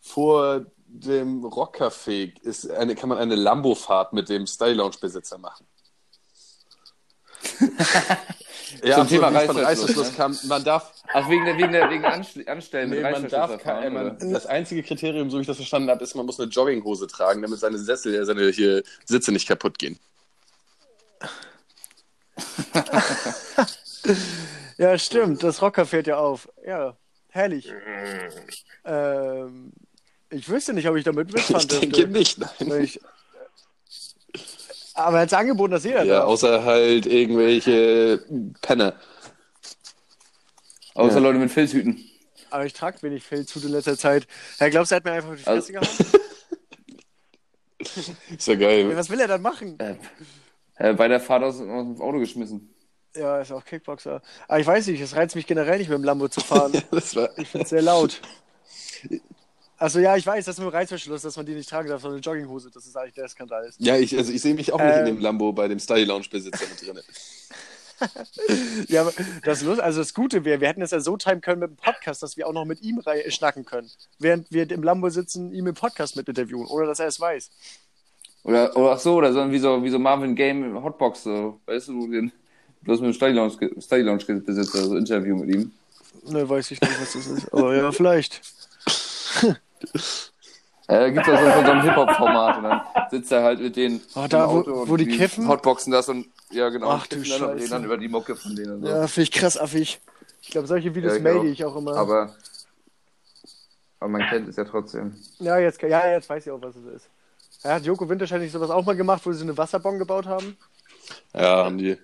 vor 0.00 0.66
dem 0.86 1.44
Rockcafé 1.44 2.38
ist 2.42 2.70
eine, 2.70 2.94
kann 2.96 3.08
man 3.08 3.18
eine 3.18 3.36
Lambo-Fahrt 3.36 4.12
mit 4.12 4.28
dem 4.28 4.46
Style 4.46 4.74
Lounge-Besitzer 4.74 5.38
machen. 5.38 5.66
ja, 8.84 8.96
Zum 8.96 9.08
Thema 9.08 9.28
Reißverschluss, 9.28 10.14
kam. 10.14 10.36
Man 10.44 10.64
darf, 10.64 10.92
Ach, 11.12 11.28
wegen 11.28 11.44
der, 11.44 11.56
wegen 11.58 11.72
der, 11.72 11.90
wegen 11.90 12.04
Anst 12.04 12.48
Anstellen 12.48 12.90
nee, 12.90 13.00
mit 13.00 13.12
man 13.12 13.28
darf 13.28 13.62
kein, 13.62 13.92
erfahren, 13.92 14.18
man, 14.18 14.32
das 14.32 14.46
einzige 14.46 14.82
Kriterium, 14.82 15.30
so 15.30 15.38
wie 15.38 15.42
ich 15.42 15.46
das 15.46 15.56
verstanden 15.56 15.90
habe, 15.90 16.02
ist, 16.02 16.14
man 16.14 16.26
muss 16.26 16.40
eine 16.40 16.50
Jogginghose 16.50 17.06
tragen, 17.06 17.42
damit 17.42 17.58
seine 17.60 17.78
Sessel, 17.78 18.14
äh, 18.14 18.24
seine 18.24 18.50
hier 18.50 18.82
Sitze 19.04 19.32
nicht 19.32 19.46
kaputt 19.46 19.78
gehen. 19.78 19.98
Ja, 24.78 24.98
stimmt. 24.98 25.42
Das 25.42 25.62
Rocker 25.62 25.86
fährt 25.86 26.06
ja 26.06 26.18
auf. 26.18 26.48
Ja, 26.66 26.96
herrlich. 27.28 27.72
Ähm, 28.84 29.72
ich 30.30 30.48
wüsste 30.48 30.72
nicht, 30.72 30.88
ob 30.88 30.96
ich 30.96 31.04
damit 31.04 31.32
mitfahren 31.32 31.60
Ich 31.60 31.68
denke 31.68 32.08
dürfte. 32.08 32.18
nicht, 32.18 32.38
nein. 32.60 32.82
Ich, 32.82 33.00
Aber 34.94 35.16
er 35.18 35.22
hat 35.22 35.32
angeboten, 35.34 35.72
dass 35.72 35.84
jeder 35.84 36.04
Ja, 36.04 36.16
darf. 36.20 36.26
außer 36.28 36.64
halt 36.64 37.06
irgendwelche 37.06 38.24
Penner. 38.60 38.94
Außer 40.94 41.14
Ja. 41.16 41.20
Leute 41.20 41.38
mit 41.38 41.50
Filzhüten. 41.50 42.04
Aber 42.50 42.66
ich 42.66 42.74
trage 42.74 43.00
wenig 43.02 43.24
Feldshut 43.24 43.64
in 43.64 43.70
letzter 43.70 43.96
Zeit. 43.96 44.26
Herr, 44.58 44.68
glaubst 44.68 44.90
du, 44.90 44.94
er 44.94 44.96
hat 44.96 45.04
mir 45.04 45.12
einfach 45.12 45.30
auf 45.30 45.36
die 45.36 45.46
Also- 45.46 45.72
Fresse 45.72 45.72
gehauen? 45.72 46.22
Ist 48.36 48.46
ja 48.46 48.54
geil. 48.54 48.94
Was 48.96 49.10
will 49.10 49.18
er 49.20 49.26
dann 49.28 49.42
machen? 49.42 49.78
Äh, 50.76 50.94
bei 50.94 51.08
der 51.08 51.20
Fahrt 51.20 51.42
aus, 51.42 51.56
aus 51.56 51.62
dem 51.62 52.00
Auto 52.00 52.18
geschmissen. 52.18 52.72
Ja, 53.16 53.40
ist 53.40 53.52
auch 53.52 53.64
Kickboxer. 53.64 54.22
Aber 54.48 54.60
ich 54.60 54.66
weiß 54.66 54.86
nicht, 54.86 55.00
es 55.00 55.14
reizt 55.16 55.34
mich 55.34 55.46
generell 55.46 55.78
nicht, 55.78 55.88
mit 55.88 55.98
dem 55.98 56.04
Lambo 56.04 56.28
zu 56.28 56.40
fahren. 56.40 56.72
Das 56.90 57.14
war, 57.16 57.36
Ich 57.38 57.48
finde 57.48 57.64
es 57.64 57.70
sehr 57.70 57.82
laut. 57.82 58.20
Also 59.82 59.98
ja, 59.98 60.16
ich 60.16 60.24
weiß, 60.24 60.44
das 60.44 60.56
ist 60.56 60.64
mit 60.64 60.72
Reißverschluss, 60.72 61.22
dass 61.22 61.36
man 61.36 61.44
die 61.44 61.54
nicht 61.54 61.68
tragen 61.68 61.88
darf, 61.88 62.00
sondern 62.02 62.18
eine 62.18 62.22
Jogginghose. 62.22 62.70
Das 62.72 62.86
ist 62.86 62.96
eigentlich 62.96 63.14
der 63.14 63.28
Skandal. 63.28 63.64
Ist. 63.64 63.80
ja, 63.80 63.96
ich, 63.96 64.16
also 64.16 64.32
ich 64.32 64.40
sehe 64.40 64.54
mich 64.54 64.72
auch 64.72 64.78
nicht 64.78 64.92
in 64.92 64.98
Ähm. 65.00 65.06
dem 65.06 65.18
Lambo 65.18 65.52
bei 65.52 65.66
dem 65.66 65.80
Style 65.80 66.04
Lounge 66.04 66.26
Besitzer 66.30 66.64
mit 66.68 66.86
drin. 66.86 67.02
Ja, 68.88 69.02
aber 69.02 69.12
das 69.44 69.62
Lust, 69.62 69.80
also 69.80 70.00
das 70.00 70.12
Gute 70.12 70.44
wäre, 70.44 70.60
wir 70.60 70.66
hätten 70.66 70.82
es 70.82 70.90
ja 70.90 70.98
so 70.98 71.16
timen 71.16 71.40
können 71.40 71.60
mit 71.60 71.70
dem 71.70 71.76
Podcast, 71.76 72.20
dass 72.22 72.36
wir 72.36 72.48
auch 72.48 72.52
noch 72.52 72.64
mit 72.64 72.82
ihm 72.82 73.00
schnacken 73.28 73.64
können. 73.64 73.88
Während 74.18 74.50
wir 74.50 74.68
im 74.70 74.82
Lambo 74.82 75.08
sitzen, 75.08 75.52
ihm 75.52 75.68
im 75.68 75.74
Podcast 75.74 76.16
mit 76.16 76.28
interviewen, 76.28 76.66
oder 76.66 76.86
dass 76.86 76.98
er 76.98 77.06
es 77.06 77.20
weiß. 77.20 77.50
Oder, 78.42 78.76
oder 78.76 78.92
ach 78.92 78.98
so, 78.98 79.14
oder 79.14 79.32
so 79.32 79.48
wie 79.52 79.58
so, 79.58 79.84
wie 79.84 79.90
so 79.90 80.00
Marvin 80.00 80.34
Game 80.34 80.82
Hotbox, 80.82 81.22
so, 81.22 81.60
weißt 81.66 81.88
du, 81.88 82.10
den, 82.10 82.32
bloß 82.80 83.00
mit 83.00 83.10
dem 83.10 83.14
Study 83.14 83.32
Lounge, 83.32 83.70
Study 83.80 84.02
Lounge 84.02 84.24
Besitzer, 84.40 84.84
so 84.84 84.96
Interview 84.96 85.36
mit 85.36 85.54
ihm. 85.54 85.70
Ne, 86.26 86.48
weiß 86.48 86.72
ich 86.72 86.80
nicht, 86.80 87.00
was 87.00 87.12
das 87.12 87.26
ist. 87.26 87.52
Aber 87.52 87.76
ja, 87.76 87.92
vielleicht. 87.92 88.40
Ja, 90.88 90.98
da 91.00 91.10
gibt's 91.10 91.28
auch 91.28 91.38
so, 91.38 91.64
so 91.64 91.70
ein 91.72 91.82
Hip-Hop-Format 91.82 92.56
und 92.58 92.62
dann 92.64 92.80
sitzt 93.10 93.32
er 93.32 93.42
halt 93.42 93.60
mit 93.60 93.76
denen 93.76 94.00
Oh, 94.14 94.26
da, 94.28 94.44
im 94.44 94.50
wo- 94.50 94.58
Auto 94.58 94.82
und 94.82 94.88
wo 94.90 94.96
die 94.96 95.06
kiffen? 95.06 95.48
Hotboxen 95.48 95.92
das 95.92 96.08
und, 96.08 96.26
ja 96.50 96.68
genau, 96.68 96.90
Ach, 96.90 97.06
du 97.06 97.16
kiffen 97.16 97.30
dann 97.30 97.42
und 97.42 97.48
reden 97.48 97.58
Scheiße. 97.60 97.70
dann 97.70 97.84
über 97.84 97.96
die 97.96 98.08
Mucke 98.08 98.36
von 98.36 98.54
denen 98.56 98.72
und 98.74 98.82
so. 98.82 98.88
Ja, 98.88 99.06
finde 99.06 99.22
ich 99.22 99.30
krass 99.30 99.56
affig. 99.58 100.00
Ich 100.42 100.50
glaube, 100.50 100.66
solche 100.66 100.94
Videos 100.94 101.12
Ja, 101.12 101.16
ich 101.18 101.22
melde 101.22 101.40
auch. 101.40 101.52
ich 101.52 101.64
auch 101.64 101.76
immer. 101.76 101.96
Aber, 101.96 102.34
aber 104.00 104.10
man 104.10 104.26
kennt 104.28 104.48
es 104.48 104.56
ja 104.56 104.64
trotzdem. 104.64 105.16
ja, 105.38 105.58
jetzt, 105.58 105.80
ja, 105.82 106.10
jetzt 106.10 106.28
weiß 106.28 106.46
ich 106.46 106.52
auch, 106.52 106.60
was 106.60 106.76
es 106.76 106.84
ist. 106.96 107.08
Ja, 107.64 107.74
hat 107.74 107.84
Joko 107.86 108.08
Winter 108.08 108.22
wahrscheinlich 108.22 108.50
sowas 108.50 108.70
auch 108.70 108.84
mal 108.84 108.96
gemacht, 108.96 109.24
wo 109.24 109.32
sie 109.32 109.42
eine 109.44 109.56
Wasserbombe 109.56 109.98
gebaut 110.00 110.26
haben? 110.26 110.56
Ja, 111.32 111.64
haben 111.64 111.78
die. 111.78 111.96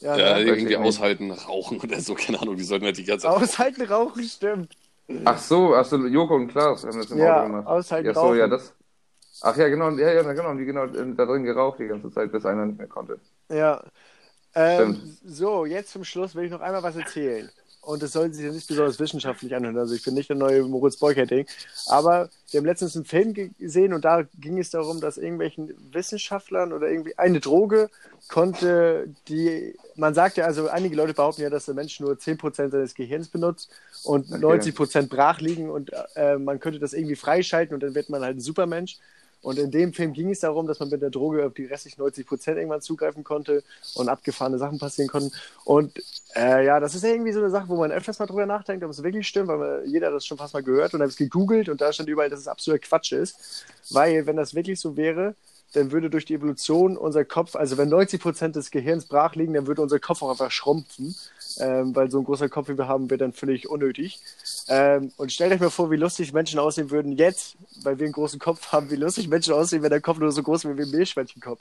Ja, 0.00 0.16
Ja, 0.16 0.34
ne? 0.34 0.42
irgendwie 0.42 0.76
aushalten, 0.76 1.30
rauchen 1.30 1.80
oder 1.80 2.00
so, 2.00 2.14
keine 2.14 2.40
Ahnung, 2.40 2.56
die 2.56 2.64
sollten 2.64 2.84
halt 2.84 2.98
die 2.98 3.04
ganze 3.04 3.26
Zeit. 3.28 3.36
Aushalten 3.36 3.82
rauchen, 3.82 4.24
stimmt. 4.24 4.76
Ach 5.24 5.38
so, 5.38 5.74
ach 5.74 5.84
so, 5.84 5.96
Joko 6.06 6.36
und 6.36 6.48
Klaas 6.48 6.84
haben 6.84 6.98
das 6.98 7.10
im 7.10 7.20
Ja, 7.20 7.22
Auto 7.22 7.40
gemacht. 7.40 7.68
aushalten 7.68 8.06
Ja, 8.06 8.14
so, 8.14 8.34
ja, 8.34 8.48
das. 8.48 8.74
Ach 9.40 9.56
ja, 9.56 9.68
genau, 9.68 9.90
ja, 9.90 10.12
ja, 10.12 10.22
genau, 10.34 10.54
die 10.54 10.64
genau 10.66 10.86
äh, 10.86 11.14
da 11.16 11.26
drin 11.26 11.44
geraucht 11.44 11.80
die 11.80 11.88
ganze 11.88 12.10
Zeit, 12.10 12.32
bis 12.32 12.46
einer 12.46 12.66
nicht 12.66 12.78
mehr 12.78 12.88
konnte. 12.88 13.20
Ja. 13.50 13.82
Ähm, 14.54 15.18
so, 15.24 15.66
jetzt 15.66 15.92
zum 15.92 16.04
Schluss 16.04 16.34
will 16.34 16.44
ich 16.46 16.50
noch 16.52 16.60
einmal 16.60 16.82
was 16.82 16.96
erzählen. 16.96 17.50
Und 17.82 18.02
das 18.02 18.12
soll 18.12 18.32
sich 18.34 18.44
ja 18.44 18.52
nicht 18.52 18.68
besonders 18.68 19.00
wissenschaftlich 19.00 19.54
anhören. 19.54 19.78
Also 19.78 19.94
ich 19.94 20.04
bin 20.04 20.14
nicht 20.14 20.28
der 20.30 20.36
neue 20.36 20.64
Moritz 20.64 20.98
Beukerding. 20.98 21.46
Aber 21.86 22.30
wir 22.50 22.58
haben 22.60 22.66
letztens 22.66 22.96
einen 22.96 23.04
Film 23.06 23.34
ge- 23.34 23.50
gesehen 23.58 23.94
und 23.94 24.04
da 24.04 24.24
ging 24.40 24.58
es 24.58 24.70
darum, 24.70 25.00
dass 25.00 25.18
irgendwelchen 25.18 25.74
Wissenschaftlern 25.92 26.72
oder 26.72 26.88
irgendwie 26.90 27.18
eine 27.18 27.40
Droge 27.40 27.90
konnte 28.28 29.08
die, 29.28 29.76
man 29.96 30.14
sagt 30.14 30.36
ja, 30.38 30.46
also 30.46 30.68
einige 30.68 30.96
Leute 30.96 31.14
behaupten 31.14 31.42
ja, 31.42 31.50
dass 31.50 31.66
der 31.66 31.74
Mensch 31.74 32.00
nur 32.00 32.18
10% 32.18 32.72
seines 32.72 32.94
Gehirns 32.94 33.28
benutzt 33.28 33.70
und 34.06 34.30
Okay. 34.30 34.72
90% 34.72 35.08
brach 35.08 35.40
liegen 35.40 35.70
und 35.70 35.90
äh, 36.16 36.38
man 36.38 36.60
könnte 36.60 36.78
das 36.80 36.94
irgendwie 36.94 37.16
freischalten 37.16 37.74
und 37.74 37.82
dann 37.82 37.94
wird 37.94 38.10
man 38.10 38.22
halt 38.22 38.38
ein 38.38 38.40
Supermensch. 38.40 38.98
Und 39.42 39.58
in 39.58 39.70
dem 39.70 39.92
Film 39.92 40.12
ging 40.12 40.30
es 40.30 40.40
darum, 40.40 40.66
dass 40.66 40.80
man 40.80 40.90
mit 40.90 41.02
der 41.02 41.10
Droge 41.10 41.46
auf 41.46 41.54
die 41.54 41.66
restlichen 41.66 42.00
90 42.00 42.26
Prozent 42.26 42.58
irgendwann 42.58 42.80
zugreifen 42.82 43.24
konnte 43.24 43.64
und 43.94 44.08
abgefahrene 44.08 44.58
Sachen 44.58 44.78
passieren 44.78 45.08
konnten. 45.08 45.32
Und 45.64 45.92
äh, 46.36 46.64
ja, 46.66 46.80
das 46.80 46.94
ist 46.96 47.04
ja 47.04 47.10
irgendwie 47.10 47.32
so 47.32 47.40
eine 47.40 47.50
Sache, 47.50 47.68
wo 47.68 47.76
man 47.76 47.92
öfters 47.92 48.18
mal 48.18 48.26
drüber 48.26 48.46
nachdenkt, 48.46 48.84
ob 48.84 48.90
es 48.90 49.02
wirklich 49.04 49.28
stimmt, 49.28 49.48
weil 49.48 49.58
man, 49.58 49.86
jeder 49.90 50.10
das 50.10 50.26
schon 50.26 50.38
fast 50.38 50.54
mal 50.54 50.64
gehört 50.64 50.94
und 50.94 51.00
habe 51.00 51.10
es 51.10 51.16
gegoogelt 51.16 51.68
und 51.68 51.80
da 51.80 51.92
stand 51.92 52.08
überall, 52.08 52.30
dass 52.30 52.40
es 52.40 52.48
absoluter 52.48 52.80
Quatsch 52.86 53.12
ist. 53.12 53.64
Weil, 53.90 54.26
wenn 54.26 54.36
das 54.36 54.54
wirklich 54.54 54.80
so 54.80 54.96
wäre, 54.96 55.36
dann 55.72 55.92
würde 55.92 56.10
durch 56.10 56.24
die 56.24 56.34
Evolution 56.34 56.96
unser 56.96 57.24
Kopf, 57.24 57.56
also 57.56 57.76
wenn 57.78 57.88
90 57.88 58.20
Prozent 58.20 58.56
des 58.56 58.70
Gehirns 58.70 59.06
brach 59.06 59.34
liegen, 59.34 59.54
dann 59.54 59.66
würde 59.66 59.82
unser 59.82 59.98
Kopf 60.00 60.22
auch 60.22 60.30
einfach 60.30 60.50
schrumpfen, 60.50 61.14
ähm, 61.58 61.94
weil 61.94 62.10
so 62.10 62.18
ein 62.18 62.24
großer 62.24 62.48
Kopf, 62.48 62.68
wie 62.68 62.78
wir 62.78 62.88
haben, 62.88 63.10
wäre 63.10 63.18
dann 63.18 63.32
völlig 63.32 63.68
unnötig. 63.68 64.20
Ähm, 64.68 65.12
und 65.16 65.32
stellt 65.32 65.52
euch 65.52 65.60
mal 65.60 65.70
vor, 65.70 65.90
wie 65.90 65.96
lustig 65.96 66.32
Menschen 66.32 66.58
aussehen 66.58 66.90
würden 66.90 67.12
jetzt, 67.12 67.56
weil 67.82 67.98
wir 67.98 68.04
einen 68.04 68.12
großen 68.12 68.38
Kopf 68.38 68.72
haben, 68.72 68.90
wie 68.90 68.96
lustig 68.96 69.28
Menschen 69.28 69.54
aussehen, 69.54 69.82
wenn 69.82 69.90
der 69.90 70.00
Kopf 70.00 70.18
nur 70.18 70.32
so 70.32 70.42
groß 70.42 70.64
wäre 70.64 70.78
wie 70.78 70.82
ein 70.82 70.90
Meerschweinchenkopf. 70.90 71.60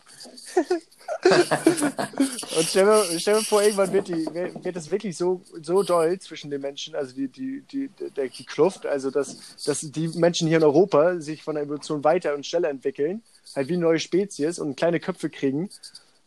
und 2.58 2.68
stell 2.68 2.86
mir, 2.86 3.20
stell 3.20 3.36
mir 3.36 3.44
vor, 3.44 3.62
irgendwann 3.62 3.94
wird, 3.94 4.08
die, 4.08 4.26
wird 4.26 4.76
es 4.76 4.92
wirklich 4.92 5.18
so, 5.18 5.42
so 5.62 5.84
doll 5.84 6.20
zwischen 6.20 6.52
den 6.52 6.62
Menschen, 6.62 6.96
also 6.96 7.16
die, 7.16 7.28
die, 7.28 7.64
die, 7.72 7.90
die, 7.90 8.30
die 8.30 8.46
Kluft, 8.46 8.86
also 8.86 9.12
dass, 9.12 9.38
dass 9.66 9.82
die 9.82 10.08
Menschen 10.10 10.48
hier 10.48 10.58
in 10.58 10.64
Europa 10.64 11.20
sich 11.20 11.44
von 11.44 11.56
der 11.56 11.64
Evolution 11.64 12.04
weiter 12.04 12.36
und 12.36 12.46
schneller 12.46 12.70
entwickeln, 12.70 13.22
halt 13.56 13.68
wie 13.68 13.74
eine 13.74 13.84
neue 13.84 14.00
Spezies 14.00 14.60
und 14.60 14.76
kleine 14.76 15.00
Köpfe 15.00 15.30
kriegen 15.30 15.70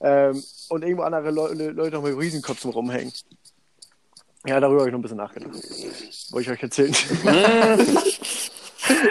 ähm, 0.01 0.43
und 0.69 0.83
irgendwo 0.83 1.03
andere 1.03 1.31
Le 1.31 1.73
Leute 1.73 1.97
noch 1.97 2.03
mit 2.03 2.17
Riesenköpfen 2.17 2.71
rumhängen. 2.71 3.13
Ja, 4.49 4.61
darüber 4.61 4.81
habe 4.81 4.89
ich 4.89 4.93
noch 4.93 4.99
ein 4.99 5.03
bisschen 5.03 5.19
nachgedacht. 5.19 5.53
Wollte 6.31 6.41
ich 6.41 6.51
euch 6.51 6.63
erzählen. 6.63 6.95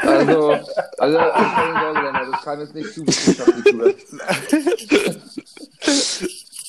Also, 0.02 0.54
also 0.98 1.18
keine 1.18 1.80
Sorge, 1.80 2.00
Lennart, 2.02 2.34
das 2.34 2.42
kam 2.42 2.60
jetzt 2.62 2.74
nicht 2.74 2.94
zu 2.94 3.06
wissenschaftlich. 3.06 3.96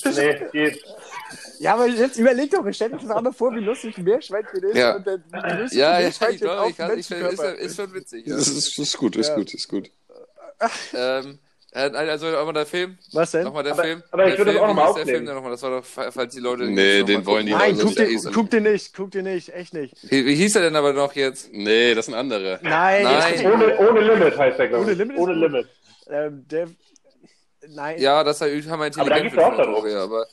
Nee, 0.04 0.42
geht. 0.52 0.84
Ja, 1.58 1.74
aber 1.74 1.86
jetzt 1.86 2.18
überleg 2.18 2.50
doch, 2.50 2.64
stell 2.70 2.90
dir 2.90 2.98
das 2.98 3.08
einmal 3.10 3.32
vor, 3.32 3.54
wie 3.54 3.60
lustig 3.60 3.96
ein 3.96 4.04
Meerschweinchen 4.04 4.62
ist. 4.62 4.76
Ja. 4.76 4.96
Und 4.96 5.06
dann 5.06 5.22
löst 5.58 5.74
Ja, 5.74 5.92
ja, 5.92 6.08
ich 6.08 6.20
Meerschweinchen 6.20 6.38
glaube, 6.40 6.60
auf 6.60 6.70
ich, 6.70 6.76
kann, 6.76 6.98
ich, 6.98 7.10
ist, 7.10 7.40
ist 7.42 7.76
schon 7.76 7.94
witzig. 7.94 8.26
Ja. 8.26 8.36
Das 8.36 8.48
ist, 8.48 8.78
ist 8.78 8.96
gut, 8.98 9.16
ist 9.16 9.28
Ja. 9.28 9.34
gut, 9.36 9.54
ist 9.54 9.68
gut. 9.68 9.90
ähm, 10.92 11.38
äh, 11.72 11.80
also 11.80 12.30
nochmal 12.30 12.54
der 12.54 12.66
Film. 12.66 12.96
Was 13.12 13.30
denn? 13.32 13.44
Nochmal 13.44 13.62
der 13.62 13.72
Aber- 13.74 13.82
Film. 13.82 14.02
aber 14.10 14.26
ich 14.28 14.38
würde 14.38 14.52
das 14.52 14.60
auch 14.62 14.66
noch 14.68 14.74
mal 14.74 14.82
der 14.82 14.90
aufnehmen. 14.90 15.08
Film 15.10 15.26
denn 15.26 15.34
nochmal? 15.34 15.50
Das 15.52 15.62
war 15.62 15.70
doch, 15.70 15.84
falls 15.84 16.34
die 16.34 16.40
Leute. 16.40 16.64
Nee, 16.64 17.00
noch 17.00 17.06
den 17.06 17.20
mal 17.20 17.26
wollen 17.26 17.46
die. 17.46 17.52
Nein, 17.52 17.78
guck 17.80 17.94
lesen. 17.96 18.32
guck 18.34 18.50
dir 18.50 18.60
nicht, 18.60 18.94
guck 18.96 19.10
dir 19.10 19.22
nicht, 19.22 19.54
echt 19.54 19.74
nicht. 19.74 19.94
Wie, 20.10 20.24
wie 20.26 20.34
hieß 20.34 20.56
er 20.56 20.62
denn 20.62 20.76
aber 20.76 20.92
noch 20.92 21.14
jetzt? 21.14 21.52
Nee, 21.52 21.94
das 21.94 22.06
sind 22.06 22.14
andere. 22.14 22.58
Nein, 22.62 23.02
Nein. 23.04 23.52
Ohne, 23.52 23.78
ohne 23.78 24.00
Limit 24.00 24.38
heißt 24.38 24.58
der, 24.58 24.68
glaube 24.68 24.84
Ohne 24.84 24.92
ich. 24.92 24.98
Limit 24.98 25.16
ist 25.16 25.22
ohne. 25.22 25.34
Limit. 25.34 25.68
Ähm, 26.10 26.44
der, 26.50 26.68
nein, 27.68 28.00
Ja, 28.00 28.24
das 28.24 28.40
haben 28.40 28.50
wir 28.50 28.64
Aber 28.74 28.78
da 28.78 28.86
intelligent 28.86 29.22
geht's 29.24 29.34
für 29.34 29.46
auch. 29.46 29.56
Droge, 29.62 29.98
aber 30.00 30.26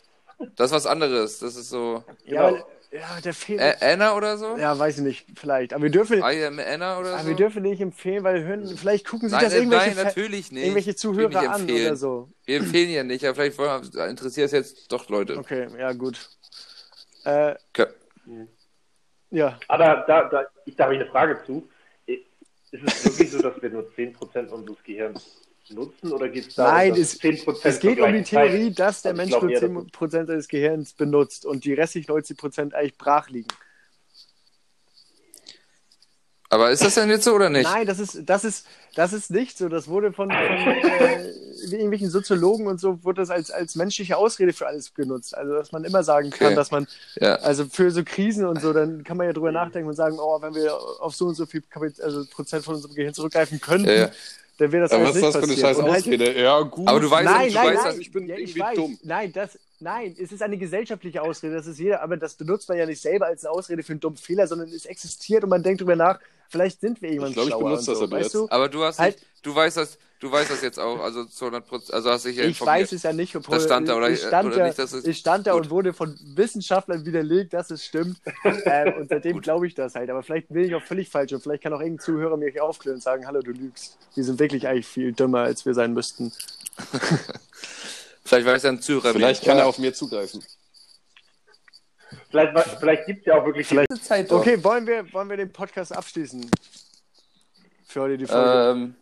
das 0.55 0.67
ist 0.71 0.75
was 0.75 0.85
anderes. 0.85 1.39
Das 1.39 1.55
ist 1.55 1.69
so. 1.69 2.03
ja, 2.25 2.49
genau. 2.51 2.65
Ja, 2.99 3.21
der 3.21 3.33
Film. 3.33 3.59
Ä 3.59 3.75
Anna 3.81 4.15
oder 4.15 4.37
so? 4.37 4.57
ja, 4.57 4.77
weiß 4.77 4.97
ich 4.99 5.03
nicht, 5.03 5.25
vielleicht. 5.35 5.73
Aber 5.73 5.83
wir 5.83 5.89
dürfen, 5.89 6.19
I 6.19 6.45
am 6.45 6.59
Anna 6.59 6.97
oder 6.99 7.13
aber 7.13 7.23
so? 7.23 7.27
wir 7.29 7.35
dürfen 7.35 7.63
nicht 7.63 7.81
empfehlen, 7.81 8.23
weil 8.23 8.43
hören, 8.43 8.65
vielleicht 8.77 9.07
gucken 9.07 9.29
sich 9.29 9.35
nein, 9.35 9.45
das 9.45 9.53
äh, 9.53 9.57
irgendwelche, 9.57 9.95
nein, 9.95 10.05
natürlich 10.05 10.51
nicht. 10.51 10.63
irgendwelche 10.63 10.95
Zuhörer 10.95 11.27
nicht 11.27 11.49
an 11.49 11.69
oder 11.69 11.95
so. 11.95 12.29
Wir 12.45 12.57
empfehlen 12.57 12.89
ja 12.89 13.03
nicht, 13.03 13.25
aber 13.25 13.35
vielleicht 13.35 13.57
wollen, 13.57 14.09
interessiert 14.09 14.45
es 14.47 14.51
jetzt 14.51 14.91
doch 14.91 15.09
Leute. 15.09 15.37
Okay, 15.37 15.67
ja, 15.77 15.91
gut. 15.93 16.29
Äh, 17.25 17.55
Okay. 17.73 17.87
ja, 19.31 19.59
Aber 19.67 20.03
da, 20.07 20.29
da, 20.29 20.45
ich, 20.65 20.75
da 20.75 20.85
habe 20.85 20.95
ich 20.95 21.01
eine 21.01 21.09
Frage 21.09 21.43
zu. 21.45 21.67
Ist 22.05 22.83
es 22.83 23.05
wirklich 23.05 23.31
so, 23.31 23.41
dass 23.41 23.61
wir 23.61 23.69
nur 23.69 23.89
10% 23.95 24.47
unseres 24.49 24.83
Gehirns 24.83 25.41
nutzen 25.69 26.11
oder 26.13 26.29
geht 26.29 26.47
es 26.49 26.55
darum, 26.55 26.73
Nein, 26.73 26.93
es- 26.95 27.19
10% 27.19 27.57
es 27.63 27.79
geht 27.79 27.99
um 27.99 28.13
die 28.13 28.23
Theorie, 28.23 28.67
Zeit- 28.69 28.79
dass 28.79 29.01
der 29.01 29.11
Also 29.11 29.21
Mensch 29.21 29.31
nur 29.41 29.49
eher, 29.49 29.61
dass 29.61 29.69
10% 29.69 30.27
seines 30.27 30.47
Gehirns 30.47 30.93
benutzt 30.93 31.45
und 31.45 31.65
die 31.65 31.73
restlichen 31.73 32.11
90% 32.11 32.73
eigentlich 32.73 32.97
brach 32.97 33.29
liegen. 33.29 33.47
Aber 36.49 36.69
ist 36.69 36.83
das 36.83 36.93
denn 36.93 37.09
jetzt 37.09 37.23
so 37.23 37.33
oder 37.33 37.49
nicht? 37.49 37.63
Nein, 37.63 37.87
das 37.87 37.99
ist, 37.99 38.19
das 38.25 38.45
ist, 38.45 38.67
das 38.93 39.13
ist 39.13 39.31
nicht 39.31 39.57
so. 39.57 39.67
Das 39.67 39.87
wurde 39.87 40.13
von, 40.13 40.29
von 40.29 40.37
äh, 40.39 41.31
irgendwelchen 41.71 42.09
Soziologen 42.11 42.67
und 42.67 42.79
so 42.79 43.03
wurde 43.03 43.21
das 43.23 43.31
als, 43.31 43.49
als 43.49 43.75
menschliche 43.75 44.15
Ausrede 44.15 44.53
für 44.53 44.67
alles 44.67 44.93
genutzt. 44.93 45.35
Also 45.35 45.53
dass 45.53 45.71
man 45.71 45.83
immer 45.83 46.03
sagen 46.03 46.29
kann, 46.29 46.47
Okay. 46.47 46.55
dass 46.55 46.69
man, 46.69 46.87
Ja. 47.19 47.35
also 47.37 47.65
für 47.65 47.89
so 47.89 48.03
Krisen 48.05 48.45
und 48.45 48.61
so, 48.61 48.71
dann 48.73 49.03
kann 49.03 49.17
man 49.17 49.25
ja 49.25 49.33
drüber 49.33 49.51
nachdenken 49.51 49.89
und 49.89 49.95
sagen, 49.95 50.17
oh, 50.19 50.39
wenn 50.41 50.53
wir 50.53 50.75
auf 51.01 51.15
so 51.15 51.25
und 51.25 51.33
so 51.35 51.47
viel 51.47 51.61
Kapit 51.61 51.99
also 51.99 52.23
Prozent 52.29 52.63
von 52.63 52.75
unserem 52.75 52.93
Gehirn 52.93 53.13
zurückgreifen 53.15 53.59
könnten, 53.59 53.89
Ja, 53.89 53.95
ja. 53.95 54.11
Dann 54.57 54.71
wäre 54.71 54.83
das 54.83 54.91
Aber 54.91 55.05
alles 55.07 55.21
was 55.21 55.35
ist 55.35 55.49
nicht 55.49 55.63
das 55.63 55.75
für 55.77 55.83
eine 55.83 55.91
passiert. 55.95 56.07
scheiß 56.07 56.17
halt- 56.17 56.27
Ausrede? 56.29 56.41
Ja, 56.41 56.61
gut. 56.61 56.87
Aber 56.87 56.99
du 56.99 57.11
weißt, 57.11 57.25
Nein, 57.25 57.47
du 57.49 57.53
nein, 57.55 57.67
weißt, 57.75 57.85
nein. 57.85 58.01
ich 58.01 58.11
bin 58.11 58.27
ja, 58.27 58.35
ich 58.35 58.41
irgendwie 58.41 58.59
weiß. 58.61 58.75
dumm. 58.75 58.99
Nein, 59.03 59.33
das, 59.33 59.59
nein, 59.79 60.15
es 60.17 60.31
ist 60.31 60.41
eine 60.41 60.57
gesellschaftliche 60.57 61.21
Ausrede, 61.21 61.55
das 61.55 61.67
ist 61.67 61.79
jeder, 61.79 62.01
aber 62.01 62.17
das 62.17 62.35
benutzt 62.35 62.69
man 62.69 62.77
ja 62.77 62.85
nicht 62.85 63.01
selber 63.01 63.25
als 63.25 63.43
eine 63.43 63.51
Ausrede 63.51 63.83
für 63.83 63.93
einen 63.93 63.99
dummen 63.99 64.17
Fehler, 64.17 64.47
sondern 64.47 64.69
es 64.69 64.85
existiert 64.85 65.43
und 65.43 65.49
man 65.49 65.61
denkt 65.63 65.81
drüber 65.81 65.95
nach, 65.95 66.19
vielleicht 66.55 66.81
sind 66.81 67.01
wir 67.01 67.09
irgendwann 67.09 67.29
Ich 67.29 67.35
glaub, 67.35 67.45
ich 67.47 67.51
schlauer 67.53 67.63
benutze 67.69 67.91
und 67.91 67.93
das 67.93 67.99
so, 67.99 68.03
aber 68.05 68.15
weißt 68.17 68.23
jetzt. 68.25 68.33
du? 68.35 68.47
Aber 68.49 68.69
du 68.69 68.83
hast 68.83 68.99
Halt- 68.99 69.15
dich, 69.19 69.25
du 69.43 69.55
weißt 69.55 69.77
das, 69.77 69.97
du 70.19 70.31
weißt 70.31 70.49
das 70.49 70.61
jetzt 70.61 70.79
auch, 70.79 70.99
also 71.01 71.25
zu 71.25 71.45
100 71.45 71.67
Prozent, 71.67 71.93
also 71.93 72.09
hast 72.09 72.25
dich 72.25 72.37
ja 72.37 72.45
Ich 72.45 72.59
weiß 72.59 72.91
es 72.93 73.03
ja 73.03 73.13
nicht, 73.13 73.35
obwohl 73.35 73.55
Das 73.55 73.65
stand 73.65 73.87
da, 73.89 73.95
oder- 73.97 74.09
ich 74.09 74.19
stand 74.21 74.47
oder 74.47 74.57
da, 74.57 74.65
nicht, 74.67 74.79
dass 74.79 74.93
es- 74.93 75.05
ich 75.05 75.17
stand 75.17 75.45
da 75.47 75.51
Gut. 75.53 75.63
und 75.63 75.69
wurde 75.69 75.93
von 75.93 76.17
Wissenschaftlern 76.35 77.05
widerlegt, 77.05 77.53
dass 77.53 77.69
es 77.69 77.83
stimmt. 77.85 78.17
ähm, 78.65 78.93
und 78.99 79.09
seitdem 79.09 79.41
glaube 79.41 79.67
ich 79.67 79.75
das 79.75 79.93
halt. 79.95 80.09
Aber 80.09 80.23
vielleicht 80.23 80.47
bin 80.49 80.63
ich 80.63 80.73
auch 80.75 80.81
völlig 80.83 81.09
falsch 81.09 81.33
und 81.33 81.41
vielleicht 81.43 81.63
kann 81.63 81.73
auch 81.73 81.79
irgendein 81.81 82.03
Zuhörer 82.05 82.37
mir 82.37 82.63
aufklären 82.63 82.95
und 82.95 83.01
sagen, 83.01 83.27
hallo, 83.27 83.41
du 83.41 83.51
lügst. 83.51 83.97
Wir 84.15 84.23
sind 84.23 84.39
wirklich 84.39 84.67
eigentlich 84.67 84.87
viel 84.87 85.11
dümmer, 85.13 85.39
als 85.41 85.65
wir 85.65 85.73
sein 85.73 85.93
müssten. 85.93 86.31
Vielleicht 88.27 88.47
weiß 88.47 88.65
ein 88.65 88.81
Zuhörer 88.81 89.13
Vielleicht 89.13 89.43
kann 89.43 89.57
er 89.59 89.67
auf 89.67 89.77
mir 89.77 89.93
zugreifen. 89.93 90.43
Vielleicht, 92.29 92.69
vielleicht 92.79 93.05
gibt 93.05 93.19
es 93.21 93.25
ja 93.25 93.39
auch 93.39 93.45
wirklich 93.45 93.67
Vielleicht- 93.67 94.03
Zeit 94.03 94.29
doch. 94.31 94.39
Okay, 94.39 94.63
wollen 94.63 94.85
wir, 94.87 95.11
wollen 95.13 95.29
wir 95.29 95.37
den 95.37 95.51
Podcast 95.51 95.95
abschließen? 95.95 96.49
Für 97.87 98.01
heute 98.01 98.17
die 98.17 98.25
Folge. 98.25 98.71
Ähm, 98.71 98.95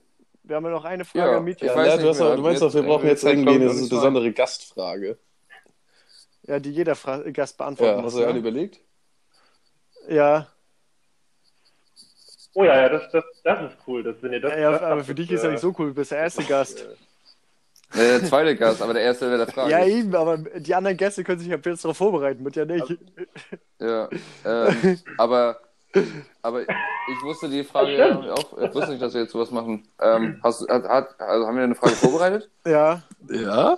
wir 0.44 0.56
haben 0.58 0.66
ja 0.66 0.72
noch 0.72 0.86
eine 0.86 1.06
Frage 1.06 1.32
ja, 1.32 1.38
an 1.38 1.44
Mietja. 1.44 1.86
Ja, 1.86 1.98
du, 1.98 2.04
du 2.36 2.42
meinst 2.42 2.62
doch, 2.62 2.74
wir 2.74 2.82
Jetzt- 2.82 2.88
brauchen 2.90 3.08
jetzt 3.08 3.24
irgendwie 3.24 3.56
eine 3.56 3.66
besondere 3.68 4.32
Gastfrage. 4.32 5.18
Ja, 6.46 6.60
die 6.60 6.72
jeder 6.72 6.96
Fra 6.96 7.18
Gast 7.32 7.58
beantworten 7.58 7.96
Ja, 7.98 8.02
muss. 8.02 8.14
hast 8.14 8.20
du 8.20 8.24
eine 8.24 8.34
Ne? 8.34 8.40
überlegt? 8.40 8.80
Ja, 10.10 10.48
Oh 12.56 12.64
ja, 12.64 12.82
ja, 12.82 12.90
das, 12.90 13.10
das, 13.12 13.24
das 13.44 13.72
ist 13.72 13.78
cool. 13.88 14.04
Das, 14.04 14.16
wenn 14.22 14.32
ihr 14.34 14.40
das, 14.40 14.52
ja, 14.56 14.72
das 14.72 14.82
aber 14.84 15.04
für 15.04 15.16
dich 15.16 15.32
ist 15.32 15.42
ja 15.42 15.50
äh, 15.50 15.54
nicht 15.54 15.62
so 15.62 15.74
cool, 15.80 15.88
du 15.88 15.94
bist 15.96 16.12
der 16.12 16.20
erste 16.20 16.44
Gast. 16.44 16.86
Äh, 17.96 18.20
der 18.20 18.26
zweite 18.26 18.56
Gast, 18.56 18.82
aber 18.82 18.94
der 18.94 19.04
erste 19.04 19.28
wäre 19.28 19.46
der 19.46 19.54
Frage. 19.54 19.72
Ja, 19.72 19.86
eben, 19.86 20.14
aber 20.16 20.38
die 20.38 20.74
anderen 20.76 20.98
Gäste 20.98 21.24
können 21.24 21.40
sich 21.40 21.48
ja 21.50 21.58
jetzt 21.64 21.84
darauf 21.84 21.98
vorbereiten, 21.98 22.44
wird 22.44 22.56
ja 22.56 22.66
nicht. 22.66 22.98
Ja, 23.80 24.10
ähm, 24.46 25.00
aber, 25.18 25.60
aber 26.42 26.62
ich 26.64 27.22
wusste 27.24 27.50
die 27.50 27.64
Frage 27.64 27.98
ja 27.98 28.20
auch, 28.34 28.58
ich 28.58 28.74
wusste 28.74 28.92
nicht, 28.92 29.02
dass 29.02 29.14
wir 29.14 29.22
jetzt 29.22 29.32
sowas 29.32 29.52
machen. 29.52 29.88
Ähm, 30.02 30.40
hast, 30.44 30.68
hat, 30.70 30.84
hat, 30.86 31.20
also 31.22 31.48
haben 31.48 31.56
wir 31.58 31.64
eine 31.64 31.76
Frage 31.76 31.96
vorbereitet? 31.96 32.50
Ja, 32.66 33.04
Ja? 33.30 33.78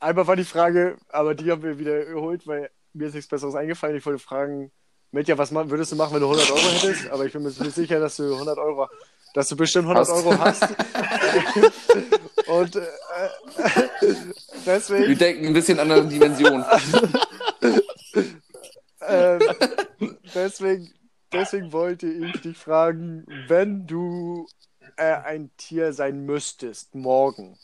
einmal 0.00 0.26
war 0.26 0.36
die 0.36 0.44
Frage, 0.44 0.96
aber 1.10 1.34
die 1.34 1.50
haben 1.50 1.62
wir 1.62 1.78
wieder 1.78 2.04
geholt, 2.04 2.46
weil 2.46 2.70
mir 2.92 3.08
ist 3.08 3.14
nichts 3.14 3.28
Besseres 3.28 3.54
eingefallen. 3.54 3.96
Ich 3.96 4.06
wollte 4.06 4.18
fragen, 4.18 4.70
Mitja, 5.12 5.36
was 5.38 5.52
würdest 5.52 5.92
du 5.92 5.96
machen, 5.96 6.14
wenn 6.14 6.20
du 6.20 6.26
100 6.30 6.50
Euro 6.50 6.60
hättest? 6.60 7.10
Aber 7.10 7.24
ich 7.26 7.32
bin 7.32 7.42
mir 7.42 7.50
ziemlich 7.50 7.74
sicher, 7.74 7.98
dass 8.00 8.16
du 8.16 8.32
100 8.32 8.58
Euro, 8.58 8.88
dass 9.34 9.48
du 9.48 9.56
bestimmt 9.56 9.88
100 9.88 10.08
Hast. 10.08 10.24
Euro 10.24 10.38
hast. 10.38 10.62
Und 12.50 12.74
äh, 12.74 12.80
Wir 14.00 14.34
deswegen, 14.66 15.18
denken 15.18 15.46
ein 15.46 15.52
bisschen 15.52 15.78
in 15.78 15.82
anderen 15.82 16.08
Dimensionen. 16.08 16.64
äh, 19.00 19.38
deswegen, 20.34 20.92
deswegen 21.32 21.72
wollte 21.72 22.08
ich 22.08 22.40
dich 22.40 22.58
fragen, 22.58 23.24
wenn 23.46 23.86
du 23.86 24.48
äh, 24.96 25.14
ein 25.14 25.50
Tier 25.58 25.92
sein 25.92 26.26
müsstest, 26.26 26.92
morgen, 26.96 27.56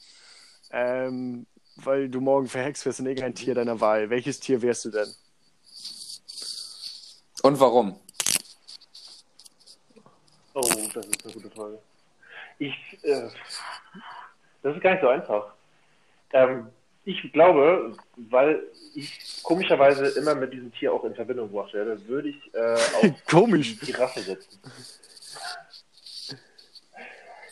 ähm, 0.70 1.49
weil 1.74 2.09
du 2.09 2.20
morgen 2.20 2.47
verhext 2.47 2.87
wirst 2.87 3.01
in 3.01 3.07
irgendein 3.07 3.34
Tier 3.34 3.57
deiner 3.57 3.80
Wahl, 3.80 4.09
welches 4.09 4.39
Tier 4.39 4.62
wärst 4.62 4.84
du 4.84 4.91
denn? 4.91 5.12
Und 7.43 7.59
warum? 7.59 7.99
Oh, 10.55 10.61
das 10.62 11.07
ist 11.07 11.24
eine 11.24 11.32
gute 11.34 11.51
Frage. 11.51 11.78
Ich, 12.59 12.74
äh, 13.03 13.28
das 14.67 14.77
ist 14.77 14.83
gar 14.83 14.93
nicht 14.93 15.01
so 15.03 15.09
einfach. 15.09 15.53
Ähm, 16.33 16.67
ich 17.05 17.33
glaube, 17.33 17.93
weil 18.17 18.62
ich 18.95 19.41
komischerweise 19.45 20.09
immer 20.19 20.35
mit 20.35 20.53
diesem 20.53 20.73
Tier 20.73 20.93
auch 20.93 21.05
in 21.05 21.14
Verbindung 21.14 21.49
gebracht 21.49 21.73
werde, 21.73 22.05
würde 22.09 22.31
ich 22.31 22.55
äh, 22.55 22.75
auf 23.07 23.25
Komisch. 23.31 23.79
die 23.79 23.87
Giraffe 23.87 24.21
setzen. 24.21 24.61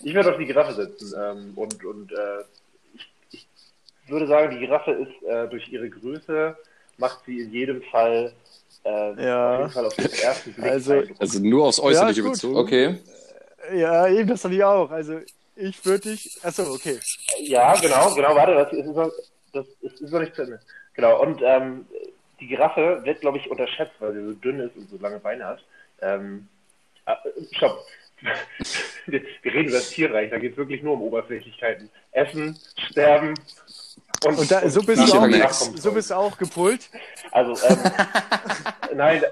Ich 0.03 0.13
würde 0.15 0.33
auf 0.33 0.39
die 0.39 0.45
Giraffe 0.47 0.75
setzen 0.75 1.15
ähm, 1.19 1.53
und, 1.57 1.85
und 1.85 2.13
äh, 2.13 2.17
ich, 2.95 3.07
ich 3.31 3.47
würde 4.11 4.27
sagen, 4.27 4.51
die 4.51 4.59
Giraffe 4.67 4.91
ist 4.91 5.23
äh, 5.29 5.49
durch 5.49 5.69
ihre 5.69 5.89
Größe, 5.89 6.57
macht 6.99 7.25
sie 7.25 7.41
in 7.41 7.53
jedem 7.53 7.83
Fall 7.85 8.33
äh, 8.85 9.25
Ja. 9.25 9.55
auf 9.55 9.59
jeden 9.61 9.71
Fall 9.71 9.87
auf 9.87 9.95
den 9.97 10.13
ersten 10.13 10.53
Blick 10.53 10.67
Also-. 10.67 11.03
Also 11.19 11.39
nur 11.41 11.67
aufs 11.67 11.81
Äußerliche 11.81 12.23
Ja, 12.23 12.29
bezogen. 12.29 12.57
Okay. 12.57 12.99
Ja, 13.73 14.09
eben, 14.09 14.29
das 14.29 14.43
fand 14.43 14.55
ich 14.55 14.63
auch. 14.65 14.91
Also, 14.91 15.21
ich 15.57 15.85
würde 15.85 16.11
dich. 16.11 16.39
Achso, 16.43 16.63
okay. 16.73 16.99
Ja, 17.41 17.75
genau, 17.77 18.15
genau, 18.15 18.35
warte, 18.35 18.55
das 18.55 18.73
ist 18.73 18.87
noch, 18.87 19.11
das 19.53 19.67
ist, 19.81 20.01
noch 20.13 20.21
nicht 20.21 20.35
zu 20.35 20.43
Ende. 20.43 20.61
Genau, 20.95 21.21
und 21.23 21.41
ähm, 21.43 21.87
die 22.41 22.47
Giraffe 22.47 23.01
wird, 23.05 23.21
glaube 23.21 23.39
ich, 23.39 23.51
unterschätzt, 23.51 23.95
weil 23.99 24.13
sie 24.15 24.25
so 24.25 24.33
dünn 24.33 24.61
ist 24.61 24.77
und 24.77 24.89
so 24.91 24.99
lange 24.99 25.19
Beine 25.19 25.47
hat. 25.47 25.65
Ähm, 26.03 26.49
äh, 27.07 27.15
stopp. 27.53 27.85
wir, 29.07 29.23
wir 29.43 29.53
reden 29.53 29.69
über 29.69 29.79
das 29.79 29.91
Tierreich, 29.91 30.31
da 30.31 30.39
geht 30.39 30.53
es 30.53 30.57
wirklich 30.57 30.83
nur 30.83 30.95
um 30.95 31.03
Oberflächlichkeiten. 31.03 31.91
Essen, 32.13 32.59
sterben 32.91 33.35
und, 34.25 34.39
Und 34.39 34.51
da, 34.51 34.69
so, 34.69 34.83
bist 34.83 35.01
nach 35.01 35.11
du 35.11 35.19
auch, 35.19 35.27
Nachkommen 35.27 35.77
so 35.77 35.93
bist 35.93 36.11
du 36.11 36.15
auch 36.15 36.39
gepult. 36.39 36.89
Also, 37.31 37.53
ähm, 37.67 37.79
nein, 38.95 39.23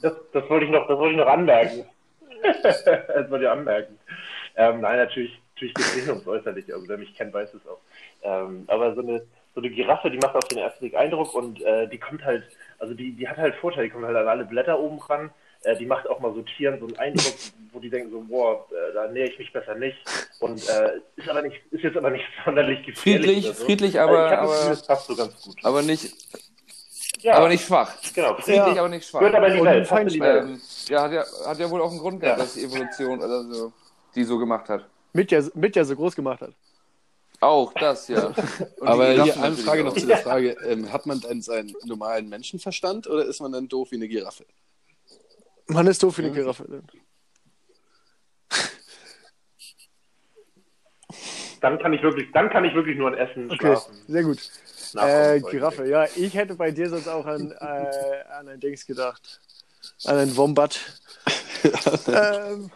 das, 0.00 0.14
das 0.32 0.50
wollte 0.50 0.66
ich 0.66 0.72
noch, 0.72 0.88
das 0.88 0.98
wollte 0.98 1.12
ich 1.12 1.18
noch 1.18 1.28
anmerken. 1.28 1.84
das 2.62 3.30
wollte 3.30 3.44
ich 3.44 3.50
anmerken. 3.50 3.98
Ähm, 4.56 4.80
nein, 4.80 4.96
natürlich, 4.96 5.40
natürlich 5.62 5.74
geht 5.74 5.86
es 5.86 5.96
nicht 5.96 6.06
nur 6.06 6.16
ums 6.16 6.28
Äußerliche. 6.28 6.74
Also 6.74 6.88
wer 6.88 6.98
mich 6.98 7.14
kennt, 7.14 7.32
weiß 7.32 7.54
es 7.54 7.66
auch. 7.66 7.78
Ähm, 8.22 8.64
aber 8.66 8.94
so 8.94 9.00
eine, 9.02 9.22
so 9.54 9.60
eine 9.60 9.70
Giraffe, 9.70 10.10
die 10.10 10.18
macht 10.18 10.34
auf 10.34 10.44
den 10.48 10.58
ersten 10.58 10.80
Blick 10.80 10.94
Eindruck 10.96 11.34
und 11.34 11.62
äh, 11.62 11.88
die 11.88 11.98
kommt 11.98 12.24
halt, 12.24 12.44
also 12.78 12.94
die, 12.94 13.12
die 13.12 13.28
hat 13.28 13.36
halt 13.36 13.54
Vorteile, 13.56 13.84
die 13.86 13.90
kommt 13.90 14.04
halt 14.06 14.16
an 14.16 14.28
alle 14.28 14.44
Blätter 14.44 14.78
oben 14.78 14.98
ran. 14.98 15.30
Äh, 15.64 15.76
die 15.76 15.86
macht 15.86 16.08
auch 16.08 16.18
mal 16.18 16.34
so 16.34 16.42
Tieren 16.42 16.80
so 16.80 16.86
einen 16.86 16.96
Eindruck, 16.98 17.34
wo 17.72 17.78
die 17.78 17.88
denken 17.90 18.10
so, 18.10 18.20
boah, 18.22 18.66
äh, 18.70 18.94
da 18.94 19.06
nähere 19.06 19.28
ich 19.28 19.38
mich 19.38 19.52
besser 19.52 19.76
nicht. 19.76 19.96
Und 20.40 20.68
äh, 20.68 20.92
ist 21.16 21.28
aber 21.28 21.42
nicht, 21.42 21.56
ist 21.70 21.84
jetzt 21.84 21.96
aber 21.96 22.10
nicht 22.10 22.24
sonderlich 22.44 22.84
gefährlich. 22.84 23.26
Friedlich, 23.26 23.56
so. 23.56 23.64
friedlich, 23.64 24.00
aber, 24.00 24.28
Gefühl, 24.30 24.38
aber, 24.38 24.76
passt 24.86 25.06
so 25.06 25.14
ganz 25.14 25.40
gut. 25.42 25.56
aber 25.62 25.82
nicht, 25.82 26.12
Ja, 27.20 27.34
aber 27.34 27.48
nicht 27.48 27.64
schwach. 27.64 27.94
genau. 28.12 28.34
Friedlich, 28.34 28.56
Ja. 28.56 28.80
aber 28.80 28.88
nicht 28.88 29.08
schwach. 29.08 29.20
Gehört 29.20 29.36
aber 29.36 29.48
in 29.48 30.08
die 30.08 30.20
Welt. 30.20 30.44
Ähm, 30.48 30.60
ja, 30.88 31.02
hat 31.02 31.12
ja, 31.12 31.24
hat 31.46 31.58
ja 31.60 31.70
wohl 31.70 31.80
auch 31.80 31.90
einen 31.90 32.00
Grund 32.00 32.20
gehabt, 32.20 32.38
Ja. 32.38 32.44
dass 32.44 32.54
die 32.54 32.64
Evolution 32.64 33.18
oder 33.20 33.44
so, 33.44 33.72
die 34.16 34.24
so 34.24 34.38
gemacht 34.38 34.68
hat. 34.68 34.84
Mit 35.12 35.30
ja, 35.30 35.42
mit 35.54 35.76
ja 35.76 35.84
so 35.84 35.94
groß 35.96 36.16
gemacht 36.16 36.40
hat. 36.40 36.54
Auch 37.40 37.72
das, 37.74 38.08
ja. 38.08 38.32
Aber 38.80 39.10
hier 39.24 39.42
eine 39.42 39.56
Frage 39.56 39.82
auch. 39.82 39.86
noch 39.86 39.96
zu 39.96 40.06
der 40.06 40.18
Frage: 40.18 40.56
ähm, 40.64 40.92
Hat 40.92 41.06
man 41.06 41.20
denn 41.20 41.42
seinen 41.42 41.74
normalen 41.84 42.28
Menschenverstand 42.28 43.08
oder 43.08 43.24
ist 43.24 43.40
man 43.40 43.52
dann 43.52 43.68
doof 43.68 43.90
wie 43.90 43.96
eine 43.96 44.08
Giraffe? 44.08 44.46
Man 45.66 45.86
ist 45.86 46.02
doof 46.02 46.14
für 46.14 46.22
eine 46.22 46.32
Giraffe. 46.32 46.82
Dann 51.60 51.78
kann 51.78 51.92
ich 51.92 52.02
wirklich, 52.02 52.30
dann 52.32 52.50
kann 52.50 52.64
ich 52.64 52.74
wirklich 52.74 52.98
nur 52.98 53.08
an 53.08 53.14
Essen 53.14 53.46
Okay, 53.46 53.58
schlafen. 53.58 53.94
sehr 54.08 54.22
gut. 54.24 54.50
Äh. 54.96 55.40
Giraffe, 55.40 55.88
ja. 55.88 56.06
Ich 56.16 56.34
hätte 56.34 56.56
bei 56.56 56.70
dir 56.72 56.90
sonst 56.90 57.08
auch 57.08 57.24
an, 57.24 57.52
äh, 57.52 58.34
an 58.38 58.48
ein 58.48 58.60
Dings 58.60 58.84
gedacht. 58.84 59.40
An 60.04 60.18
ein 60.18 60.36
Wombat. 60.36 60.78
ähm, 62.08 62.70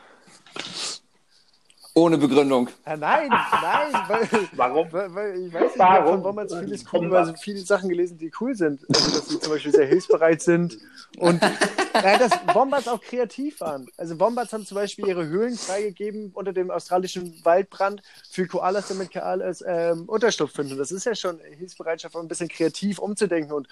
Ohne 1.99 2.19
Begründung. 2.19 2.69
äh, 2.85 2.95
nein, 2.95 3.31
nein, 3.31 3.93
weil, 4.07 4.29
Warum? 4.53 4.93
weil, 4.93 5.15
weil 5.15 5.47
ich 5.47 5.53
weiß 5.55 5.63
nicht, 5.63 5.77
ich 5.77 5.81
habe 5.81 6.05
Warum? 6.05 6.17
von 6.17 6.25
Wombats 6.25 6.55
vieles 6.55 6.85
cool, 6.93 7.01
Wombat. 7.01 7.13
weil 7.13 7.27
so 7.29 7.35
viele 7.41 7.59
Sachen 7.61 7.89
gelesen, 7.89 8.19
die 8.19 8.31
cool 8.39 8.55
sind. 8.55 8.85
Also, 8.91 9.17
dass 9.19 9.29
sie 9.31 9.41
zum 9.41 9.53
Beispiel 9.55 9.73
sehr 9.73 9.87
hilfsbereit 9.87 10.43
sind 10.43 10.77
und 11.17 11.41
ja, 11.95 12.19
dass 12.19 12.33
Wombats 12.55 12.87
auch 12.87 13.01
kreativ 13.01 13.61
waren. 13.63 13.89
Also 13.97 14.21
Wombats 14.21 14.53
haben 14.53 14.67
zum 14.67 14.75
Beispiel 14.75 15.07
ihre 15.07 15.27
Höhlen 15.27 15.57
freigegeben 15.57 16.33
unter 16.35 16.53
dem 16.53 16.71
australischen 16.71 17.41
Waldbrand 17.45 18.03
für 18.31 18.47
Koalas, 18.47 18.89
damit 18.89 19.11
Koalas 19.11 19.65
ähm, 19.67 20.05
Unterschlupf 20.07 20.53
finden. 20.53 20.73
Und 20.73 20.79
das 20.79 20.93
ist 20.93 21.07
ja 21.07 21.15
schon 21.15 21.41
Hilfsbereitschaft, 21.41 22.15
um 22.15 22.27
ein 22.27 22.29
bisschen 22.29 22.49
kreativ 22.49 22.99
umzudenken 22.99 23.53
und, 23.55 23.69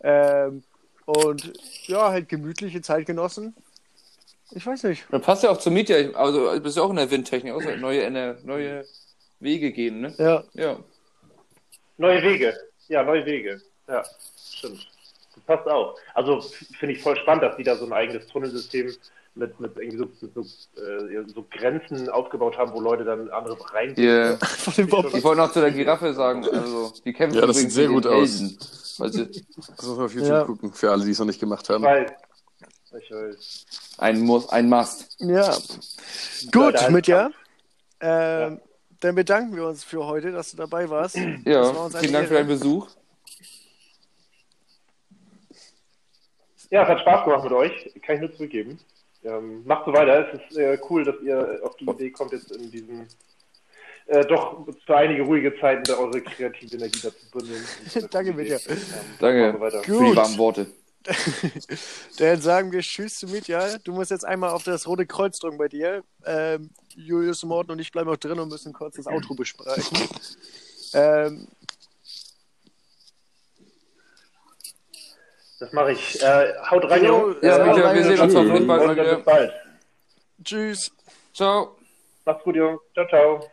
ähm, 0.00 0.62
und 1.04 1.52
ja, 1.88 2.08
halt 2.10 2.30
gemütliche 2.30 2.80
Zeitgenossen. 2.80 3.54
Ich 4.52 4.66
weiß 4.66 4.84
nicht. 4.84 5.04
Das 5.10 5.22
passt 5.22 5.42
ja 5.42 5.50
auch 5.50 5.58
zu 5.58 5.70
Mietja. 5.70 5.96
Also, 6.14 6.52
du 6.54 6.60
bist 6.60 6.76
ja 6.76 6.82
auch 6.82 6.90
in 6.90 6.96
der 6.96 7.10
Windtechnik, 7.10 7.52
auch 7.52 7.62
neue, 7.78 8.10
neue 8.44 8.84
Wege 9.40 9.72
gehen, 9.72 10.00
ne? 10.00 10.14
Ja, 10.18 10.44
Ja. 10.54 10.78
Neue 11.98 12.22
Wege. 12.22 12.54
Ja, 12.88 13.02
neue 13.02 13.24
Wege. 13.24 13.60
Ja, 13.88 14.02
stimmt. 14.52 14.86
Das 15.34 15.44
passt 15.44 15.66
auch. 15.68 15.96
Also 16.14 16.40
finde 16.40 16.94
ich 16.94 17.02
voll 17.02 17.16
spannend, 17.16 17.42
dass 17.42 17.56
die 17.56 17.62
da 17.62 17.76
so 17.76 17.86
ein 17.86 17.92
eigenes 17.92 18.26
Tunnelsystem 18.26 18.92
mit, 19.34 19.58
mit 19.60 19.76
irgendwie 19.76 19.98
so, 19.98 20.08
so, 20.34 20.40
äh, 20.80 21.24
so 21.26 21.44
Grenzen 21.50 22.08
aufgebaut 22.08 22.56
haben, 22.58 22.72
wo 22.72 22.80
Leute 22.80 23.04
dann 23.04 23.28
andere 23.30 23.56
rein. 23.72 23.96
Wombats. 23.96 25.14
ich 25.14 25.24
wollte 25.24 25.40
noch 25.40 25.52
zu 25.52 25.60
der 25.60 25.70
Giraffe 25.72 26.14
sagen, 26.14 26.46
also, 26.48 26.92
die 27.04 27.12
kämpfen 27.12 27.38
Ja, 27.38 27.46
das 27.46 27.56
sieht 27.58 27.72
sehr 27.72 27.88
gut 27.88 28.06
aus. 28.06 28.40
Weil 28.98 29.12
sie 29.12 29.26
Das 29.56 29.86
muss 29.86 29.96
man 29.96 30.06
auf 30.06 30.14
YouTube 30.14 30.30
Ja. 30.30 30.44
gucken, 30.44 30.72
für 30.72 30.90
alle, 30.90 31.04
die 31.04 31.10
es 31.10 31.18
noch 31.18 31.26
nicht 31.26 31.40
gemacht 31.40 31.68
haben. 31.68 31.84
Weil. 31.84 32.06
Ein 33.98 34.20
Muss, 34.20 34.48
ein 34.50 34.68
Must. 34.68 35.16
Ja. 35.20 35.42
Ja, 35.50 35.56
Gut, 36.52 36.74
ist- 36.74 36.90
mit 36.90 37.06
ja. 37.06 37.30
Ähm, 38.00 38.60
Dann 39.00 39.14
bedanken 39.14 39.54
wir 39.56 39.66
uns 39.66 39.84
für 39.84 40.04
heute, 40.06 40.32
dass 40.32 40.50
du 40.50 40.56
dabei 40.56 40.88
warst. 40.90 41.16
Ja, 41.44 41.74
war 41.74 41.90
vielen 41.90 42.12
Dank 42.12 42.28
für 42.28 42.34
Ehre. 42.34 42.44
deinen 42.46 42.48
Besuch. 42.58 42.88
Ja, 46.70 46.82
es 46.82 46.88
hat 46.88 47.00
Spaß 47.00 47.24
gemacht 47.24 47.44
mit 47.44 47.52
euch. 47.52 47.92
Kann 48.02 48.16
ich 48.16 48.20
nur 48.22 48.32
zurückgeben. 48.32 48.78
Ähm, 49.24 49.64
macht 49.66 49.84
so 49.86 49.92
weiter. 49.92 50.32
Es 50.32 50.40
ist 50.50 50.56
äh, 50.58 50.78
cool, 50.90 51.04
dass 51.04 51.16
ihr 51.22 51.60
auf 51.62 51.76
die 51.76 51.84
Idee 51.84 52.10
kommt, 52.10 52.32
jetzt 52.32 52.50
in 52.52 52.70
diesen 52.70 53.06
äh, 54.06 54.24
doch 54.24 54.66
für 54.84 54.96
einige 54.96 55.22
ruhige 55.22 55.58
Zeiten 55.60 55.82
da 55.84 55.94
eure 55.96 56.20
kreative 56.20 56.76
Energie 56.76 57.00
dazu 57.02 57.30
bündeln. 57.32 57.64
Danke, 58.10 58.32
Mitja. 58.32 58.58
Ähm, 58.68 58.76
Danke 59.20 59.58
so 59.58 59.78
für 59.82 59.82
die 59.82 59.90
Gut. 59.98 60.16
warmen 60.16 60.38
Worte. 60.38 60.66
dann 62.18 62.40
sagen 62.40 62.72
wir 62.72 62.80
Tschüss 62.80 63.18
zu 63.18 63.26
Mitya. 63.26 63.78
Du 63.84 63.92
musst 63.92 64.10
jetzt 64.10 64.24
einmal 64.24 64.50
auf 64.50 64.64
das 64.64 64.86
rote 64.86 65.06
Kreuz 65.06 65.38
drücken 65.38 65.58
bei 65.58 65.68
dir. 65.68 66.02
Ähm, 66.24 66.70
Julius 66.94 67.42
Morten 67.44 67.72
und 67.72 67.78
ich 67.78 67.92
bleiben 67.92 68.10
auch 68.10 68.16
drin 68.16 68.38
und 68.38 68.48
müssen 68.48 68.72
kurz 68.72 68.96
das 68.96 69.06
Auto 69.06 69.34
besprechen. 69.34 69.98
Ähm, 70.94 71.48
das 75.58 75.72
mache 75.72 75.92
ich. 75.92 76.22
Äh, 76.22 76.54
haut 76.70 76.84
rein, 76.90 77.04
jo, 77.04 77.30
Jungs. 77.30 77.36
Ja, 77.42 77.64
Mitya, 77.64 77.94
wir 77.94 78.04
sehen 78.04 78.20
uns 78.20 78.34
auf 78.34 78.46
jeden 78.46 78.66
Fall. 78.66 79.22
bald. 79.24 79.52
Tschüss. 80.44 80.92
Ciao. 81.32 81.76
Macht's 82.24 82.44
gut, 82.44 82.56
Jungs. 82.56 82.80
Ciao, 82.94 83.06
ciao. 83.08 83.50